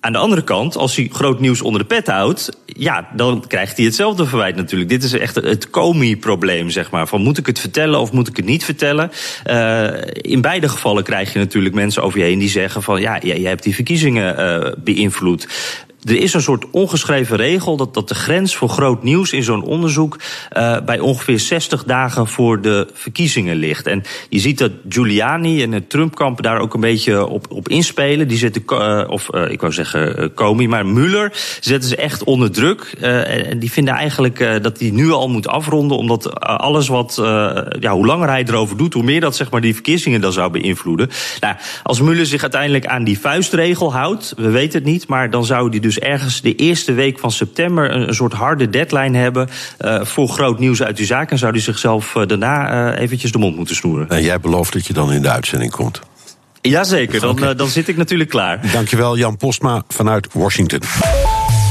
aan 0.00 0.12
de 0.12 0.18
andere 0.18 0.44
kant, 0.44 0.76
als 0.76 0.96
hij 0.96 1.08
groot 1.12 1.40
nieuws 1.40 1.62
onder 1.62 1.80
de 1.80 1.86
pet 1.86 2.06
houdt, 2.06 2.50
ja, 2.66 3.08
dan 3.16 3.44
krijgt 3.46 3.76
hij 3.76 3.86
hetzelfde 3.86 4.26
verwijt 4.26 4.56
natuurlijk. 4.56 4.90
Dit 4.90 5.02
is 5.02 5.12
echt 5.12 5.34
het 5.34 5.70
comie-probleem, 5.70 6.70
zeg 6.70 6.90
maar. 6.90 7.06
Van 7.06 7.22
moet 7.22 7.38
ik 7.38 7.46
het 7.46 7.58
vertellen 7.58 8.00
of 8.00 8.12
moet 8.12 8.28
ik 8.28 8.36
het 8.36 8.44
niet 8.44 8.64
vertellen? 8.64 9.10
Uh, 9.46 9.88
in 10.12 10.40
beide 10.40 10.68
gevallen 10.68 11.04
krijg 11.04 11.32
je 11.32 11.38
natuurlijk 11.38 11.74
mensen 11.74 12.02
over 12.02 12.18
je 12.18 12.24
heen 12.24 12.38
die 12.38 12.48
zeggen 12.48 12.82
van 12.82 13.00
ja, 13.00 13.18
jij 13.22 13.40
hebt 13.40 13.62
die 13.62 13.74
verkiezingen 13.74 14.40
uh, 14.40 14.72
beïnvloed. 14.78 15.48
Er 16.04 16.16
is 16.16 16.34
een 16.34 16.42
soort 16.42 16.64
ongeschreven 16.70 17.36
regel 17.36 17.76
dat, 17.76 17.94
dat 17.94 18.08
de 18.08 18.14
grens 18.14 18.56
voor 18.56 18.68
groot 18.68 19.02
nieuws 19.02 19.32
in 19.32 19.42
zo'n 19.42 19.62
onderzoek 19.62 20.18
uh, 20.56 20.76
bij 20.80 20.98
ongeveer 20.98 21.38
60 21.38 21.84
dagen 21.84 22.26
voor 22.26 22.60
de 22.60 22.88
verkiezingen 22.92 23.56
ligt. 23.56 23.86
En 23.86 24.02
je 24.28 24.38
ziet 24.38 24.58
dat 24.58 24.72
Giuliani 24.88 25.62
en 25.62 25.72
het 25.72 25.90
Trumpkamp 25.90 26.42
daar 26.42 26.60
ook 26.60 26.74
een 26.74 26.80
beetje 26.80 27.26
op, 27.26 27.46
op 27.50 27.68
inspelen. 27.68 28.28
Die 28.28 28.38
zetten, 28.38 28.62
uh, 28.68 29.04
of 29.06 29.28
uh, 29.34 29.50
ik 29.50 29.60
wou 29.60 29.72
zeggen 29.72 30.34
Comey, 30.34 30.66
maar 30.66 30.86
Mueller 30.86 31.32
zetten 31.60 31.88
ze 31.88 31.96
echt 31.96 32.24
onder 32.24 32.50
druk. 32.50 32.82
en 33.00 33.58
die 33.58 33.72
vinden 33.72 33.94
eigenlijk 33.94 34.62
dat 34.62 34.80
hij 34.80 34.90
nu 34.90 35.10
al 35.10 35.28
moet 35.28 35.48
afronden, 35.48 35.96
omdat 35.96 36.40
alles 36.40 36.88
wat, 36.88 37.14
ja, 37.80 37.92
hoe 37.92 38.06
langer 38.06 38.28
hij 38.28 38.44
erover 38.44 38.76
doet, 38.76 38.94
hoe 38.94 39.02
meer 39.02 39.20
dat 39.20 39.36
zeg 39.36 39.50
maar 39.50 39.60
die 39.60 39.74
verkiezingen 39.74 40.20
dan 40.20 40.32
zou 40.32 40.50
beïnvloeden. 40.50 41.10
Nou, 41.40 41.54
als 41.82 42.00
Mueller 42.00 42.26
zich 42.26 42.42
uiteindelijk 42.42 42.86
aan 42.86 43.04
die 43.04 43.18
vuistregel 43.18 43.92
houdt, 43.92 44.32
we 44.36 44.50
weten 44.50 44.78
het 44.78 44.88
niet, 44.88 45.06
maar 45.06 45.30
dan 45.30 45.44
zou 45.44 45.68
hij 45.68 45.80
dus 45.80 45.89
dus 45.94 45.98
ergens 45.98 46.40
de 46.40 46.54
eerste 46.54 46.92
week 46.92 47.18
van 47.18 47.30
september 47.30 47.94
een, 47.94 48.08
een 48.08 48.14
soort 48.14 48.32
harde 48.32 48.70
deadline 48.70 49.18
hebben 49.18 49.48
uh, 49.80 50.04
voor 50.04 50.28
groot 50.28 50.58
nieuws 50.58 50.82
uit 50.82 50.96
die 50.96 51.06
zaak. 51.06 51.30
En 51.30 51.38
zou 51.38 51.52
hij 51.52 51.60
zichzelf 51.60 52.14
uh, 52.14 52.26
daarna 52.26 52.92
uh, 52.92 53.02
eventjes 53.02 53.32
de 53.32 53.38
mond 53.38 53.56
moeten 53.56 53.74
snoeren. 53.74 54.08
En 54.08 54.22
jij 54.22 54.40
belooft 54.40 54.72
dat 54.72 54.86
je 54.86 54.92
dan 54.92 55.12
in 55.12 55.22
de 55.22 55.30
uitzending 55.30 55.70
komt. 55.70 56.00
Jazeker, 56.60 57.20
dan, 57.20 57.30
okay. 57.30 57.54
dan 57.54 57.68
zit 57.68 57.88
ik 57.88 57.96
natuurlijk 57.96 58.30
klaar. 58.30 58.72
Dankjewel 58.72 59.16
Jan 59.16 59.36
Postma 59.36 59.82
vanuit 59.88 60.28
Washington. 60.32 60.80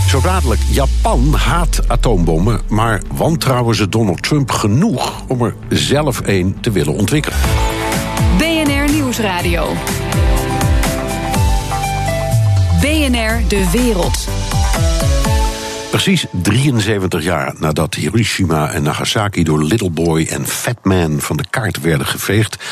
Zo 0.07 0.21
dadelijk, 0.21 0.61
Japan 0.71 1.33
haat 1.33 1.81
atoombommen, 1.87 2.61
maar 2.67 3.01
wantrouwen 3.13 3.75
ze 3.75 3.89
Donald 3.89 4.23
Trump 4.23 4.51
genoeg 4.51 5.23
om 5.27 5.41
er 5.41 5.55
zelf 5.69 6.21
een 6.25 6.57
te 6.61 6.71
willen 6.71 6.93
ontwikkelen. 6.93 7.39
BNR 8.37 8.91
Nieuwsradio. 8.91 9.67
BNR 12.99 13.47
De 13.47 13.69
Wereld. 13.71 14.27
Precies 15.89 16.25
73 16.31 17.23
jaar 17.23 17.55
nadat 17.59 17.95
Hiroshima 17.95 18.71
en 18.71 18.83
Nagasaki 18.83 19.43
door 19.43 19.63
Little 19.63 19.89
Boy 19.89 20.27
en 20.29 20.47
Fat 20.47 20.77
Man 20.83 21.19
van 21.19 21.37
de 21.37 21.43
kaart 21.49 21.81
werden 21.81 22.07
geveegd, 22.07 22.63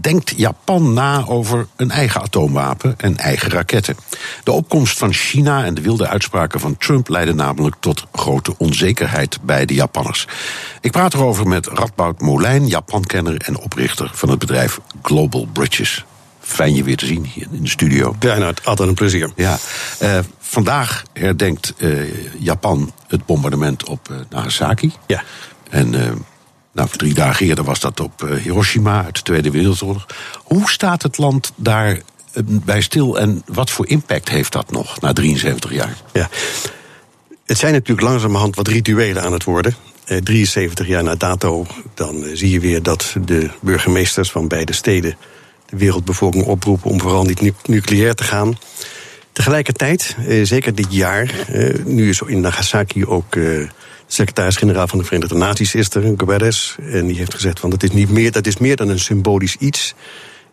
denkt 0.00 0.32
Japan 0.36 0.92
na 0.92 1.24
over 1.26 1.66
een 1.76 1.90
eigen 1.90 2.20
atoomwapen 2.20 2.94
en 2.96 3.16
eigen 3.16 3.50
raketten. 3.50 3.96
De 4.44 4.52
opkomst 4.52 4.98
van 4.98 5.12
China 5.12 5.64
en 5.64 5.74
de 5.74 5.80
wilde 5.80 6.08
uitspraken 6.08 6.60
van 6.60 6.76
Trump 6.76 7.08
leidden 7.08 7.36
namelijk 7.36 7.76
tot 7.80 8.06
grote 8.12 8.54
onzekerheid 8.58 9.38
bij 9.42 9.64
de 9.64 9.74
Japanners. 9.74 10.26
Ik 10.80 10.90
praat 10.90 11.14
erover 11.14 11.48
met 11.48 11.66
Radboud 11.66 12.20
Molijn, 12.20 12.66
Japankenner 12.66 13.36
en 13.36 13.58
oprichter 13.58 14.10
van 14.14 14.28
het 14.28 14.38
bedrijf 14.38 14.78
Global 15.02 15.48
Bridges. 15.52 16.04
Fijn 16.40 16.74
je 16.74 16.84
weer 16.84 16.96
te 16.96 17.06
zien 17.06 17.24
hier 17.24 17.46
in 17.52 17.62
de 17.62 17.68
studio. 17.68 18.16
Ja, 18.20 18.38
nou, 18.38 18.54
altijd 18.64 18.88
een 18.88 18.94
plezier. 18.94 19.30
Ja, 19.36 19.58
uh, 20.02 20.18
vandaag 20.38 21.02
herdenkt 21.12 21.74
uh, 21.78 22.14
Japan 22.38 22.92
het 23.06 23.26
bombardement 23.26 23.88
op 23.88 24.08
uh, 24.10 24.16
Nagasaki. 24.30 24.92
Ja. 25.06 25.22
En 25.70 25.90
nou, 26.72 26.88
drie 26.96 27.14
dagen 27.14 27.46
eerder 27.46 27.64
was 27.64 27.80
dat 27.80 28.00
op 28.00 28.28
Hiroshima 28.42 29.04
uit 29.04 29.14
de 29.14 29.22
Tweede 29.22 29.50
Wereldoorlog. 29.50 30.06
Hoe 30.44 30.70
staat 30.70 31.02
het 31.02 31.18
land 31.18 31.52
daar 31.56 32.00
bij 32.44 32.80
stil 32.80 33.18
en 33.18 33.42
wat 33.46 33.70
voor 33.70 33.88
impact 33.88 34.28
heeft 34.28 34.52
dat 34.52 34.70
nog 34.70 35.00
na 35.00 35.12
73 35.12 35.72
jaar? 35.72 35.96
Ja. 36.12 36.28
Het 37.46 37.58
zijn 37.58 37.72
natuurlijk 37.72 38.08
langzamerhand 38.08 38.56
wat 38.56 38.68
rituelen 38.68 39.22
aan 39.22 39.32
het 39.32 39.44
worden. 39.44 39.74
73 40.22 40.86
jaar 40.86 41.02
na 41.02 41.14
dato, 41.14 41.66
dan 41.94 42.24
zie 42.32 42.50
je 42.50 42.60
weer 42.60 42.82
dat 42.82 43.14
de 43.24 43.50
burgemeesters 43.60 44.30
van 44.30 44.48
beide 44.48 44.72
steden 44.72 45.16
de 45.70 45.76
wereldbevolking 45.76 46.44
oproepen 46.44 46.90
om 46.90 47.00
vooral 47.00 47.24
niet 47.24 47.66
nucleair 47.66 48.14
te 48.14 48.24
gaan. 48.24 48.58
Tegelijkertijd, 49.32 50.16
eh, 50.26 50.44
zeker 50.44 50.74
dit 50.74 50.86
jaar, 50.88 51.34
eh, 51.48 51.84
nu 51.84 52.08
is 52.08 52.20
in 52.20 52.40
Nagasaki 52.40 53.06
ook 53.06 53.36
eh, 53.36 53.68
secretaris-generaal 54.06 54.88
van 54.88 54.98
de 54.98 55.04
Verenigde 55.04 55.34
Naties 55.34 55.74
is. 55.74 55.88
En 55.88 57.06
die 57.06 57.16
heeft 57.16 57.34
gezegd 57.34 57.60
van 57.60 57.70
dat 57.70 57.82
is, 57.82 57.90
niet 57.90 58.10
meer, 58.10 58.32
dat 58.32 58.46
is 58.46 58.56
meer 58.56 58.76
dan 58.76 58.88
een 58.88 58.98
symbolisch 58.98 59.56
iets. 59.56 59.94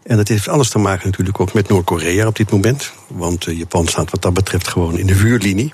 En 0.03 0.18
dat 0.18 0.28
heeft 0.28 0.47
alles 0.47 0.70
te 0.70 0.78
maken 0.78 1.07
natuurlijk 1.07 1.39
ook 1.39 1.53
met 1.53 1.68
Noord-Korea 1.68 2.28
op 2.28 2.36
dit 2.36 2.51
moment. 2.51 2.91
Want 3.07 3.43
Japan 3.43 3.88
staat 3.88 4.11
wat 4.11 4.22
dat 4.22 4.34
betreft 4.34 4.68
gewoon 4.68 4.97
in 4.97 5.07
de 5.07 5.15
vuurlinie. 5.15 5.72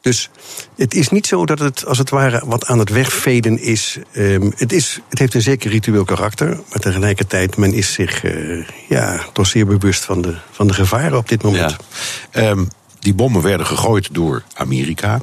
Dus 0.00 0.30
het 0.76 0.94
is 0.94 1.08
niet 1.08 1.26
zo 1.26 1.46
dat 1.46 1.58
het 1.58 1.86
als 1.86 1.98
het 1.98 2.10
ware 2.10 2.42
wat 2.46 2.66
aan 2.66 2.78
het 2.78 2.90
wegveden 2.90 3.58
is. 3.58 3.98
Um, 4.16 4.52
het, 4.56 4.72
is 4.72 5.00
het 5.08 5.18
heeft 5.18 5.34
een 5.34 5.42
zeker 5.42 5.70
ritueel 5.70 6.04
karakter, 6.04 6.48
maar 6.48 6.78
tegelijkertijd 6.78 7.56
men 7.56 7.72
is 7.72 7.92
zich 7.92 8.24
uh, 8.24 8.66
ja, 8.88 9.20
toch 9.32 9.46
zeer 9.46 9.66
bewust 9.66 10.04
van 10.04 10.22
de, 10.22 10.36
van 10.50 10.66
de 10.66 10.74
gevaren 10.74 11.18
op 11.18 11.28
dit 11.28 11.42
moment. 11.42 11.76
Ja. 12.32 12.48
Um, 12.48 12.68
die 12.98 13.14
bommen 13.14 13.42
werden 13.42 13.66
gegooid 13.66 14.08
door 14.12 14.42
Amerika. 14.54 15.20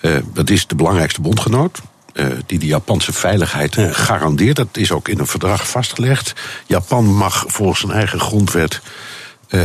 Uh, 0.00 0.16
dat 0.32 0.50
is 0.50 0.66
de 0.66 0.74
belangrijkste 0.74 1.20
bondgenoot. 1.20 1.80
Uh, 2.14 2.26
die 2.46 2.58
de 2.58 2.66
Japanse 2.66 3.12
veiligheid 3.12 3.74
ja. 3.74 3.92
garandeert. 3.92 4.56
Dat 4.56 4.76
is 4.76 4.92
ook 4.92 5.08
in 5.08 5.18
een 5.18 5.26
verdrag 5.26 5.68
vastgelegd. 5.68 6.32
Japan 6.66 7.04
mag 7.04 7.44
volgens 7.46 7.80
zijn 7.80 7.92
eigen 7.92 8.20
grondwet 8.20 8.80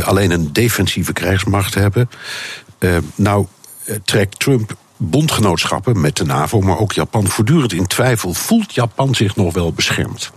alleen 0.04 0.30
een 0.30 0.52
defensieve 0.52 1.12
krijgsmacht 1.12 1.74
hebben. 1.74 2.10
nou, 3.14 3.42
eh, 3.42 3.57
trekt 4.04 4.38
Trump 4.38 4.76
bondgenootschappen 4.96 6.00
met 6.00 6.16
de 6.16 6.24
NAVO, 6.24 6.60
maar 6.60 6.78
ook 6.78 6.92
Japan 6.92 7.26
voortdurend 7.26 7.72
in 7.72 7.86
twijfel. 7.86 8.34
Voelt 8.34 8.74
Japan 8.74 9.14
zich 9.14 9.36
nog 9.36 9.54
wel 9.54 9.72
beschermd? 9.72 10.32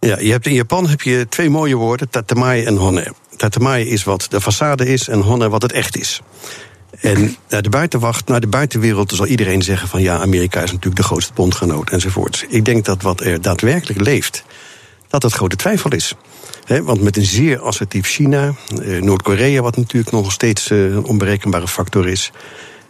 Ja, 0.00 0.18
je 0.18 0.30
hebt 0.30 0.46
in 0.46 0.54
Japan 0.54 0.88
heb 0.88 1.02
je 1.02 1.26
twee 1.28 1.50
mooie 1.50 1.76
woorden, 1.76 2.10
tatamai 2.10 2.64
en 2.64 2.76
honne. 2.76 3.12
Tatamai 3.36 3.88
is 3.88 4.04
wat 4.04 4.26
de 4.30 4.40
façade 4.40 4.86
is 4.86 5.08
en 5.08 5.20
honne 5.20 5.48
wat 5.48 5.62
het 5.62 5.72
echt 5.72 5.96
is. 5.96 6.20
En 7.00 7.36
naar 7.48 7.62
de 7.62 7.68
buitenwacht, 7.68 8.28
naar 8.28 8.40
de 8.40 8.46
buitenwereld 8.46 9.12
zal 9.12 9.26
iedereen 9.26 9.62
zeggen 9.62 9.88
van 9.88 10.02
ja, 10.02 10.18
Amerika 10.20 10.60
is 10.60 10.70
natuurlijk 10.70 10.96
de 10.96 11.02
grootste 11.02 11.32
bondgenoot 11.32 11.90
enzovoort. 11.90 12.46
Ik 12.48 12.64
denk 12.64 12.84
dat 12.84 13.02
wat 13.02 13.20
er 13.20 13.40
daadwerkelijk 13.40 14.00
leeft, 14.00 14.44
dat 15.08 15.22
het 15.22 15.32
grote 15.32 15.56
twijfel 15.56 15.90
is. 15.90 16.14
Want 16.66 17.00
met 17.00 17.16
een 17.16 17.24
zeer 17.24 17.60
assertief 17.60 18.06
China, 18.06 18.54
eh, 18.82 19.02
Noord-Korea, 19.02 19.62
wat 19.62 19.76
natuurlijk 19.76 20.12
nog 20.12 20.32
steeds 20.32 20.70
eh, 20.70 20.84
een 20.84 21.04
onberekenbare 21.04 21.68
factor 21.68 22.08
is 22.08 22.32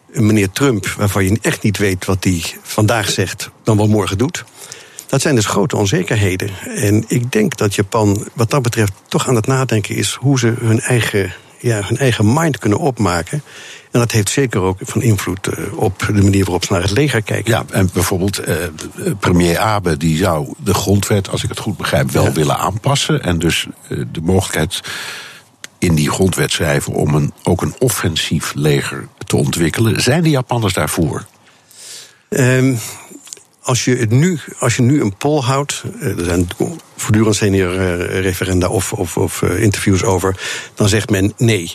meneer 0.07 0.51
Trump, 0.51 0.87
waarvan 0.87 1.25
je 1.25 1.39
echt 1.43 1.63
niet 1.63 1.79
weet 1.79 2.05
wat 2.05 2.25
hij 2.25 2.43
vandaag 2.63 3.11
zegt, 3.11 3.51
dan 3.63 3.77
wel 3.77 3.89
morgen 3.89 4.19
doet. 4.19 4.45
Dat 5.07 5.21
zijn 5.21 5.35
dus 5.35 5.47
grote 5.47 5.77
onzekerheden. 5.77 6.51
En 6.65 7.05
ik 7.09 7.33
denk 7.33 7.57
dat 7.57 7.75
Japan 7.75 8.29
wat 8.35 8.51
dat 8.51 8.63
betreft 8.63 8.93
toch 9.09 9.29
aan 9.29 9.35
het 9.35 9.47
nadenken 9.47 9.95
is 9.95 10.13
hoe 10.21 10.39
ze 10.39 10.55
hun 10.59 10.81
eigen, 10.81 11.33
ja, 11.59 11.83
hun 11.83 11.97
eigen 11.99 12.33
mind 12.33 12.59
kunnen 12.59 12.79
opmaken. 12.79 13.43
En 13.91 14.01
dat 14.01 14.13
heeft 14.13 14.31
zeker 14.31 14.61
ook 14.61 14.79
van 14.81 15.03
invloed 15.03 15.49
uh, 15.49 15.79
op 15.79 15.99
de 16.07 16.13
manier 16.13 16.45
waarop 16.45 16.65
ze 16.65 16.73
naar 16.73 16.83
het 16.83 16.91
leger 16.91 17.23
kijken. 17.23 17.53
Ja, 17.53 17.65
en 17.71 17.91
bijvoorbeeld 17.93 18.49
uh, 18.49 18.55
premier 19.21 19.59
Abe 19.59 19.97
die 19.97 20.17
zou 20.17 20.55
de 20.59 20.75
grondwet, 20.75 21.29
als 21.29 21.43
ik 21.43 21.49
het 21.49 21.59
goed 21.59 21.77
begrijp, 21.77 22.11
wel 22.11 22.25
ja. 22.25 22.33
willen 22.33 22.59
aanpassen. 22.59 23.23
En 23.23 23.39
dus 23.39 23.67
uh, 23.89 24.05
de 24.13 24.21
mogelijkheid 24.21 24.81
in 25.79 25.95
die 25.95 26.11
grondwet 26.11 26.53
schrijven 26.53 26.93
om 26.93 27.15
een, 27.15 27.33
ook 27.43 27.63
een 27.63 27.75
offensief 27.79 28.53
leger 28.55 29.09
te 29.27 29.37
ontwikkelen. 29.37 30.03
Zijn 30.03 30.23
de 30.23 30.31
Japanners 30.31 30.75
daarvoor? 30.75 31.27
Um, 32.29 32.79
als 33.67 33.85
je, 33.85 33.97
het 33.97 34.11
nu, 34.11 34.41
als 34.59 34.77
je 34.77 34.83
nu 34.83 35.01
een 35.01 35.17
poll 35.17 35.41
houdt, 35.41 35.83
er 36.01 36.25
zijn 36.25 36.49
voortdurend 36.97 37.37
senior 37.37 37.75
referenda 38.21 38.69
of, 38.69 38.93
of, 38.93 39.17
of 39.17 39.43
interviews 39.43 40.03
over, 40.03 40.41
dan 40.75 40.89
zegt 40.89 41.11
men 41.11 41.33
nee. 41.37 41.75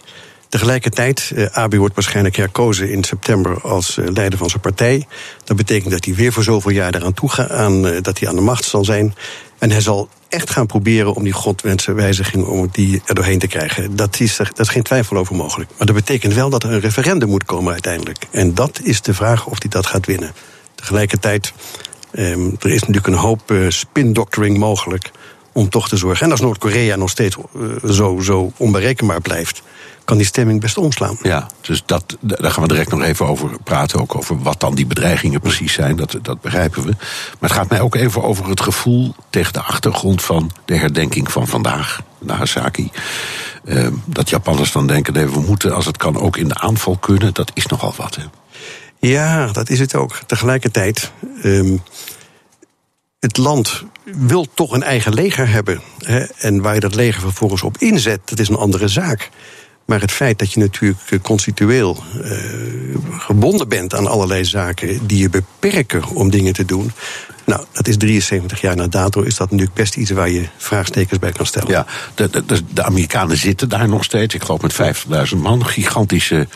Tegelijkertijd, 0.50 1.32
uh, 1.36 1.46
Abe 1.46 1.78
wordt 1.78 1.96
waarschijnlijk 1.96 2.36
herkozen 2.36 2.92
in 2.92 3.04
september 3.04 3.62
als 3.62 3.96
leider 3.96 4.40
van 4.40 4.50
zijn 4.50 4.62
partij. 4.62 5.08
Dat 5.44 5.58
betekent 5.58 5.92
dat 5.92 6.06
hij 6.06 6.14
weer 6.14 6.34
voor 6.34 6.44
zoveel 6.44 6.72
jaar 6.72 6.96
eraan 6.96 7.14
toe 7.14 7.30
gaat, 7.30 7.50
aan, 7.50 8.02
dat 8.02 8.20
hij 8.20 8.30
aan 8.30 8.36
de 8.36 8.42
macht 8.42 8.64
zal 8.64 8.86
zijn. 8.86 9.16
En 9.58 9.72
hij 9.72 9.82
zal 9.82 10.10
echt 10.30 10.50
gaan 10.50 10.66
proberen 10.66 11.14
om 11.14 11.24
die 11.24 11.34
grondwensenwijziging 11.34 12.46
om 12.46 12.70
die 12.72 13.02
er 13.06 13.16
doorheen 13.16 13.40
te 13.40 13.48
krijgen. 13.48 13.96
Dat 13.96 14.20
is, 14.20 14.38
dat 14.38 14.60
is 14.60 14.70
geen 14.70 14.84
twijfel 14.84 15.18
over 15.18 15.36
mogelijk. 15.36 15.70
Maar 15.78 15.88
dat 15.88 15.96
betekent 15.96 16.34
wel 16.34 16.50
dat 16.50 16.64
er 16.64 16.72
een 16.72 16.80
referendum 16.80 17.30
moet 17.30 17.46
komen 17.46 17.72
uiteindelijk. 17.72 18.26
En 18.32 18.54
dat 18.54 18.80
is 18.84 19.02
de 19.02 19.14
vraag 19.14 19.46
of 19.46 19.58
hij 19.60 19.70
dat 19.70 19.86
gaat 19.86 20.06
winnen. 20.06 20.34
Tegelijkertijd, 20.82 21.54
Ehm, 22.12 22.50
er 22.60 22.70
is 22.70 22.80
natuurlijk 22.80 23.08
een 23.08 23.14
hoop 23.14 23.52
uh, 23.52 23.70
spin-doctoring 23.70 24.58
mogelijk 24.58 25.12
om 25.52 25.70
toch 25.70 25.90
te 25.90 25.98
zorgen. 25.98 26.26
En 26.26 26.32
als 26.32 26.42
Noord-Korea 26.42 26.96
nog 26.96 27.10
steeds 27.10 27.38
zo, 27.86 28.20
zo 28.20 28.52
onberekenbaar 28.58 29.22
blijft, 29.22 29.62
kan 30.06 30.18
die 30.18 30.26
stemming 30.26 30.62
best 30.62 30.78
omslaan. 30.78 31.18
Ja, 31.22 31.48
dus 31.62 31.84
dat, 31.86 32.18
daar 32.20 32.52
gaan 32.52 32.64
we 32.64 32.70
direct 32.70 32.92
nog 32.92 33.02
even 33.02 33.28
over 33.28 33.50
praten. 33.64 34.00
Ook 34.00 34.16
over 34.16 34.42
wat 34.42 34.60
dan 34.60 34.76
die 34.76 34.86
bedreigingen 34.86 35.42
precies 35.42 35.74
zijn. 35.74 35.96
Dat, 35.96 36.18
dat 36.22 36.42
begrijpen 36.42 36.84
we. 36.84 36.96
Maar 37.40 37.50
het 37.50 37.52
gaat 37.52 37.70
mij 37.70 37.82
ook 37.82 37.96
even 37.96 38.24
over 38.24 38.50
het 38.50 38.62
gevoel 38.62 39.16
tegen 39.30 39.54
de 39.54 39.62
achtergrond 39.62 40.22
van 40.22 40.52
de 40.66 40.78
herdenking 40.78 41.32
van 41.32 41.48
vandaag, 41.48 42.02
Nagasaki. 42.20 42.92
Uh, 43.64 43.88
dat 44.06 44.30
Japanners 44.30 44.72
dan 44.72 44.88
denken: 44.88 45.14
nee, 45.14 45.26
we 45.26 45.40
moeten 45.40 45.76
als 45.76 45.86
het 45.86 45.98
kan 45.98 46.20
ook 46.20 46.38
in 46.38 46.48
de 46.48 46.60
aanval 46.60 46.98
kunnen. 46.98 47.34
Dat 47.34 47.52
is 47.54 47.66
nogal 47.66 47.94
wat. 47.98 48.16
Hè? 48.16 48.24
Ja, 49.02 49.48
dat 49.48 49.70
is 49.70 49.80
het 49.80 49.96
ook. 49.96 50.20
Tegelijkertijd. 50.26 51.12
Um, 51.44 51.82
het 53.20 53.38
land 53.38 53.84
wil 54.04 54.48
toch 54.54 54.72
een 54.72 54.84
eigen 54.84 55.14
leger 55.14 55.50
hebben. 55.50 55.82
Hè? 55.98 56.20
En 56.20 56.62
waar 56.62 56.74
je 56.74 56.80
dat 56.80 56.96
leger 56.96 57.22
vervolgens 57.22 57.62
op 57.62 57.78
inzet, 57.78 58.20
dat 58.26 58.40
is 58.40 58.50
een 58.50 58.56
andere 58.56 58.88
zaak. 58.88 59.30
Maar 59.86 60.02
het 60.02 60.12
feit 60.12 60.40
dat 60.40 60.54
je 60.54 60.60
natuurlijk 60.60 61.00
eh, 61.10 61.20
constitueel 61.22 62.04
uh, 62.16 62.32
gebonden 63.20 63.68
bent 63.70 63.94
aan 63.96 64.08
allerlei 64.08 64.46
zaken 64.46 65.08
die 65.08 65.18
je 65.18 65.30
beperken 65.30 66.08
om 66.08 66.30
dingen 66.30 66.54
te 66.54 66.66
doen. 66.66 66.92
Nou, 67.46 67.66
dat 67.72 67.88
is 67.88 67.98
73 67.98 68.62
jaar 68.62 68.76
na 68.76 68.88
dato, 68.88 69.22
is 69.22 69.36
dat 69.36 69.52
natuurlijk 69.52 69.78
best 69.78 69.96
iets 69.96 70.12
waar 70.12 70.30
je 70.30 70.48
vraagtekens 70.58 71.20
bij 71.20 71.32
kan 71.32 71.46
stellen. 71.46 71.70
Ja, 71.70 71.86
de, 72.16 72.30
de, 72.30 72.62
de 72.74 72.84
Amerikanen 72.84 73.38
zitten 73.38 73.70
daar 73.70 73.88
nog 73.88 74.04
steeds, 74.04 74.36
ik 74.36 74.44
geloof 74.44 74.62
met 74.62 74.96
50.000 75.34 75.38
man. 75.38 75.66
Gigantische 75.66 76.48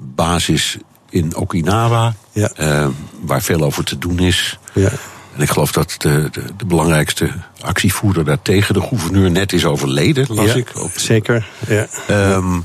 basis 0.00 0.78
in 1.10 1.36
Okinawa, 1.36 2.14
ja. 2.32 2.50
uh, 2.60 2.88
waar 3.20 3.42
veel 3.42 3.62
over 3.62 3.84
te 3.84 3.98
doen 3.98 4.18
is. 4.18 4.58
Ja. 4.74 4.90
En 5.34 5.42
ik 5.42 5.50
geloof 5.50 5.72
dat 5.72 5.94
de, 5.98 6.28
de, 6.30 6.42
de, 6.56 6.64
belangrijkste 6.66 7.30
actievoerder 7.60 8.24
daar 8.24 8.42
tegen 8.42 8.74
de 8.74 8.80
gouverneur 8.80 9.30
net 9.30 9.52
is 9.52 9.64
overleden, 9.64 10.26
las 10.28 10.54
ik. 10.54 10.72
Zeker, 10.94 11.48
ja. 11.68 11.86
Um, 12.10 12.64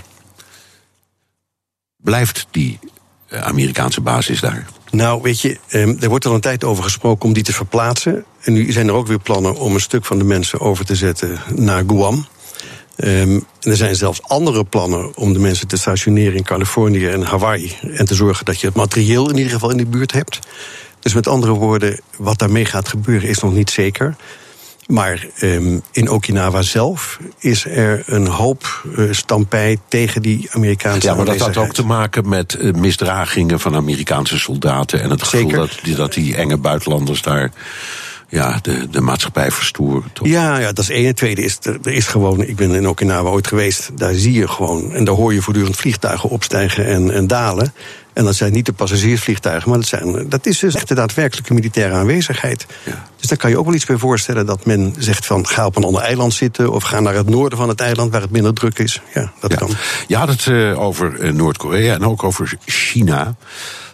blijft 1.98 2.48
die 2.52 2.80
eh, 3.28 3.42
Amerikaanse 3.42 4.02
basis 4.02 4.40
daar? 4.40 4.68
Nou, 4.92 5.22
weet 5.22 5.42
je, 5.42 5.58
ehm, 5.68 5.96
er 6.00 6.10
wordt 6.10 6.26
al 6.26 6.34
een 6.34 6.42
tijd 6.42 6.64
over 6.64 6.84
gesproken 6.84 7.26
om 7.26 7.34
die 7.34 7.44
te 7.44 7.54
verplaatsen. 7.54 8.26
En 8.42 8.54
nu 8.54 8.72
zijn 8.72 8.88
er 8.88 8.94
ook 8.94 9.08
weer 9.08 9.20
plannen 9.20 9.56
om 9.56 9.74
een 9.74 9.82
stuk 9.82 10.06
van 10.06 10.18
de 10.18 10.24
mensen 10.24 10.60
over 10.60 10.86
te 10.86 10.96
zetten 10.96 11.40
naar 11.56 11.84
Guam. 11.88 12.26
Um, 12.98 13.46
en 13.60 13.72
er 13.72 13.78
zijn 13.78 13.96
zelfs 13.96 14.22
andere 14.24 14.64
plannen 14.64 15.16
om 15.16 15.34
de 15.34 15.40
mensen 15.40 15.68
te 15.68 15.78
stationeren 15.78 16.36
in 16.36 16.44
Californië 16.44 17.08
en 17.08 17.22
Hawaii. 17.22 17.76
En 17.94 18.06
te 18.06 18.16
zorgen 18.16 18.46
dat 18.46 18.60
je 18.62 18.68
het 18.68 18.76
materieel 18.76 19.30
in 19.30 19.38
ieder 19.38 19.52
geval 19.52 19.70
in 19.70 19.78
de 19.78 19.86
buurt 19.86 20.12
hebt. 20.12 20.40
Dus 21.00 21.14
met 21.14 21.28
andere 21.28 21.52
woorden, 21.52 22.00
wat 22.18 22.40
daarmee 22.40 22.66
gaat 22.66 22.88
gebeuren 22.88 23.30
is 23.30 23.40
nog 23.40 23.54
niet 23.54 23.70
zeker. 23.70 24.16
Maar 24.88 25.28
um, 25.42 25.82
in 25.92 26.10
Okinawa 26.10 26.62
zelf 26.62 27.20
is 27.40 27.66
er 27.66 28.04
een 28.06 28.28
hoop 28.28 28.84
uh, 28.98 29.14
stampij 29.14 29.78
tegen 29.88 30.22
die 30.22 30.50
Amerikaanse 30.52 31.08
Ja, 31.08 31.16
maar 31.16 31.26
dat 31.26 31.40
had 31.40 31.58
ook 31.58 31.74
te 31.74 31.86
maken 31.86 32.30
met 32.30 32.58
uh, 32.60 32.74
misdragingen 32.74 33.60
van 33.60 33.76
Amerikaanse 33.76 34.40
soldaten... 34.40 35.02
en 35.02 35.10
het 35.10 35.24
gevoel 35.24 35.52
dat 35.52 35.80
die, 35.84 35.96
dat 35.96 36.14
die 36.14 36.36
enge 36.36 36.58
buitenlanders 36.58 37.22
daar 37.22 37.52
ja, 38.34 38.60
de, 38.62 38.90
de 38.90 39.02
maatschappij 39.02 39.52
verstoren. 39.52 40.10
Toch? 40.14 40.28
Ja, 40.28 40.58
ja, 40.58 40.72
dat 40.72 40.84
is 40.84 40.90
één. 40.90 41.06
Het 41.06 41.16
tweede 41.16 41.42
is, 41.42 41.58
er 41.62 41.92
is 41.92 42.08
gewoon, 42.08 42.42
ik 42.42 42.56
ben 42.56 42.72
in 42.72 42.88
Okinawa 42.88 43.30
ooit 43.30 43.48
geweest, 43.48 43.92
daar 43.96 44.14
zie 44.14 44.34
je 44.34 44.48
gewoon, 44.48 44.94
en 44.94 45.04
daar 45.04 45.16
hoor 45.16 45.34
je 45.34 45.42
voortdurend 45.42 45.76
vliegtuigen 45.76 46.30
opstijgen 46.30 46.86
en, 46.86 47.12
en 47.12 47.28
dalen. 47.28 47.74
En 48.14 48.26
dat 48.26 48.36
zijn 48.36 48.54
niet 48.54 48.66
de 48.66 48.74
passagiersvliegtuigen, 48.74 49.70
maar 49.70 49.80
dat, 49.80 49.88
zijn, 49.88 50.30
dat 50.30 50.46
is 50.46 50.60
dus 50.60 50.76
echt 50.76 50.88
de 50.88 50.96
daadwerkelijke 50.96 51.54
militaire 51.54 51.94
aanwezigheid. 51.94 52.66
Ja. 52.86 53.08
Dus 53.18 53.28
daar 53.28 53.38
kan 53.38 53.50
je 53.50 53.58
ook 53.58 53.66
wel 53.66 53.74
iets 53.74 53.86
bij 53.86 53.98
voorstellen 53.98 54.46
dat 54.46 54.66
men 54.66 54.96
zegt 54.98 55.26
van 55.26 55.48
ga 55.48 55.66
op 55.66 55.76
een 55.76 55.84
ander 55.84 56.02
eiland 56.02 56.34
zitten 56.34 56.72
of 56.72 56.84
ga 56.84 57.00
naar 57.00 57.16
het 57.16 57.30
noorden 57.30 57.58
van 57.58 57.70
het 57.70 57.80
eiland 57.80 58.12
waar 58.12 58.22
het 58.22 58.32
minder 58.32 58.54
druk 58.54 58.80
is. 58.80 59.02
Ja, 59.14 59.32
dat 59.40 59.52
ja. 59.52 59.58
kan. 59.58 59.70
Je 60.08 60.16
had 60.16 60.28
het 60.28 60.46
uh, 60.46 60.80
over 60.80 61.20
uh, 61.20 61.32
Noord-Korea 61.32 61.94
en 61.94 62.06
ook 62.06 62.24
over 62.24 62.54
China. 62.66 63.36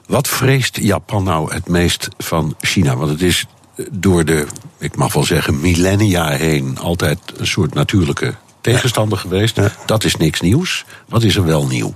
Wat 0.05 0.27
vreest 0.27 0.77
Japan 0.77 1.23
nou 1.23 1.53
het 1.53 1.67
meest 1.67 2.07
van 2.17 2.55
China? 2.59 2.95
Want 2.95 3.09
het 3.09 3.21
is 3.21 3.45
door 3.91 4.25
de, 4.25 4.45
ik 4.77 4.95
mag 4.95 5.13
wel 5.13 5.23
zeggen, 5.23 5.59
millennia 5.59 6.29
heen 6.29 6.77
altijd 6.77 7.19
een 7.37 7.47
soort 7.47 7.73
natuurlijke 7.73 8.35
tegenstander 8.61 9.17
geweest. 9.17 9.55
Ja. 9.55 9.71
Dat 9.85 10.03
is 10.03 10.15
niks 10.15 10.41
nieuws. 10.41 10.85
Wat 11.07 11.23
is 11.23 11.35
er 11.35 11.45
wel 11.45 11.67
nieuw? 11.67 11.93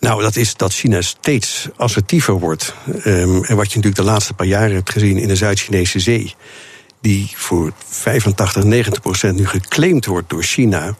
Nou, 0.00 0.22
dat 0.22 0.36
is 0.36 0.56
dat 0.56 0.72
China 0.72 1.00
steeds 1.00 1.68
assertiever 1.76 2.34
wordt. 2.38 2.74
Um, 2.86 3.44
en 3.44 3.56
wat 3.56 3.72
je 3.72 3.76
natuurlijk 3.76 3.96
de 3.96 4.02
laatste 4.02 4.34
paar 4.34 4.46
jaren 4.46 4.74
hebt 4.74 4.90
gezien 4.90 5.18
in 5.18 5.28
de 5.28 5.36
Zuid-Chinese 5.36 6.00
Zee, 6.00 6.34
die 7.00 7.30
voor 7.34 7.72
85, 7.88 8.64
90 8.64 9.02
procent 9.02 9.38
nu 9.38 9.46
geclaimd 9.46 10.06
wordt 10.06 10.30
door 10.30 10.42
China. 10.42 10.96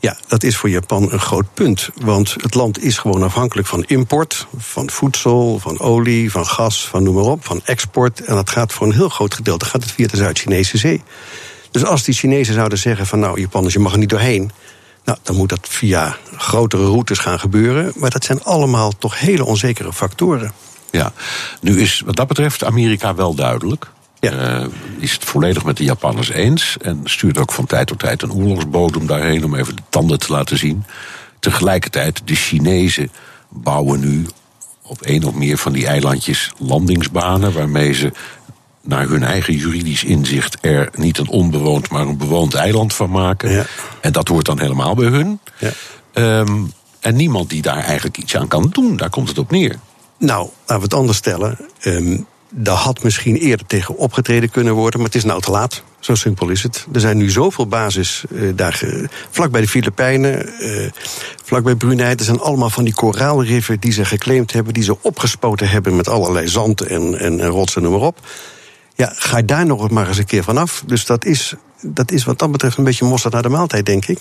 Ja, 0.00 0.16
dat 0.26 0.42
is 0.42 0.56
voor 0.56 0.70
Japan 0.70 1.12
een 1.12 1.20
groot 1.20 1.54
punt. 1.54 1.90
Want 2.00 2.36
het 2.40 2.54
land 2.54 2.82
is 2.82 2.98
gewoon 2.98 3.22
afhankelijk 3.22 3.68
van 3.68 3.84
import, 3.84 4.46
van 4.56 4.90
voedsel, 4.90 5.58
van 5.58 5.78
olie, 5.78 6.30
van 6.30 6.46
gas, 6.46 6.88
van 6.88 7.02
noem 7.02 7.14
maar 7.14 7.24
op, 7.24 7.46
van 7.46 7.60
export. 7.64 8.20
En 8.20 8.34
dat 8.34 8.50
gaat 8.50 8.72
voor 8.72 8.86
een 8.86 8.92
heel 8.92 9.08
groot 9.08 9.34
gedeelte 9.34 9.64
gaat 9.64 9.82
het 9.82 9.92
via 9.92 10.06
de 10.06 10.16
Zuid-Chinese 10.16 10.78
Zee. 10.78 11.02
Dus 11.70 11.84
als 11.84 12.02
die 12.02 12.14
Chinezen 12.14 12.54
zouden 12.54 12.78
zeggen 12.78 13.06
van 13.06 13.18
nou, 13.18 13.40
Japanners, 13.40 13.74
je 13.74 13.80
mag 13.80 13.92
er 13.92 13.98
niet 13.98 14.08
doorheen. 14.08 14.50
Nou, 15.04 15.18
dan 15.22 15.36
moet 15.36 15.48
dat 15.48 15.68
via 15.68 16.16
grotere 16.36 16.84
routes 16.84 17.18
gaan 17.18 17.40
gebeuren. 17.40 17.92
Maar 17.96 18.10
dat 18.10 18.24
zijn 18.24 18.44
allemaal 18.44 18.92
toch 18.98 19.18
hele 19.18 19.44
onzekere 19.44 19.92
factoren. 19.92 20.52
Ja, 20.90 21.12
nu 21.60 21.80
is 21.80 22.02
wat 22.04 22.16
dat 22.16 22.28
betreft 22.28 22.64
Amerika 22.64 23.14
wel 23.14 23.34
duidelijk. 23.34 23.90
Ja. 24.20 24.60
Uh, 24.60 24.66
is 24.98 25.12
het 25.12 25.24
volledig 25.24 25.64
met 25.64 25.76
de 25.76 25.84
Japanners 25.84 26.30
eens. 26.30 26.76
En 26.80 27.00
stuurt 27.04 27.38
ook 27.38 27.52
van 27.52 27.66
tijd 27.66 27.86
tot 27.86 27.98
tijd 27.98 28.22
een 28.22 28.32
oorlogsbodem 28.32 29.06
daarheen 29.06 29.44
om 29.44 29.54
even 29.54 29.76
de 29.76 29.82
tanden 29.88 30.18
te 30.18 30.32
laten 30.32 30.58
zien. 30.58 30.84
Tegelijkertijd, 31.40 32.22
de 32.24 32.34
Chinezen 32.34 33.10
bouwen 33.48 34.00
nu 34.00 34.26
op 34.82 35.02
één 35.02 35.24
of 35.24 35.34
meer 35.34 35.58
van 35.58 35.72
die 35.72 35.86
eilandjes 35.86 36.52
landingsbanen. 36.58 37.52
waarmee 37.52 37.92
ze 37.92 38.12
naar 38.82 39.08
hun 39.08 39.22
eigen 39.22 39.54
juridisch 39.54 40.04
inzicht 40.04 40.58
er 40.60 40.90
niet 40.94 41.18
een 41.18 41.28
onbewoond, 41.28 41.90
maar 41.90 42.06
een 42.06 42.16
bewoond 42.16 42.54
eiland 42.54 42.94
van 42.94 43.10
maken. 43.10 43.50
Ja. 43.50 43.66
En 44.00 44.12
dat 44.12 44.28
hoort 44.28 44.46
dan 44.46 44.60
helemaal 44.60 44.94
bij 44.94 45.08
hun. 45.08 45.40
Ja. 45.58 45.70
Um, 46.40 46.72
en 47.00 47.16
niemand 47.16 47.50
die 47.50 47.62
daar 47.62 47.84
eigenlijk 47.84 48.18
iets 48.18 48.36
aan 48.36 48.48
kan 48.48 48.68
doen, 48.72 48.96
daar 48.96 49.10
komt 49.10 49.28
het 49.28 49.38
op 49.38 49.50
neer. 49.50 49.78
Nou, 50.18 50.48
laten 50.58 50.76
we 50.76 50.82
het 50.82 50.94
anders 50.94 51.18
stellen. 51.18 51.58
Um, 51.84 52.26
daar 52.50 52.76
had 52.76 53.02
misschien 53.02 53.36
eerder 53.36 53.66
tegen 53.66 53.96
opgetreden 53.96 54.50
kunnen 54.50 54.74
worden, 54.74 55.00
maar 55.00 55.08
het 55.08 55.18
is 55.18 55.24
nou 55.24 55.40
te 55.40 55.50
laat. 55.50 55.82
Zo 56.00 56.14
simpel 56.14 56.48
is 56.48 56.62
het. 56.62 56.86
Er 56.92 57.00
zijn 57.00 57.16
nu 57.16 57.30
zoveel 57.30 57.66
basis 57.66 58.24
uh, 58.30 58.52
daar, 58.56 58.82
vlak 59.30 59.50
bij 59.50 59.60
de 59.60 59.68
Filipijnen, 59.68 60.50
uh, 60.60 60.90
vlak 61.44 61.62
bij 61.62 61.74
Brunei. 61.74 62.14
Er 62.14 62.24
zijn 62.24 62.40
allemaal 62.40 62.70
van 62.70 62.84
die 62.84 62.94
koraalriffen 62.94 63.80
die 63.80 63.92
ze 63.92 64.04
geclaimd 64.04 64.52
hebben, 64.52 64.74
die 64.74 64.82
ze 64.82 65.02
opgespoten 65.02 65.68
hebben 65.68 65.96
met 65.96 66.08
allerlei 66.08 66.48
zand 66.48 66.80
en, 66.80 67.18
en, 67.18 67.40
en 67.40 67.48
rotsen 67.48 67.82
en 67.82 67.88
noem 67.88 67.98
maar 67.98 68.08
op. 68.08 68.20
Ja, 68.94 69.12
ga 69.16 69.42
daar 69.42 69.66
nog 69.66 69.90
maar 69.90 70.08
eens 70.08 70.18
een 70.18 70.24
keer 70.24 70.44
vanaf. 70.44 70.82
Dus 70.86 71.06
dat 71.06 71.24
is, 71.24 71.54
dat 71.82 72.10
is 72.10 72.24
wat 72.24 72.38
dat 72.38 72.52
betreft 72.52 72.76
een 72.78 72.84
beetje 72.84 73.04
mosterd 73.04 73.32
naar 73.32 73.42
de 73.42 73.48
maaltijd, 73.48 73.86
denk 73.86 74.06
ik. 74.06 74.18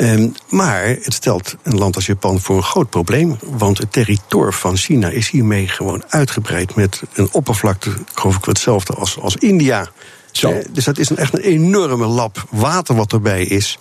Um, 0.00 0.34
maar 0.48 0.86
het 0.86 1.14
stelt 1.14 1.56
een 1.62 1.78
land 1.78 1.96
als 1.96 2.06
Japan 2.06 2.40
voor 2.40 2.56
een 2.56 2.62
groot 2.62 2.90
probleem. 2.90 3.38
Want 3.44 3.78
het 3.78 3.92
territorium 3.92 4.52
van 4.52 4.76
China 4.76 5.08
is 5.08 5.30
hiermee 5.30 5.68
gewoon 5.68 6.02
uitgebreid 6.08 6.74
met 6.74 7.02
een 7.12 7.28
oppervlakte, 7.32 7.92
geloof 8.14 8.36
ik, 8.36 8.44
hetzelfde 8.44 8.94
als, 8.94 9.18
als 9.18 9.36
India. 9.36 9.88
Zo. 10.30 10.52
Uh, 10.52 10.64
dus 10.70 10.84
dat 10.84 10.98
is 10.98 11.10
een, 11.10 11.16
echt 11.16 11.34
een 11.34 11.40
enorme 11.40 12.06
lap 12.06 12.46
water 12.50 12.94
wat 12.94 13.12
erbij 13.12 13.44
is. 13.44 13.78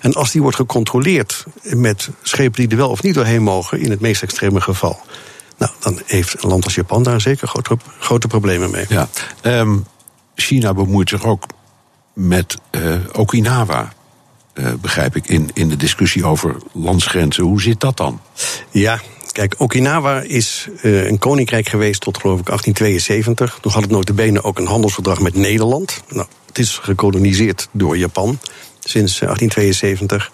En 0.00 0.12
als 0.12 0.30
die 0.30 0.42
wordt 0.42 0.56
gecontroleerd 0.56 1.44
met 1.62 2.08
schepen 2.22 2.60
die 2.60 2.68
er 2.70 2.76
wel 2.76 2.90
of 2.90 3.02
niet 3.02 3.14
doorheen 3.14 3.42
mogen, 3.42 3.80
in 3.80 3.90
het 3.90 4.00
meest 4.00 4.22
extreme 4.22 4.60
geval, 4.60 5.00
nou, 5.58 5.72
dan 5.80 6.00
heeft 6.06 6.42
een 6.42 6.48
land 6.48 6.64
als 6.64 6.74
Japan 6.74 7.02
daar 7.02 7.20
zeker 7.20 7.48
grote, 7.48 7.76
grote 7.98 8.26
problemen 8.26 8.70
mee. 8.70 8.86
Ja. 8.88 9.08
Um, 9.42 9.86
China 10.34 10.74
bemoeit 10.74 11.08
zich 11.08 11.24
ook 11.24 11.46
met 12.12 12.56
uh, 12.70 12.96
Okinawa. 13.12 13.92
Uh, 14.54 14.72
begrijp 14.80 15.16
ik, 15.16 15.26
in, 15.26 15.50
in 15.52 15.68
de 15.68 15.76
discussie 15.76 16.24
over 16.24 16.56
landsgrenzen. 16.72 17.44
Hoe 17.44 17.60
zit 17.60 17.80
dat 17.80 17.96
dan? 17.96 18.20
Ja, 18.70 19.00
kijk, 19.32 19.54
Okinawa 19.58 20.20
is 20.20 20.68
uh, 20.82 21.06
een 21.06 21.18
koninkrijk 21.18 21.68
geweest 21.68 22.00
tot 22.00 22.18
geloof 22.18 22.38
ik 22.38 22.46
1872. 22.46 23.58
Toen 23.60 23.72
had 23.72 23.82
het 23.82 23.90
notabene 23.90 24.42
ook 24.42 24.58
een 24.58 24.66
handelsverdrag 24.66 25.20
met 25.20 25.34
Nederland. 25.34 26.02
Nou, 26.08 26.26
het 26.46 26.58
is 26.58 26.78
gekoloniseerd 26.82 27.68
door 27.72 27.96
Japan 27.96 28.38
sinds 28.80 29.18
1872. 29.18 30.32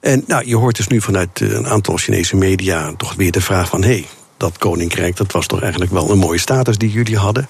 En 0.00 0.24
nou, 0.26 0.46
je 0.46 0.56
hoort 0.56 0.76
dus 0.76 0.86
nu 0.86 1.00
vanuit 1.00 1.40
een 1.40 1.66
aantal 1.66 1.96
Chinese 1.96 2.36
media 2.36 2.94
toch 2.96 3.14
weer 3.14 3.32
de 3.32 3.40
vraag 3.40 3.68
van... 3.68 3.82
hé, 3.82 3.88
hey, 3.88 4.06
dat 4.36 4.58
koninkrijk, 4.58 5.16
dat 5.16 5.32
was 5.32 5.46
toch 5.46 5.60
eigenlijk 5.60 5.92
wel 5.92 6.10
een 6.10 6.18
mooie 6.18 6.38
status 6.38 6.78
die 6.78 6.90
jullie 6.90 7.16
hadden. 7.16 7.48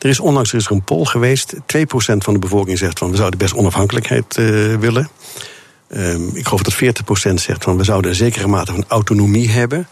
Er 0.00 0.08
is 0.08 0.20
onlangs 0.20 0.52
er 0.52 0.58
is 0.58 0.66
er 0.66 0.72
een 0.72 0.84
poll 0.84 1.04
geweest. 1.04 1.54
2% 1.54 1.58
van 2.16 2.32
de 2.32 2.38
bevolking 2.38 2.78
zegt 2.78 2.98
van 2.98 3.10
we 3.10 3.16
zouden 3.16 3.38
best 3.38 3.54
onafhankelijkheid 3.54 4.36
uh, 4.36 4.76
willen. 4.76 5.08
Um, 5.88 6.30
ik 6.34 6.46
geloof 6.46 6.62
dat 6.62 6.74
40% 7.30 7.34
zegt 7.34 7.64
van 7.64 7.76
we 7.76 7.84
zouden 7.84 8.10
een 8.10 8.16
zekere 8.16 8.46
mate 8.46 8.72
van 8.72 8.84
autonomie 8.88 9.50
hebben. 9.50 9.88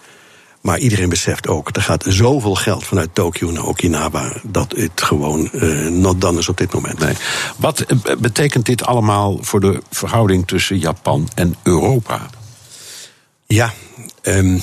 Maar 0.60 0.78
iedereen 0.78 1.08
beseft 1.08 1.48
ook, 1.48 1.76
er 1.76 1.82
gaat 1.82 2.04
zoveel 2.08 2.54
geld 2.54 2.84
vanuit 2.84 3.08
Tokio 3.12 3.50
naar 3.50 3.66
Okinawa... 3.66 4.32
dat 4.42 4.74
het 4.76 5.02
gewoon 5.02 5.48
uh, 5.52 5.88
not 5.88 6.20
done 6.20 6.38
is 6.38 6.48
op 6.48 6.56
dit 6.56 6.72
moment. 6.72 6.98
Nee. 6.98 7.14
Wat 7.56 7.84
betekent 8.18 8.66
dit 8.66 8.84
allemaal 8.84 9.38
voor 9.40 9.60
de 9.60 9.82
verhouding 9.90 10.46
tussen 10.46 10.78
Japan 10.78 11.28
en 11.34 11.54
Europa? 11.62 12.26
Ja, 13.46 13.72
um, 14.22 14.62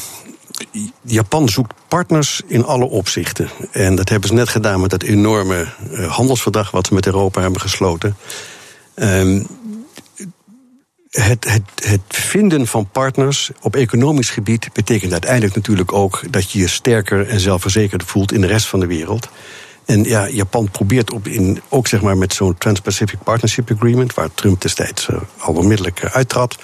Japan 1.01 1.49
zoekt 1.49 1.73
partners 1.87 2.41
in 2.47 2.65
alle 2.65 2.85
opzichten. 2.85 3.49
En 3.71 3.95
dat 3.95 4.09
hebben 4.09 4.29
ze 4.29 4.35
net 4.35 4.49
gedaan 4.49 4.81
met 4.81 4.89
dat 4.89 5.03
enorme 5.03 5.65
uh, 5.91 6.11
handelsverdrag... 6.11 6.71
wat 6.71 6.87
ze 6.87 6.93
met 6.93 7.05
Europa 7.05 7.41
hebben 7.41 7.61
gesloten. 7.61 8.17
Um, 8.95 9.47
het, 11.09 11.49
het, 11.49 11.61
het, 11.75 12.01
vinden 12.07 12.67
van 12.67 12.89
partners 12.91 13.51
op 13.61 13.75
economisch 13.75 14.29
gebied 14.29 14.69
betekent 14.73 15.11
uiteindelijk 15.11 15.55
natuurlijk 15.55 15.93
ook 15.93 16.21
dat 16.29 16.51
je 16.51 16.59
je 16.59 16.67
sterker 16.67 17.27
en 17.27 17.39
zelfverzekerd 17.39 18.03
voelt 18.03 18.31
in 18.31 18.41
de 18.41 18.47
rest 18.47 18.67
van 18.67 18.79
de 18.79 18.87
wereld. 18.87 19.29
En 19.85 20.03
ja, 20.03 20.29
Japan 20.29 20.69
probeert 20.71 21.11
op 21.11 21.27
in, 21.27 21.61
ook 21.69 21.87
zeg 21.87 22.01
maar 22.01 22.17
met 22.17 22.33
zo'n 22.33 22.57
Trans-Pacific 22.57 23.19
Partnership 23.23 23.71
Agreement, 23.71 24.13
waar 24.13 24.29
Trump 24.33 24.61
destijds 24.61 25.07
uh, 25.07 25.17
al 25.37 25.53
onmiddellijk 25.53 26.03
uh, 26.03 26.11
uittrad, 26.11 26.57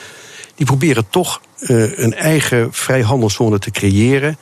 die 0.62 0.70
proberen 0.70 1.10
toch 1.10 1.42
uh, 1.60 1.98
een 1.98 2.14
eigen 2.14 2.74
vrijhandelszone 2.74 3.60
te 3.60 3.72
creëren 3.72 4.38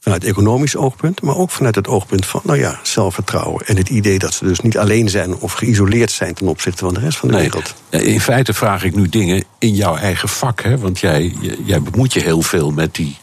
vanuit 0.00 0.24
economisch 0.24 0.76
oogpunt, 0.76 1.22
maar 1.22 1.36
ook 1.36 1.50
vanuit 1.50 1.74
het 1.74 1.88
oogpunt 1.88 2.26
van, 2.26 2.40
nou 2.44 2.58
ja, 2.58 2.80
zelfvertrouwen. 2.82 3.66
En 3.66 3.76
het 3.76 3.88
idee 3.88 4.18
dat 4.18 4.34
ze 4.34 4.44
dus 4.44 4.60
niet 4.60 4.78
alleen 4.78 5.08
zijn 5.08 5.34
of 5.34 5.52
geïsoleerd 5.52 6.10
zijn 6.10 6.34
ten 6.34 6.48
opzichte 6.48 6.84
van 6.84 6.94
de 6.94 7.00
rest 7.00 7.18
van 7.18 7.28
de 7.28 7.36
wereld. 7.36 7.74
In 7.90 8.20
feite 8.20 8.54
vraag 8.54 8.84
ik 8.84 8.94
nu 8.94 9.08
dingen 9.08 9.44
in 9.58 9.74
jouw 9.74 9.96
eigen 9.96 10.28
vak, 10.28 10.62
hè? 10.62 10.78
want 10.78 10.98
jij, 10.98 11.34
jij 11.64 11.82
bemoeit 11.82 12.12
je 12.12 12.20
heel 12.20 12.42
veel 12.42 12.70
met 12.70 12.94
die 12.94 13.16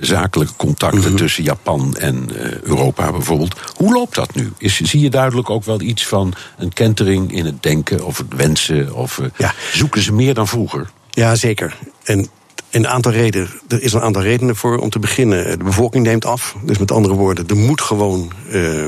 zakelijke 0.00 0.54
contacten 0.56 1.02
-hmm. 1.02 1.16
tussen 1.16 1.44
Japan 1.44 1.96
en 1.96 2.28
uh, 2.32 2.60
Europa 2.60 3.10
bijvoorbeeld. 3.10 3.54
Hoe 3.76 3.92
loopt 3.92 4.14
dat 4.14 4.34
nu? 4.34 4.52
Is, 4.58 4.80
zie 4.80 5.00
je 5.00 5.10
duidelijk 5.10 5.50
ook 5.50 5.64
wel 5.64 5.80
iets 5.80 6.06
van 6.06 6.34
een 6.58 6.72
kentering 6.72 7.32
in 7.32 7.44
het 7.44 7.62
denken 7.62 8.04
of 8.04 8.18
het 8.18 8.34
wensen? 8.36 8.94
Of 8.94 9.20
ja. 9.36 9.54
zoeken 9.72 10.02
ze 10.02 10.12
meer 10.12 10.34
dan 10.34 10.48
vroeger? 10.48 10.90
Ja, 11.10 11.34
zeker. 11.34 11.76
En 12.04 12.28
een 12.70 12.88
aantal 12.88 13.12
redenen. 13.12 13.48
Er 13.68 13.82
is 13.82 13.92
een 13.92 14.00
aantal 14.00 14.22
redenen 14.22 14.56
voor. 14.56 14.78
Om 14.78 14.90
te 14.90 14.98
beginnen, 14.98 15.58
de 15.58 15.64
bevolking 15.64 16.04
neemt 16.04 16.24
af. 16.24 16.56
Dus 16.62 16.78
met 16.78 16.92
andere 16.92 17.14
woorden, 17.14 17.48
er 17.48 17.56
moet 17.56 17.80
gewoon. 17.80 18.32
Uh, 18.48 18.82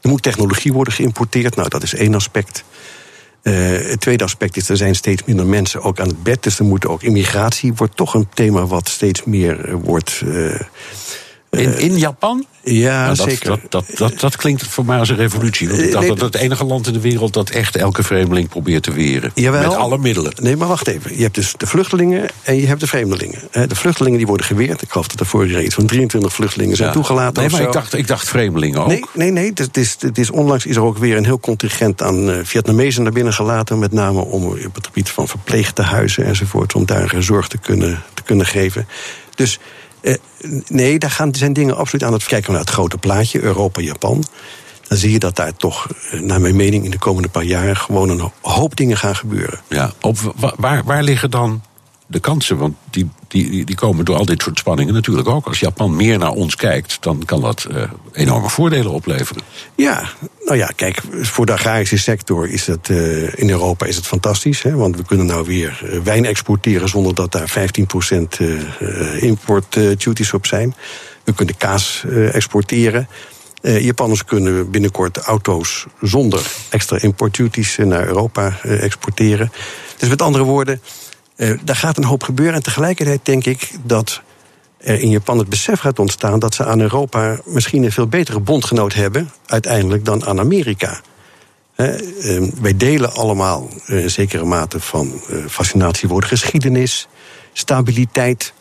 er 0.00 0.08
moet 0.08 0.22
technologie 0.22 0.72
worden 0.72 0.92
geïmporteerd. 0.92 1.56
Nou, 1.56 1.68
dat 1.68 1.82
is 1.82 1.94
één 1.94 2.14
aspect. 2.14 2.64
Uh, 3.42 3.54
het 3.90 4.00
tweede 4.00 4.24
aspect 4.24 4.56
is, 4.56 4.68
er 4.68 4.76
zijn 4.76 4.94
steeds 4.94 5.24
minder 5.24 5.46
mensen 5.46 5.82
ook 5.82 6.00
aan 6.00 6.08
het 6.08 6.22
bed. 6.22 6.42
Dus 6.42 6.58
er 6.58 6.64
moet 6.64 6.86
ook 6.86 7.02
immigratie 7.02 7.74
wordt 7.74 7.96
toch 7.96 8.14
een 8.14 8.28
thema 8.34 8.66
wat 8.66 8.88
steeds 8.88 9.24
meer 9.24 9.78
wordt. 9.78 10.22
In, 11.50 11.78
in 11.78 11.98
Japan? 11.98 12.46
Ja, 12.62 13.04
nou, 13.04 13.16
dat, 13.16 13.28
zeker. 13.28 13.48
Dat, 13.48 13.60
dat, 13.68 13.84
dat, 13.96 14.20
dat, 14.20 14.36
klinkt 14.36 14.66
voor 14.66 14.84
mij 14.84 14.98
als 14.98 15.08
een 15.08 15.16
revolutie. 15.16 15.68
Want 15.68 15.80
ik 15.80 15.92
dacht 15.92 16.06
nee, 16.06 16.14
dat 16.14 16.32
het 16.32 16.42
enige 16.42 16.64
land 16.64 16.86
in 16.86 16.92
de 16.92 17.00
wereld 17.00 17.32
dat 17.32 17.50
echt 17.50 17.76
elke 17.76 18.02
vreemdeling 18.02 18.48
probeert 18.48 18.82
te 18.82 18.92
weren. 18.92 19.30
Jawel, 19.34 19.68
met 19.68 19.78
alle 19.78 19.98
middelen. 19.98 20.32
Nee, 20.36 20.56
maar 20.56 20.68
wacht 20.68 20.86
even. 20.86 21.16
Je 21.16 21.22
hebt 21.22 21.34
dus 21.34 21.54
de 21.56 21.66
vluchtelingen 21.66 22.28
en 22.42 22.56
je 22.56 22.66
hebt 22.66 22.80
de 22.80 22.86
vreemdelingen. 22.86 23.38
De 23.50 23.74
vluchtelingen 23.74 24.18
die 24.18 24.26
worden 24.26 24.46
geweerd. 24.46 24.82
Ik 24.82 24.90
geloof 24.90 25.08
dat 25.08 25.20
er 25.20 25.26
vorige 25.26 25.64
iets 25.64 25.74
van 25.74 25.86
23 25.86 26.32
vluchtelingen 26.32 26.76
zijn 26.76 26.88
ja. 26.88 26.94
toegelaten. 26.94 27.42
Nee, 27.42 27.52
maar 27.52 27.62
ik 27.62 27.72
dacht, 27.72 27.94
ik 27.94 28.06
dacht 28.06 28.28
vreemdelingen 28.28 28.80
ook. 28.80 28.88
Nee, 28.88 29.04
nee, 29.14 29.30
nee. 29.30 29.50
Het 29.54 29.76
is, 29.76 29.96
het 30.00 30.18
is, 30.18 30.30
onlangs 30.30 30.66
is 30.66 30.76
er 30.76 30.82
ook 30.82 30.98
weer 30.98 31.16
een 31.16 31.24
heel 31.24 31.40
contingent 31.40 32.02
aan 32.02 32.40
Vietnamezen 32.44 33.02
naar 33.02 33.12
binnen 33.12 33.32
gelaten. 33.32 33.78
Met 33.78 33.92
name 33.92 34.20
om 34.20 34.44
op 34.44 34.74
het 34.74 34.86
gebied 34.86 35.10
van 35.10 35.28
verpleegtehuizen 35.28 36.24
enzovoort. 36.24 36.74
Om 36.74 36.86
daar 36.86 37.14
zorg 37.18 37.48
te 37.48 37.58
kunnen, 37.58 38.02
te 38.14 38.22
kunnen 38.22 38.46
geven. 38.46 38.86
Dus 39.34 39.58
uh, 40.02 40.14
nee, 40.68 40.98
daar 40.98 41.10
gaan, 41.10 41.34
zijn 41.34 41.52
dingen 41.52 41.76
absoluut 41.76 42.04
aan 42.04 42.12
het 42.12 42.24
kijken 42.24 42.52
naar 42.52 42.60
het 42.60 42.70
grote 42.70 42.98
plaatje, 42.98 43.40
Europa, 43.40 43.80
Japan. 43.80 44.24
Dan 44.88 44.98
zie 44.98 45.12
je 45.12 45.18
dat 45.18 45.36
daar 45.36 45.56
toch, 45.56 45.86
naar 46.20 46.40
mijn 46.40 46.56
mening, 46.56 46.84
in 46.84 46.90
de 46.90 46.98
komende 46.98 47.28
paar 47.28 47.44
jaar 47.44 47.76
gewoon 47.76 48.08
een 48.08 48.30
hoop 48.40 48.76
dingen 48.76 48.96
gaan 48.96 49.16
gebeuren. 49.16 49.60
Ja, 49.68 49.92
op, 50.00 50.16
waar, 50.56 50.84
waar 50.84 51.02
liggen 51.02 51.30
dan 51.30 51.62
de 52.10 52.20
kansen? 52.20 52.56
Want 52.56 52.74
die, 52.90 53.08
die, 53.28 53.64
die 53.64 53.76
komen 53.76 54.04
door 54.04 54.16
al 54.16 54.24
dit 54.24 54.42
soort 54.42 54.58
spanningen 54.58 54.94
natuurlijk 54.94 55.28
ook. 55.28 55.46
Als 55.46 55.60
Japan 55.60 55.96
meer 55.96 56.18
naar 56.18 56.30
ons 56.30 56.56
kijkt, 56.56 56.96
dan 57.00 57.22
kan 57.24 57.40
dat 57.40 57.66
uh, 57.70 57.82
enorme 58.12 58.48
voordelen 58.48 58.92
opleveren. 58.92 59.42
Ja, 59.76 60.08
nou 60.44 60.58
ja, 60.58 60.66
kijk, 60.76 61.00
voor 61.20 61.46
de 61.46 61.52
agrarische 61.52 61.98
sector 61.98 62.48
is 62.48 62.66
het 62.66 62.88
uh, 62.88 63.38
in 63.38 63.50
Europa 63.50 63.86
is 63.86 63.96
het 63.96 64.06
fantastisch. 64.06 64.62
Hè, 64.62 64.74
want 64.74 64.96
we 64.96 65.04
kunnen 65.04 65.26
nou 65.26 65.46
weer 65.46 65.80
uh, 65.84 65.98
wijn 66.00 66.24
exporteren 66.24 66.88
zonder 66.88 67.14
dat 67.14 67.32
daar 67.32 67.70
15% 68.40 68.44
import 69.18 69.72
duties 69.72 70.32
op 70.32 70.46
zijn. 70.46 70.74
We 71.24 71.32
kunnen 71.32 71.56
kaas 71.56 72.04
exporteren. 72.32 73.08
Japanners 73.62 74.24
kunnen 74.24 74.70
binnenkort 74.70 75.16
auto's 75.16 75.86
zonder 76.00 76.46
extra 76.68 77.00
import 77.00 77.36
duties 77.36 77.76
naar 77.76 78.06
Europa 78.06 78.60
exporteren. 78.62 79.52
Dus 79.98 80.08
met 80.08 80.22
andere 80.22 80.44
woorden. 80.44 80.80
Uh, 81.40 81.58
daar 81.64 81.76
gaat 81.76 81.96
een 81.96 82.04
hoop 82.04 82.22
gebeuren. 82.22 82.54
En 82.54 82.62
tegelijkertijd 82.62 83.20
denk 83.22 83.44
ik 83.44 83.70
dat 83.84 84.22
er 84.78 85.00
in 85.00 85.10
Japan 85.10 85.38
het 85.38 85.48
besef 85.48 85.80
gaat 85.80 85.98
ontstaan 85.98 86.38
dat 86.38 86.54
ze 86.54 86.64
aan 86.64 86.80
Europa 86.80 87.38
misschien 87.44 87.82
een 87.82 87.92
veel 87.92 88.06
betere 88.06 88.40
bondgenoot 88.40 88.94
hebben, 88.94 89.30
uiteindelijk, 89.46 90.04
dan 90.04 90.26
aan 90.26 90.38
Amerika. 90.38 91.00
Uh, 91.76 92.50
wij 92.60 92.76
delen 92.76 93.12
allemaal 93.12 93.68
een 93.86 94.10
zekere 94.10 94.44
mate 94.44 94.80
van 94.80 95.20
fascinatie 95.48 96.08
voor 96.08 96.20
de 96.20 96.26
geschiedenis, 96.26 97.08
stabiliteit. 97.52 98.52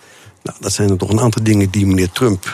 Nou, 0.43 0.57
dat 0.59 0.73
zijn 0.73 0.89
er 0.89 0.97
toch 0.97 1.09
een 1.09 1.19
aantal 1.19 1.43
dingen 1.43 1.69
die 1.69 1.85
meneer 1.85 2.11
Trump 2.11 2.53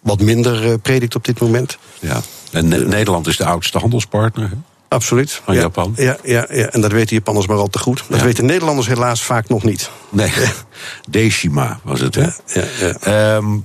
wat 0.00 0.20
minder 0.20 0.78
predikt 0.78 1.14
op 1.14 1.24
dit 1.24 1.40
moment. 1.40 1.78
Ja, 2.00 2.20
en 2.52 2.68
Nederland 2.68 3.26
is 3.26 3.36
de 3.36 3.44
oudste 3.44 3.78
handelspartner. 3.78 4.50
Absoluut. 4.88 5.40
Van 5.44 5.54
ja, 5.54 5.60
Japan? 5.60 5.92
Ja, 5.96 6.16
ja, 6.24 6.46
ja, 6.50 6.66
en 6.66 6.80
dat 6.80 6.92
weten 6.92 7.16
Japanners 7.16 7.46
maar 7.46 7.56
al 7.56 7.68
te 7.68 7.78
goed. 7.78 8.04
Dat 8.08 8.18
Ja. 8.18 8.24
weten 8.24 8.44
Nederlanders 8.46 8.86
helaas 8.86 9.22
vaak 9.22 9.48
nog 9.48 9.62
niet. 9.62 9.90
Nee, 10.08 10.32
Deshima 11.10 11.80
was 11.82 12.00
het, 12.00 12.14
hè? 12.14 12.28
Ja. 12.46 12.92
Ehm, 13.00 13.56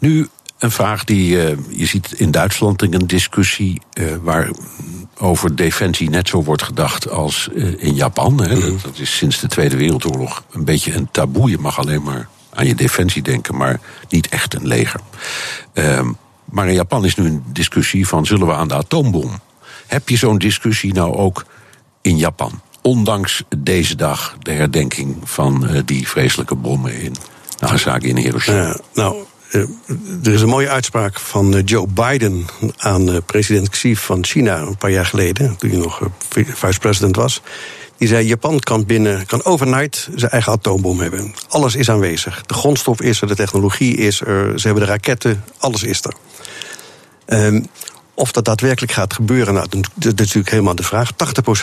nu 0.00 0.28
een 0.58 0.70
vraag 0.70 1.04
die 1.04 1.44
eh, 1.46 1.56
je 1.70 1.86
ziet 1.86 2.12
in 2.12 2.30
Duitsland 2.30 2.82
in 2.82 2.94
een 2.94 3.06
discussie 3.06 3.80
eh, 3.92 4.04
waar 4.22 4.50
over 5.18 5.56
defensie 5.56 6.10
net 6.10 6.28
zo 6.28 6.42
wordt 6.42 6.62
gedacht 6.62 7.08
als 7.10 7.48
eh, 7.54 7.82
in 7.82 7.94
Japan. 7.94 8.40
Hè. 8.42 8.56
Mhm. 8.56 8.70
Dat, 8.70 8.82
dat 8.82 8.98
is 8.98 9.16
sinds 9.16 9.40
de 9.40 9.48
Tweede 9.48 9.76
Wereldoorlog 9.76 10.44
een 10.50 10.64
beetje 10.64 10.94
een 10.94 11.08
taboe. 11.10 11.50
Je 11.50 11.58
mag 11.58 11.78
alleen 11.78 12.02
maar 12.02 12.28
aan 12.54 12.66
je 12.66 12.74
defensie 12.74 13.22
denken, 13.22 13.56
maar 13.56 13.80
niet 14.08 14.28
echt 14.28 14.54
een 14.54 14.66
leger. 14.66 15.00
Ehm, 15.72 16.12
maar 16.44 16.68
in 16.68 16.74
Japan 16.74 17.04
is 17.04 17.14
nu 17.14 17.24
een 17.26 17.42
discussie 17.46 18.08
van 18.08 18.26
zullen 18.26 18.46
we 18.46 18.54
aan 18.54 18.68
de 18.68 18.74
atoombom? 18.74 19.40
Heb 19.92 20.08
je 20.08 20.16
zo'n 20.16 20.38
discussie 20.38 20.94
nou 20.94 21.16
ook 21.16 21.44
in 22.00 22.16
Japan? 22.16 22.60
Ondanks 22.82 23.42
deze 23.58 23.96
dag 23.96 24.36
de 24.38 24.52
herdenking 24.52 25.16
van 25.24 25.66
eh, 25.66 25.80
die 25.84 26.08
vreselijke 26.08 26.54
bommen 26.54 27.00
in 27.00 27.14
Nagasaki 27.58 28.10
en 28.10 28.16
Hiroshima. 28.16 28.56
Ja, 28.56 28.76
nou, 28.94 29.16
eh, 29.50 29.60
er 30.24 30.32
is 30.32 30.40
een 30.40 30.48
mooie 30.48 30.68
uitspraak 30.68 31.20
van 31.20 31.54
eh, 31.54 31.62
Joe 31.64 31.86
Biden 31.86 32.46
aan 32.76 33.10
eh, 33.10 33.16
president 33.26 33.68
Xi 33.68 33.96
van 33.96 34.24
China 34.24 34.58
een 34.58 34.76
paar 34.76 34.90
jaar 34.90 35.06
geleden, 35.06 35.56
toen 35.56 35.70
hij 35.70 35.78
nog 35.78 36.00
eh, 36.00 36.44
vice-president 36.54 37.16
was. 37.16 37.42
Die 37.96 38.08
zei: 38.08 38.26
Japan 38.26 38.58
kan 38.58 38.86
binnen, 38.86 39.26
kan 39.26 39.44
overnight 39.44 40.08
zijn 40.14 40.30
eigen 40.30 40.52
atoombom 40.52 41.00
hebben. 41.00 41.34
Alles 41.48 41.74
is 41.74 41.90
aanwezig. 41.90 42.42
De 42.46 42.54
grondstof 42.54 43.00
is 43.00 43.20
er, 43.20 43.26
de 43.28 43.36
technologie 43.36 43.96
is 43.96 44.20
er, 44.20 44.60
ze 44.60 44.66
hebben 44.66 44.84
de 44.84 44.90
raketten, 44.90 45.44
alles 45.58 45.82
is 45.82 46.04
er. 46.04 46.14
Ehm, 47.26 47.60
of 48.14 48.32
dat 48.32 48.44
daadwerkelijk 48.44 48.92
gaat 48.92 49.14
gebeuren, 49.14 49.54
nou, 49.54 49.66
dat 49.68 49.90
is 49.94 50.04
natuurlijk 50.14 50.50
helemaal 50.50 50.74
de 50.74 50.82
vraag. 50.82 51.12
80% 51.12 51.14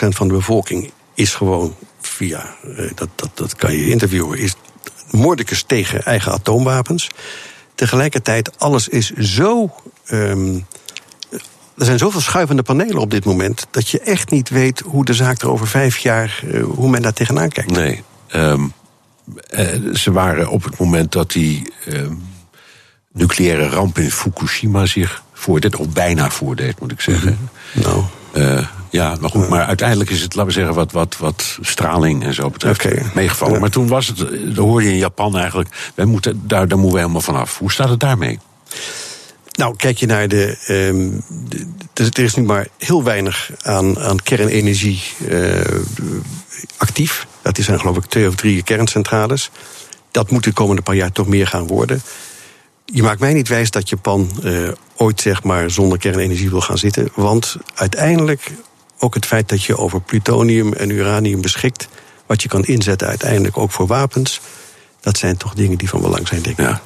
van 0.08 0.28
de 0.28 0.34
bevolking 0.34 0.90
is 1.14 1.34
gewoon 1.34 1.76
via, 2.00 2.54
eh, 2.76 2.90
dat, 2.94 3.08
dat, 3.14 3.30
dat 3.34 3.56
kan 3.56 3.72
je 3.72 3.90
interviewen, 3.90 4.38
is 4.38 4.54
moordicus 5.10 5.62
tegen 5.62 6.02
eigen 6.04 6.32
atoomwapens. 6.32 7.08
Tegelijkertijd, 7.74 8.58
alles 8.58 8.88
is 8.88 9.10
zo. 9.10 9.74
ehm, 10.06 10.58
er 11.76 11.86
zijn 11.86 11.98
zoveel 11.98 12.20
schuivende 12.20 12.62
panelen 12.62 12.98
op 12.98 13.10
dit 13.10 13.24
moment. 13.24 13.66
dat 13.70 13.88
je 13.88 14.00
echt 14.00 14.30
niet 14.30 14.48
weet 14.48 14.80
hoe 14.80 15.04
de 15.04 15.14
zaak 15.14 15.40
er 15.42 15.50
over 15.50 15.66
vijf 15.66 15.98
jaar. 15.98 16.42
eh, 16.52 16.62
hoe 16.62 16.90
men 16.90 17.02
daar 17.02 17.12
tegenaan 17.12 17.48
kijkt. 17.48 17.70
Nee. 17.70 18.02
ehm, 18.28 18.62
eh, 19.50 19.68
ze 19.94 20.12
waren 20.12 20.48
op 20.48 20.64
het 20.64 20.78
moment 20.78 21.12
dat 21.12 21.30
die 21.30 21.72
ehm, 21.86 22.14
nucleaire 23.12 23.68
ramp 23.68 23.98
in 23.98 24.10
Fukushima 24.10 24.86
zich 24.86 25.22
voordeed, 25.40 25.76
of 25.76 25.88
bijna 25.88 26.30
voordeed, 26.30 26.80
moet 26.80 26.92
ik 26.92 27.00
zeggen. 27.00 27.38
Nou, 27.72 28.02
Eh, 28.32 28.66
ja, 28.90 29.16
maar 29.20 29.30
goed, 29.30 29.48
maar 29.48 29.64
uiteindelijk 29.64 30.10
is 30.10 30.20
het, 30.20 30.34
laten 30.34 30.52
we 30.52 30.58
zeggen, 30.58 30.74
wat, 30.74 30.92
wat, 30.92 31.16
wat 31.18 31.58
straling 31.60 32.24
en 32.24 32.34
zo 32.34 32.50
betreft 32.50 32.80
meegevallen. 33.14 33.54
Ja. 33.54 33.60
Maar 33.60 33.70
toen 33.70 33.86
was 33.88 34.06
het, 34.06 34.20
eh, 34.20 34.38
dat 34.46 34.56
hoorde 34.64 34.86
je 34.86 34.92
in 34.92 34.98
Japan 34.98 35.36
eigenlijk, 35.36 35.68
wij 35.94 36.04
moeten, 36.04 36.42
daar, 36.46 36.68
daar 36.68 36.78
moeten 36.78 36.94
we 36.96 37.00
helemaal 37.00 37.20
vanaf. 37.20 37.58
Hoe 37.58 37.72
staat 37.72 37.88
het 37.88 38.00
daarmee? 38.00 38.38
Nou, 39.56 39.76
kijk 39.76 39.98
je 39.98 40.06
naar 40.06 40.28
de. 40.28 40.56
ehm, 40.66 41.10
de- 41.48 41.66
de- 41.92 42.10
er 42.12 42.22
is 42.24 42.34
nu 42.34 42.42
maar 42.42 42.66
heel 42.78 43.02
weinig 43.04 43.50
aan, 43.62 43.98
aan 43.98 44.22
kernenergie 44.22 45.02
eh, 45.28 45.60
actief. 46.76 47.26
Dat 47.42 47.58
zijn 47.60 47.80
geloof 47.80 47.96
ik 47.96 48.04
twee 48.04 48.28
of 48.28 48.34
drie 48.34 48.62
kerncentrales. 48.62 49.50
dat 50.10 50.30
moet 50.30 50.44
de 50.44 50.52
komende 50.52 50.82
paar 50.82 50.94
jaar 50.94 51.12
toch 51.12 51.26
meer 51.26 51.46
gaan 51.46 51.66
worden. 51.66 52.02
Je 52.92 53.02
maakt 53.02 53.20
mij 53.20 53.32
niet 53.32 53.48
wijs 53.48 53.70
dat 53.70 53.88
Japan 53.88 54.30
uh, 54.42 54.68
ooit 54.96 55.20
zeg 55.20 55.42
maar 55.42 55.70
zonder 55.70 55.98
kernenergie 55.98 56.50
wil 56.50 56.60
gaan 56.60 56.78
zitten. 56.78 57.08
Want 57.14 57.56
uiteindelijk 57.74 58.52
ook 58.98 59.14
het 59.14 59.26
feit 59.26 59.48
dat 59.48 59.62
je 59.62 59.76
over 59.76 60.00
plutonium 60.00 60.72
en 60.72 60.90
uranium 60.90 61.40
beschikt, 61.40 61.88
wat 62.26 62.42
je 62.42 62.48
kan 62.48 62.64
inzetten 62.64 63.08
uiteindelijk 63.08 63.58
ook 63.58 63.70
voor 63.70 63.86
wapens, 63.86 64.40
dat 65.00 65.18
zijn 65.18 65.36
toch 65.36 65.54
dingen 65.54 65.78
die 65.78 65.88
van 65.88 66.00
belang 66.00 66.28
zijn, 66.28 66.42
denk 66.42 66.58
ik. 66.58 66.64
Ja. 66.64 66.80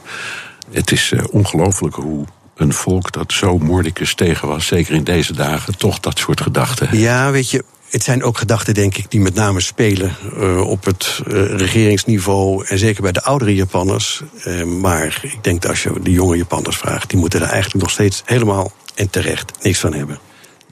Het 0.71 0.93
is 0.93 1.11
uh, 1.11 1.21
ongelooflijk 1.31 1.95
hoe 1.95 2.25
een 2.57 2.73
volk 2.73 3.13
dat 3.13 3.33
zo 3.33 3.59
moordicus 3.59 4.15
tegen 4.15 4.49
was, 4.49 4.67
zeker 4.67 4.95
in 4.95 5.05
deze 5.05 5.33
dagen, 5.33 5.79
toch 5.79 6.01
dat 6.01 6.19
soort 6.19 6.41
gedachten. 6.41 6.89
heeft. 6.89 7.03
Ja, 7.03 7.31
weet 7.31 7.51
je, 7.51 7.65
het 7.95 8.03
zijn 8.03 8.23
ook 8.23 8.39
gedachten, 8.39 8.75
denk 8.75 8.97
ik, 8.97 9.11
die 9.11 9.21
met 9.21 9.35
name 9.35 9.61
spelen 9.61 10.17
uh, 10.37 10.61
op 10.61 10.85
het 10.85 11.21
uh, 11.27 11.57
regeringsniveau 11.57 12.67
en 12.67 12.79
zeker 12.79 13.03
bij 13.03 13.13
de 13.13 13.23
oudere 13.23 13.55
Japanners. 13.55 14.23
Uh, 14.47 14.65
maar 14.65 15.19
ik 15.23 15.45
denk 15.45 15.63
dat 15.63 15.71
als 15.71 15.83
je 15.83 16.01
de 16.03 16.11
jonge 16.11 16.37
Japanners 16.37 16.77
vraagt, 16.77 17.11
die 17.11 17.19
moeten 17.19 17.41
er 17.41 17.49
eigenlijk 17.49 17.85
nog 17.85 17.91
steeds 17.91 18.23
helemaal 18.25 18.73
en 18.95 19.11
terecht 19.11 19.53
niks 19.63 19.79
van 19.79 19.95
hebben. 19.95 20.19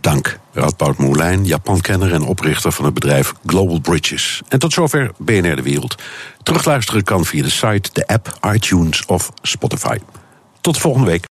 Dank, 0.01 0.39
Radboud 0.53 0.99
Moulijn, 0.99 1.45
Japankenner 1.45 2.13
en 2.13 2.23
oprichter 2.23 2.73
van 2.73 2.85
het 2.85 2.95
bedrijf 2.95 3.33
Global 3.47 3.81
Bridges. 3.81 4.43
En 4.49 4.59
tot 4.59 4.73
zover 4.73 5.11
BNR 5.19 5.57
De 5.57 5.63
Wereld. 5.63 5.95
Terugluisteren 6.43 7.03
kan 7.03 7.25
via 7.25 7.43
de 7.43 7.51
site, 7.51 7.91
de 7.93 8.07
app, 8.07 8.39
iTunes 8.55 9.05
of 9.07 9.31
Spotify. 9.43 9.97
Tot 10.61 10.79
volgende 10.79 11.07
week. 11.07 11.21